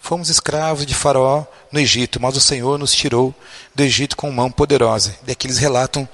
Fomos 0.00 0.30
escravos 0.30 0.86
de 0.86 0.94
Faraó 0.94 1.44
no 1.70 1.78
Egito, 1.78 2.20
mas 2.20 2.36
o 2.36 2.40
Senhor 2.40 2.78
nos 2.78 2.92
tirou 2.92 3.34
do 3.74 3.82
Egito 3.82 4.16
com 4.16 4.30
mão 4.30 4.50
poderosa. 4.50 5.16
Daqui 5.22 5.46
eles 5.46 5.58
relatam 5.58 6.08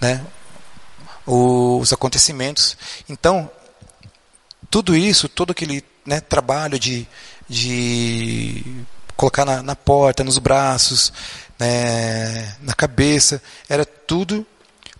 né, 0.00 0.24
os 1.26 1.92
acontecimentos. 1.92 2.76
Então, 3.08 3.50
tudo 4.70 4.96
isso, 4.96 5.28
todo 5.28 5.50
aquele 5.50 5.84
né, 6.04 6.20
trabalho 6.20 6.78
de, 6.78 7.06
de 7.48 8.84
colocar 9.16 9.44
na, 9.44 9.62
na 9.62 9.76
porta, 9.76 10.24
nos 10.24 10.38
braços, 10.38 11.12
né, 11.58 12.56
na 12.60 12.74
cabeça, 12.74 13.42
era 13.68 13.84
tudo 13.84 14.46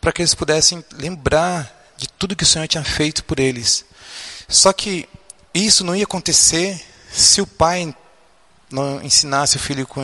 para 0.01 0.12
que 0.12 0.22
eles 0.22 0.34
pudessem 0.34 0.84
lembrar 0.94 1.94
de 1.97 2.09
tudo 2.09 2.36
que 2.36 2.44
o 2.44 2.47
Senhor 2.47 2.66
tinha 2.68 2.84
feito 2.84 3.24
por 3.24 3.40
eles. 3.40 3.84
Só 4.49 4.72
que 4.72 5.09
isso 5.53 5.84
não 5.84 5.97
ia 5.97 6.05
acontecer 6.05 6.80
se 7.11 7.40
o 7.40 7.47
pai 7.47 7.94
não 8.70 9.03
ensinasse 9.03 9.57
o 9.57 9.61
filho 9.61 9.86
com, 9.86 10.03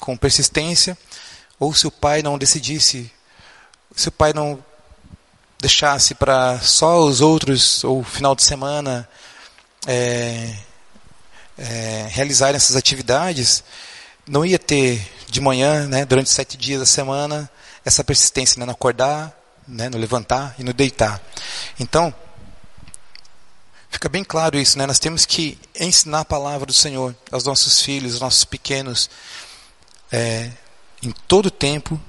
com 0.00 0.16
persistência, 0.16 0.96
ou 1.58 1.74
se 1.74 1.86
o 1.86 1.90
pai 1.90 2.22
não 2.22 2.38
decidisse, 2.38 3.10
se 3.94 4.08
o 4.08 4.12
pai 4.12 4.32
não 4.32 4.62
deixasse 5.58 6.14
para 6.14 6.60
só 6.60 7.00
os 7.00 7.20
outros, 7.20 7.82
ou 7.84 8.02
final 8.04 8.34
de 8.34 8.42
semana, 8.42 9.08
é, 9.86 10.54
é, 11.58 12.06
realizarem 12.10 12.56
essas 12.56 12.76
atividades, 12.76 13.64
não 14.26 14.44
ia 14.44 14.58
ter 14.58 15.06
de 15.28 15.40
manhã, 15.40 15.86
né, 15.86 16.04
durante 16.04 16.30
sete 16.30 16.56
dias 16.56 16.80
da 16.80 16.86
semana, 16.86 17.50
essa 17.84 18.04
persistência 18.04 18.58
né, 18.58 18.66
no 18.66 18.72
acordar, 18.72 19.32
né, 19.66 19.88
no 19.88 19.98
levantar 19.98 20.54
e 20.58 20.64
no 20.64 20.72
deitar. 20.72 21.20
Então, 21.78 22.14
fica 23.90 24.08
bem 24.08 24.24
claro 24.24 24.58
isso, 24.58 24.78
né? 24.78 24.86
Nós 24.86 24.98
temos 24.98 25.24
que 25.24 25.58
ensinar 25.78 26.20
a 26.20 26.24
palavra 26.24 26.66
do 26.66 26.72
Senhor 26.72 27.14
aos 27.30 27.44
nossos 27.44 27.80
filhos, 27.80 28.12
aos 28.12 28.20
nossos 28.20 28.44
pequenos, 28.44 29.08
é, 30.12 30.50
em 31.02 31.10
todo 31.26 31.50
tempo 31.50 32.00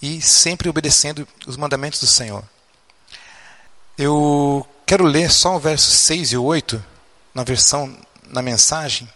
e 0.00 0.20
sempre 0.20 0.68
obedecendo 0.68 1.26
os 1.46 1.56
mandamentos 1.56 2.00
do 2.00 2.06
Senhor. 2.06 2.44
Eu 3.96 4.66
quero 4.86 5.04
ler 5.04 5.30
só 5.30 5.56
o 5.56 5.60
verso 5.60 5.90
6 5.90 6.32
e 6.32 6.36
8 6.36 6.84
na 7.34 7.42
versão 7.42 7.96
na 8.30 8.42
mensagem. 8.42 9.08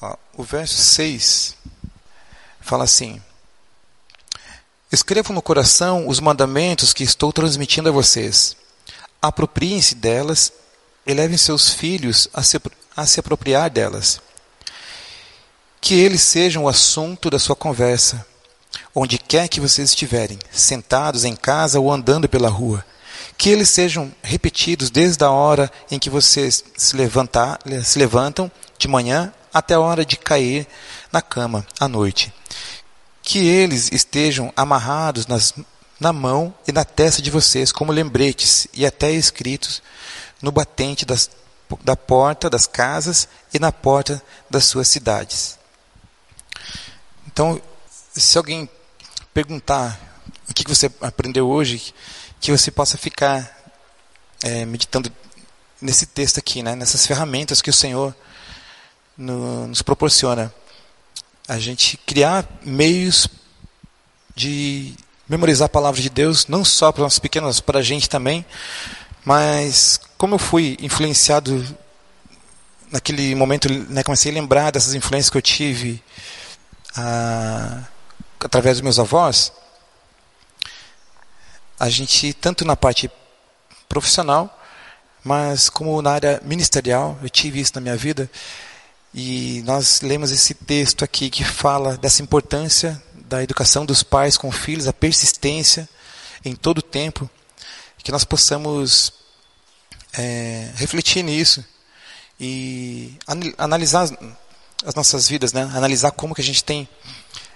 Ó, 0.00 0.16
o 0.34 0.42
verso 0.42 0.76
6 0.76 1.56
fala 2.60 2.84
assim: 2.84 3.20
Escrevam 4.90 5.34
no 5.34 5.42
coração 5.42 6.08
os 6.08 6.20
mandamentos 6.20 6.92
que 6.92 7.02
estou 7.02 7.32
transmitindo 7.32 7.88
a 7.88 7.92
vocês. 7.92 8.56
Apropriem-se 9.20 9.94
delas 9.94 10.52
e 11.06 11.12
levem 11.14 11.36
seus 11.36 11.70
filhos 11.70 12.28
a 12.32 12.42
se, 12.42 12.60
a 12.96 13.06
se 13.06 13.20
apropriar 13.20 13.70
delas. 13.70 14.20
Que 15.80 15.94
eles 15.94 16.22
sejam 16.22 16.64
o 16.64 16.68
assunto 16.68 17.30
da 17.30 17.38
sua 17.38 17.56
conversa, 17.56 18.26
onde 18.94 19.18
quer 19.18 19.48
que 19.48 19.60
vocês 19.60 19.90
estiverem, 19.90 20.38
sentados 20.52 21.24
em 21.24 21.36
casa 21.36 21.78
ou 21.80 21.92
andando 21.92 22.28
pela 22.28 22.48
rua. 22.48 22.84
Que 23.36 23.50
eles 23.50 23.70
sejam 23.70 24.12
repetidos 24.22 24.90
desde 24.90 25.24
a 25.24 25.30
hora 25.30 25.70
em 25.90 25.98
que 25.98 26.10
vocês 26.10 26.64
se, 26.76 26.96
levantar, 26.96 27.58
se 27.84 27.98
levantam 27.98 28.50
de 28.78 28.88
manhã 28.88 29.32
até 29.52 29.74
a 29.74 29.80
hora 29.80 30.04
de 30.04 30.16
cair 30.16 30.66
na 31.12 31.22
cama 31.22 31.66
à 31.80 31.88
noite. 31.88 32.32
Que 33.22 33.38
eles 33.38 33.90
estejam 33.92 34.52
amarrados 34.56 35.26
nas, 35.26 35.54
na 35.98 36.12
mão 36.12 36.54
e 36.66 36.72
na 36.72 36.84
testa 36.84 37.22
de 37.22 37.30
vocês 37.30 37.72
como 37.72 37.92
lembretes 37.92 38.68
e 38.72 38.84
até 38.84 39.10
escritos 39.10 39.82
no 40.40 40.52
batente 40.52 41.04
das, 41.04 41.30
da 41.82 41.96
porta 41.96 42.50
das 42.50 42.66
casas 42.66 43.28
e 43.52 43.58
na 43.58 43.72
porta 43.72 44.22
das 44.48 44.64
suas 44.66 44.88
cidades. 44.88 45.58
Então, 47.26 47.60
se 48.14 48.38
alguém 48.38 48.68
perguntar 49.32 49.98
o 50.48 50.54
que 50.54 50.68
você 50.68 50.90
aprendeu 51.00 51.48
hoje, 51.48 51.94
que 52.46 52.52
você 52.52 52.70
possa 52.70 52.96
ficar 52.96 53.58
é, 54.44 54.64
meditando 54.64 55.12
nesse 55.80 56.06
texto 56.06 56.38
aqui, 56.38 56.62
né, 56.62 56.76
nessas 56.76 57.04
ferramentas 57.04 57.60
que 57.60 57.70
o 57.70 57.72
Senhor 57.72 58.14
no, 59.18 59.66
nos 59.66 59.82
proporciona. 59.82 60.54
A 61.48 61.58
gente 61.58 61.96
criar 61.96 62.48
meios 62.62 63.26
de 64.36 64.94
memorizar 65.28 65.66
a 65.66 65.68
palavra 65.68 66.00
de 66.00 66.08
Deus, 66.08 66.46
não 66.46 66.64
só 66.64 66.92
para 66.92 67.04
os 67.04 67.18
pequenos, 67.18 67.58
para 67.58 67.80
a 67.80 67.82
gente 67.82 68.08
também, 68.08 68.46
mas 69.24 69.98
como 70.16 70.36
eu 70.36 70.38
fui 70.38 70.76
influenciado 70.80 71.66
naquele 72.92 73.34
momento, 73.34 73.68
né, 73.68 74.04
comecei 74.04 74.30
a 74.30 74.34
lembrar 74.34 74.70
dessas 74.70 74.94
influências 74.94 75.30
que 75.30 75.36
eu 75.36 75.42
tive 75.42 76.00
ah, 76.96 77.82
através 78.38 78.76
dos 78.76 78.82
meus 78.82 79.00
avós, 79.00 79.52
a 81.78 81.88
gente, 81.88 82.32
tanto 82.32 82.64
na 82.64 82.76
parte 82.76 83.10
profissional, 83.88 84.52
mas 85.22 85.68
como 85.68 86.00
na 86.00 86.12
área 86.12 86.40
ministerial, 86.44 87.18
eu 87.22 87.28
tive 87.28 87.60
isso 87.60 87.72
na 87.74 87.80
minha 87.80 87.96
vida, 87.96 88.30
e 89.14 89.62
nós 89.64 90.00
lemos 90.00 90.30
esse 90.30 90.54
texto 90.54 91.04
aqui 91.04 91.30
que 91.30 91.42
fala 91.44 91.96
dessa 91.96 92.22
importância 92.22 93.02
da 93.14 93.42
educação 93.42 93.84
dos 93.84 94.02
pais 94.02 94.36
com 94.36 94.52
filhos, 94.52 94.86
a 94.86 94.92
persistência 94.92 95.88
em 96.44 96.54
todo 96.54 96.78
o 96.78 96.82
tempo, 96.82 97.28
que 98.02 98.12
nós 98.12 98.24
possamos 98.24 99.12
é, 100.12 100.70
refletir 100.76 101.24
nisso 101.24 101.64
e 102.38 103.18
analisar 103.58 104.08
as 104.84 104.94
nossas 104.94 105.28
vidas, 105.28 105.52
né? 105.52 105.62
analisar 105.74 106.12
como 106.12 106.34
que 106.34 106.40
a 106.40 106.44
gente 106.44 106.62
tem 106.62 106.88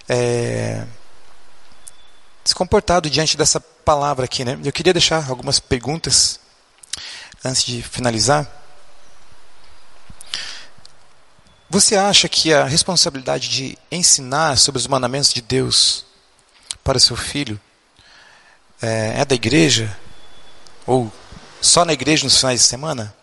é, 0.09 0.85
se 2.43 2.55
comportado 2.55 3.09
diante 3.09 3.37
dessa 3.37 3.59
palavra 3.59 4.25
aqui. 4.25 4.43
Né? 4.43 4.59
Eu 4.63 4.71
queria 4.71 4.93
deixar 4.93 5.29
algumas 5.29 5.59
perguntas 5.59 6.39
antes 7.43 7.63
de 7.63 7.81
finalizar. 7.81 8.49
Você 11.69 11.95
acha 11.95 12.27
que 12.27 12.53
a 12.53 12.65
responsabilidade 12.65 13.47
de 13.47 13.77
ensinar 13.91 14.57
sobre 14.57 14.79
os 14.79 14.87
mandamentos 14.87 15.33
de 15.33 15.41
Deus 15.41 16.05
para 16.83 16.99
seu 16.99 17.15
filho 17.15 17.59
é, 18.81 19.21
é 19.21 19.25
da 19.25 19.35
igreja? 19.35 19.97
Ou 20.85 21.11
só 21.61 21.85
na 21.85 21.93
igreja 21.93 22.25
nos 22.25 22.37
finais 22.37 22.59
de 22.59 22.67
semana? 22.67 23.15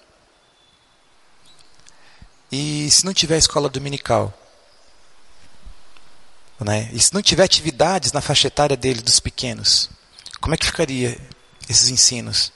E 2.51 2.91
se 2.91 3.05
não 3.05 3.13
tiver 3.13 3.37
escola 3.37 3.69
dominical? 3.69 4.33
Né? 6.61 6.89
E 6.93 6.99
se 6.99 7.15
não 7.15 7.23
tiver 7.23 7.45
atividades 7.45 8.13
na 8.13 8.21
faixa 8.21 8.49
etária 8.49 8.77
dele, 8.77 9.01
dos 9.01 9.21
pequenos? 9.21 9.89
Como 10.41 10.55
é 10.55 10.59
que 10.59 10.67
ficaria 10.67 11.19
esses 11.69 11.89
ensinos? 11.89 12.53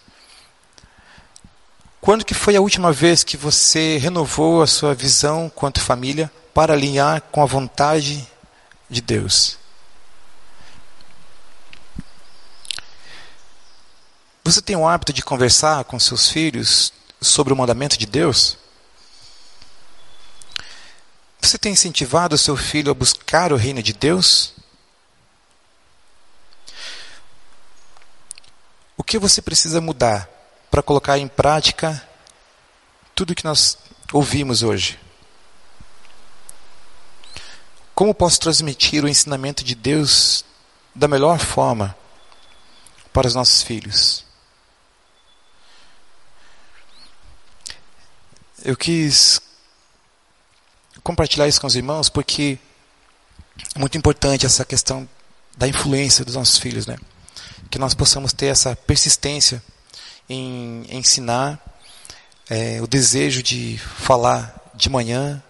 Quando 2.00 2.24
que 2.24 2.34
foi 2.34 2.56
a 2.56 2.60
última 2.60 2.92
vez 2.92 3.22
que 3.22 3.36
você 3.36 3.96
renovou 3.98 4.60
a 4.60 4.66
sua 4.66 4.92
visão 4.92 5.48
quanto 5.48 5.80
família 5.80 6.30
para 6.52 6.72
alinhar 6.72 7.20
com 7.30 7.40
a 7.42 7.46
vontade 7.46 8.26
de 8.90 9.00
Deus? 9.00 9.56
Você 14.44 14.60
tem 14.60 14.74
o 14.74 14.86
hábito 14.86 15.12
de 15.12 15.22
conversar 15.22 15.84
com 15.84 15.98
seus 16.00 16.28
filhos 16.28 16.92
sobre 17.20 17.52
o 17.52 17.56
mandamento 17.56 17.96
de 17.96 18.06
Deus? 18.06 18.58
Você 21.42 21.58
tem 21.58 21.72
incentivado 21.72 22.36
o 22.36 22.38
seu 22.38 22.56
filho 22.56 22.92
a 22.92 22.94
buscar 22.94 23.52
o 23.52 23.56
reino 23.56 23.82
de 23.82 23.92
Deus? 23.92 24.54
O 28.96 29.02
que 29.02 29.18
você 29.18 29.42
precisa 29.42 29.80
mudar 29.80 30.30
para 30.70 30.82
colocar 30.82 31.18
em 31.18 31.26
prática 31.26 32.08
tudo 33.12 33.34
que 33.34 33.44
nós 33.44 33.76
ouvimos 34.12 34.62
hoje? 34.62 34.98
Como 37.92 38.14
posso 38.14 38.38
transmitir 38.38 39.04
o 39.04 39.08
ensinamento 39.08 39.64
de 39.64 39.74
Deus 39.74 40.44
da 40.94 41.08
melhor 41.08 41.40
forma 41.40 41.96
para 43.12 43.26
os 43.26 43.34
nossos 43.34 43.62
filhos? 43.62 44.24
Eu 48.64 48.76
quis 48.76 49.42
compartilhar 51.02 51.48
isso 51.48 51.60
com 51.60 51.66
os 51.66 51.76
irmãos 51.76 52.08
porque 52.08 52.58
é 53.74 53.78
muito 53.78 53.96
importante 53.98 54.46
essa 54.46 54.64
questão 54.64 55.08
da 55.56 55.68
influência 55.68 56.24
dos 56.24 56.34
nossos 56.34 56.58
filhos, 56.58 56.86
né? 56.86 56.96
Que 57.70 57.78
nós 57.78 57.94
possamos 57.94 58.32
ter 58.32 58.46
essa 58.46 58.74
persistência 58.74 59.62
em 60.28 60.86
ensinar, 60.90 61.60
é, 62.48 62.80
o 62.80 62.86
desejo 62.86 63.42
de 63.42 63.78
falar 63.78 64.54
de 64.74 64.88
manhã, 64.88 65.42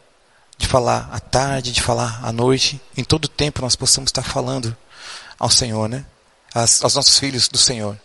de 0.59 0.67
falar 0.67 1.09
à 1.13 1.21
tarde, 1.21 1.73
de 1.73 1.83
falar 1.83 2.21
à 2.23 2.33
noite. 2.33 2.81
Em 2.97 3.05
todo 3.05 3.29
tempo 3.29 3.63
nós 3.63 3.77
possamos 3.77 4.09
estar 4.09 4.23
falando 4.23 4.77
ao 5.39 5.51
Senhor, 5.51 5.89
né? 5.89 6.05
As, 6.55 6.83
aos 6.83 6.95
nossos 6.95 7.19
filhos 7.19 7.49
do 7.49 7.59
Senhor. 7.59 7.99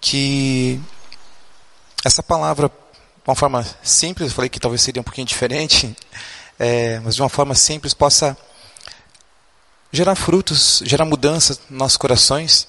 Que 0.00 0.80
essa 2.04 2.22
palavra 2.22 2.70
uma 3.28 3.34
forma 3.34 3.64
simples, 3.82 4.30
eu 4.30 4.34
falei 4.34 4.48
que 4.48 4.58
talvez 4.58 4.80
seria 4.80 5.00
um 5.00 5.04
pouquinho 5.04 5.26
diferente, 5.26 5.94
é, 6.58 6.98
mas 7.00 7.14
de 7.14 7.22
uma 7.22 7.28
forma 7.28 7.54
simples 7.54 7.92
possa 7.92 8.36
gerar 9.92 10.14
frutos, 10.14 10.82
gerar 10.84 11.04
mudanças 11.04 11.60
nos 11.68 11.78
nossos 11.78 11.96
corações. 11.96 12.66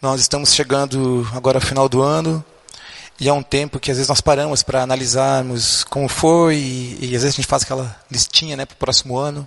Nós 0.00 0.20
estamos 0.20 0.54
chegando 0.54 1.28
agora 1.34 1.58
ao 1.58 1.62
final 1.62 1.88
do 1.88 2.02
ano 2.02 2.44
e 3.18 3.28
é 3.28 3.32
um 3.32 3.42
tempo 3.42 3.80
que 3.80 3.90
às 3.90 3.96
vezes 3.96 4.08
nós 4.08 4.20
paramos 4.20 4.62
para 4.62 4.82
analisarmos 4.82 5.84
como 5.84 6.08
foi 6.08 6.56
e, 6.56 6.98
e, 7.00 7.16
às 7.16 7.22
vezes 7.22 7.34
a 7.34 7.36
gente 7.36 7.46
faz 7.46 7.62
aquela 7.62 7.98
listinha 8.10 8.56
né, 8.56 8.66
para 8.66 8.74
o 8.74 8.78
próximo 8.78 9.18
ano. 9.18 9.46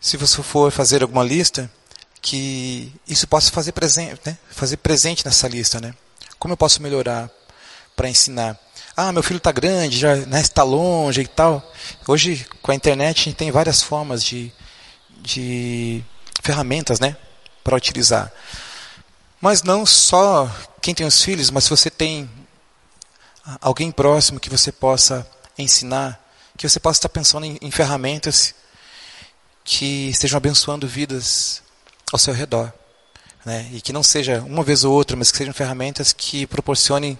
Se 0.00 0.16
você 0.16 0.42
for 0.42 0.70
fazer 0.70 1.02
alguma 1.02 1.24
lista, 1.24 1.70
que 2.20 2.92
isso 3.06 3.26
possa 3.26 3.50
fazer 3.50 3.72
presente, 3.72 4.20
né, 4.24 4.38
fazer 4.50 4.76
presente 4.78 5.24
nessa 5.24 5.48
lista, 5.48 5.80
né? 5.80 5.94
Como 6.38 6.52
eu 6.52 6.56
posso 6.56 6.82
melhorar? 6.82 7.30
Para 7.96 8.08
ensinar. 8.08 8.58
Ah, 8.96 9.12
meu 9.12 9.22
filho 9.22 9.38
está 9.38 9.50
grande, 9.50 9.98
já 9.98 10.16
né, 10.16 10.40
está 10.40 10.62
longe 10.62 11.22
e 11.22 11.26
tal. 11.26 11.62
Hoje, 12.06 12.46
com 12.60 12.72
a 12.72 12.74
internet, 12.74 13.20
a 13.20 13.24
gente 13.24 13.36
tem 13.36 13.50
várias 13.50 13.82
formas 13.82 14.22
de, 14.22 14.52
de 15.20 16.04
ferramentas 16.42 17.00
né, 17.00 17.16
para 17.64 17.76
utilizar. 17.76 18.32
Mas 19.40 19.62
não 19.62 19.86
só 19.86 20.50
quem 20.80 20.94
tem 20.94 21.06
os 21.06 21.22
filhos, 21.22 21.50
mas 21.50 21.64
se 21.64 21.70
você 21.70 21.90
tem 21.90 22.30
alguém 23.60 23.90
próximo 23.90 24.38
que 24.38 24.50
você 24.50 24.70
possa 24.70 25.26
ensinar, 25.58 26.20
que 26.56 26.68
você 26.68 26.78
possa 26.78 26.98
estar 26.98 27.08
pensando 27.08 27.46
em, 27.46 27.58
em 27.60 27.70
ferramentas 27.70 28.54
que 29.64 30.08
estejam 30.10 30.36
abençoando 30.36 30.86
vidas 30.86 31.62
ao 32.12 32.18
seu 32.18 32.34
redor. 32.34 32.72
Né? 33.44 33.68
E 33.72 33.80
que 33.80 33.92
não 33.92 34.02
seja 34.02 34.40
uma 34.40 34.62
vez 34.62 34.84
ou 34.84 34.92
outra, 34.92 35.16
mas 35.16 35.32
que 35.32 35.38
sejam 35.38 35.54
ferramentas 35.54 36.12
que 36.12 36.46
proporcionem 36.46 37.18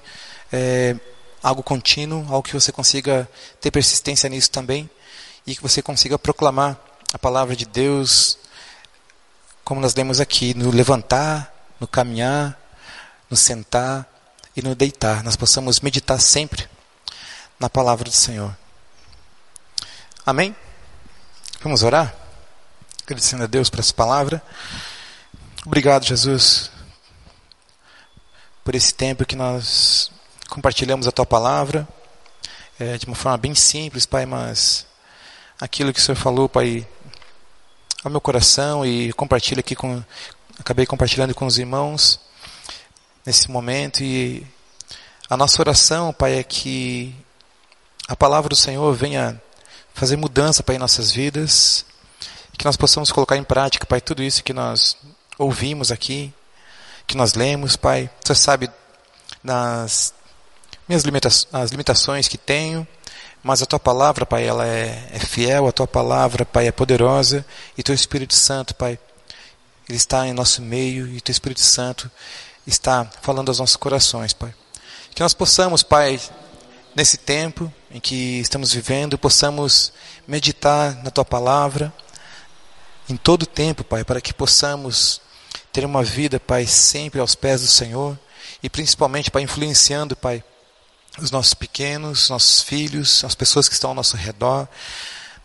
é, 0.53 0.97
algo 1.43 1.63
contínuo, 1.63 2.27
algo 2.29 2.43
que 2.43 2.53
você 2.53 2.71
consiga 2.71 3.29
ter 3.61 3.71
persistência 3.71 4.29
nisso 4.29 4.51
também 4.51 4.89
e 5.47 5.57
que 5.57 5.63
você 5.63 5.83
consiga 5.83 6.19
proclamar 6.19 6.79
a 7.13 7.19
palavra 7.19 7.57
de 7.57 7.65
Deus, 7.65 8.39
como 9.65 9.81
nós 9.81 9.95
lemos 9.95 10.21
aqui, 10.21 10.55
no 10.55 10.71
levantar, 10.71 11.53
no 11.81 11.87
caminhar, 11.87 12.59
no 13.29 13.37
sentar 13.37 14.07
e 14.55 14.63
no 14.63 14.75
deitar. 14.75 15.25
Nós 15.25 15.37
possamos 15.37 15.81
meditar 15.81 16.21
sempre 16.21 16.69
na 17.59 17.69
palavra 17.69 18.05
do 18.05 18.15
Senhor. 18.15 18.57
Amém? 20.25 20.55
Vamos 21.61 21.83
orar? 21.83 22.15
Agradecendo 23.05 23.43
a 23.43 23.47
Deus 23.47 23.69
por 23.69 23.81
essa 23.81 23.93
palavra. 23.93 24.41
Obrigado, 25.67 26.05
Jesus, 26.05 26.71
por 28.65 28.75
esse 28.75 28.95
tempo 28.95 29.25
que 29.25 29.35
nós 29.35 30.12
compartilhamos 30.53 31.09
a 31.09 31.11
tua 31.11 31.25
palavra 31.25 31.89
é, 32.79 32.99
de 32.99 33.07
uma 33.07 33.17
forma 33.17 33.39
bem 33.39 33.55
simples, 33.55 34.05
Pai, 34.05 34.27
mas 34.27 34.87
aquilo 35.59 35.95
que 35.95 35.99
o 35.99 36.03
Senhor 36.03 36.15
falou, 36.15 36.47
Pai, 36.47 36.87
ao 38.05 38.11
meu 38.11 38.21
coração 38.21 38.85
e 38.85 39.15
compartilho 39.15 39.61
aqui 39.61 39.75
com, 39.75 40.05
acabei 40.59 40.85
compartilhando 40.85 41.35
com 41.35 41.47
os 41.47 41.57
irmãos 41.57 42.21
nesse 43.25 43.51
momento 43.51 44.05
e 44.05 44.47
a 45.31 45.39
nossa 45.39 45.63
oração, 45.63 46.13
Pai, 46.13 46.39
é 46.39 46.43
que 46.43 47.17
a 48.07 48.15
palavra 48.15 48.51
do 48.51 48.57
Senhor 48.57 48.93
venha 48.93 49.41
fazer 49.95 50.19
mudança, 50.19 50.63
Pai, 50.63 50.77
em 50.77 50.79
nossas 50.79 51.11
vidas, 51.11 51.87
que 52.59 52.67
nós 52.67 52.77
possamos 52.77 53.11
colocar 53.11 53.39
em 53.39 53.45
prática, 53.45 53.87
Pai, 53.87 54.03
tudo 54.03 54.23
isso 54.23 54.45
que 54.45 54.53
nós 54.53 54.99
ouvimos 55.39 55.91
aqui, 55.91 56.31
que 57.07 57.17
nós 57.17 57.33
lemos, 57.33 57.75
Pai. 57.75 58.11
Você 58.23 58.35
sabe 58.35 58.71
nas 59.43 60.13
minhas 60.93 61.05
limita 61.05 61.29
as 61.29 61.71
limitações 61.71 62.29
que 62.29 62.37
tenho, 62.37 62.87
mas 63.43 63.63
a 63.63 63.67
tua 63.67 63.81
palavra, 63.81 64.27
Pai, 64.27 64.47
ela 64.47 64.67
é, 64.67 65.09
é 65.11 65.19
fiel, 65.19 65.67
a 65.67 65.73
tua 65.73 65.87
palavra, 65.87 66.45
Pai, 66.45 66.67
é 66.69 66.73
poderosa, 66.73 67.47
e 67.79 67.83
teu 67.83 67.95
Espírito 67.95 68.35
Santo, 68.35 68.75
Pai, 68.75 68.99
ele 69.89 69.97
está 69.97 70.29
em 70.29 70.35
nosso 70.35 70.61
meio, 70.61 71.09
e 71.09 71.19
teu 71.23 71.33
Espírito 71.33 71.63
Santo 71.63 72.11
está 72.67 73.11
falando 73.23 73.49
aos 73.49 73.59
nossos 73.59 73.77
corações, 73.77 74.35
Pai. 74.35 74.55
Que 75.15 75.23
nós 75.23 75.33
possamos, 75.33 75.83
Pai, 75.83 76.21
nesse 76.95 77.17
tempo 77.17 77.73
em 77.91 77.99
que 77.99 78.41
estamos 78.41 78.75
vivendo, 78.75 79.17
possamos 79.17 79.95
meditar 80.29 81.03
na 81.03 81.11
tua 81.11 81.25
palavra 81.25 81.91
em 83.09 83.17
todo 83.17 83.45
o 83.45 83.47
tempo, 83.47 83.83
Pai, 83.83 84.05
para 84.05 84.21
que 84.21 84.35
possamos 84.35 85.23
ter 85.73 85.87
uma 85.87 86.05
vida, 86.05 86.39
Pai, 86.39 86.67
sempre 86.67 87.19
aos 87.19 87.35
pés 87.35 87.63
do 87.63 87.67
Senhor 87.67 88.19
e 88.63 88.69
principalmente, 88.69 89.31
Pai, 89.31 89.43
influenciando, 89.43 90.15
Pai, 90.15 90.45
os 91.19 91.31
nossos 91.31 91.55
pequenos, 91.55 92.29
nossos 92.29 92.63
filhos, 92.63 93.25
as 93.25 93.35
pessoas 93.35 93.69
que 93.69 93.75
estão 93.75 93.91
ao 93.91 93.95
nosso 93.95 94.17
redor, 94.17 94.67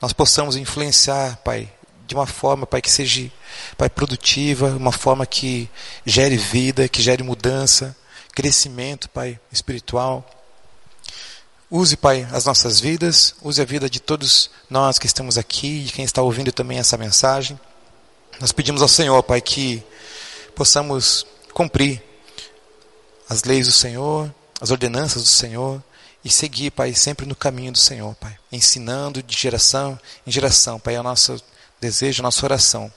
nós 0.02 0.14
possamos 0.14 0.56
influenciar, 0.56 1.38
Pai, 1.38 1.70
de 2.08 2.16
uma 2.16 2.26
forma, 2.26 2.66
Pai, 2.66 2.82
que 2.82 2.90
seja, 2.90 3.30
Pai, 3.78 3.90
produtiva, 3.90 4.68
uma 4.70 4.92
forma 4.92 5.26
que 5.26 5.70
gere 6.06 6.38
vida, 6.38 6.88
que 6.88 7.02
gere 7.02 7.22
mudança, 7.24 7.96
crescimento, 8.34 9.10
Pai, 9.10 9.40
espiritual. 9.52 10.26
Use, 11.70 11.98
Pai, 11.98 12.26
as 12.32 12.46
nossas 12.46 12.80
vidas, 12.80 13.36
use 13.42 13.62
a 13.62 13.66
vida 13.66 13.90
de 13.90 14.00
todos 14.00 14.50
nós 14.70 14.98
que 14.98 15.06
estamos 15.06 15.38
aqui, 15.38 15.84
de 15.84 15.92
quem 15.92 16.06
está 16.06 16.22
ouvindo 16.22 16.52
também 16.52 16.80
essa 16.80 16.96
mensagem. 16.96 17.60
Nós 18.40 18.54
pedimos 18.54 18.82
ao 18.82 18.88
Senhor, 18.88 19.22
Pai, 19.24 19.42
que 19.42 19.84
possamos 20.56 21.28
cumprir 21.54 22.02
as 23.30 23.44
leis 23.44 23.68
do 23.68 23.74
Senhor, 23.74 24.34
as 24.60 24.72
ordenanças 24.72 25.24
do 25.24 25.30
Senhor 25.30 25.84
e 26.24 26.30
seguir, 26.30 26.72
Pai, 26.72 26.94
sempre 26.94 27.26
no 27.26 27.36
caminho 27.36 27.72
do 27.72 27.78
Senhor, 27.78 28.14
Pai, 28.16 28.38
ensinando 28.52 29.22
de 29.22 29.38
geração 29.38 30.00
em 30.26 30.32
geração, 30.32 30.80
Pai, 30.80 30.96
é 30.96 31.00
o 31.00 31.04
nosso 31.04 31.42
desejo, 31.80 32.22
a 32.22 32.24
nossa 32.24 32.46
oração 32.46 32.92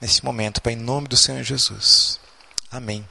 nesse 0.00 0.24
momento, 0.24 0.62
Pai, 0.62 0.72
em 0.72 0.76
nome 0.76 1.08
do 1.08 1.16
Senhor 1.16 1.42
Jesus. 1.42 2.18
Amém. 2.70 3.06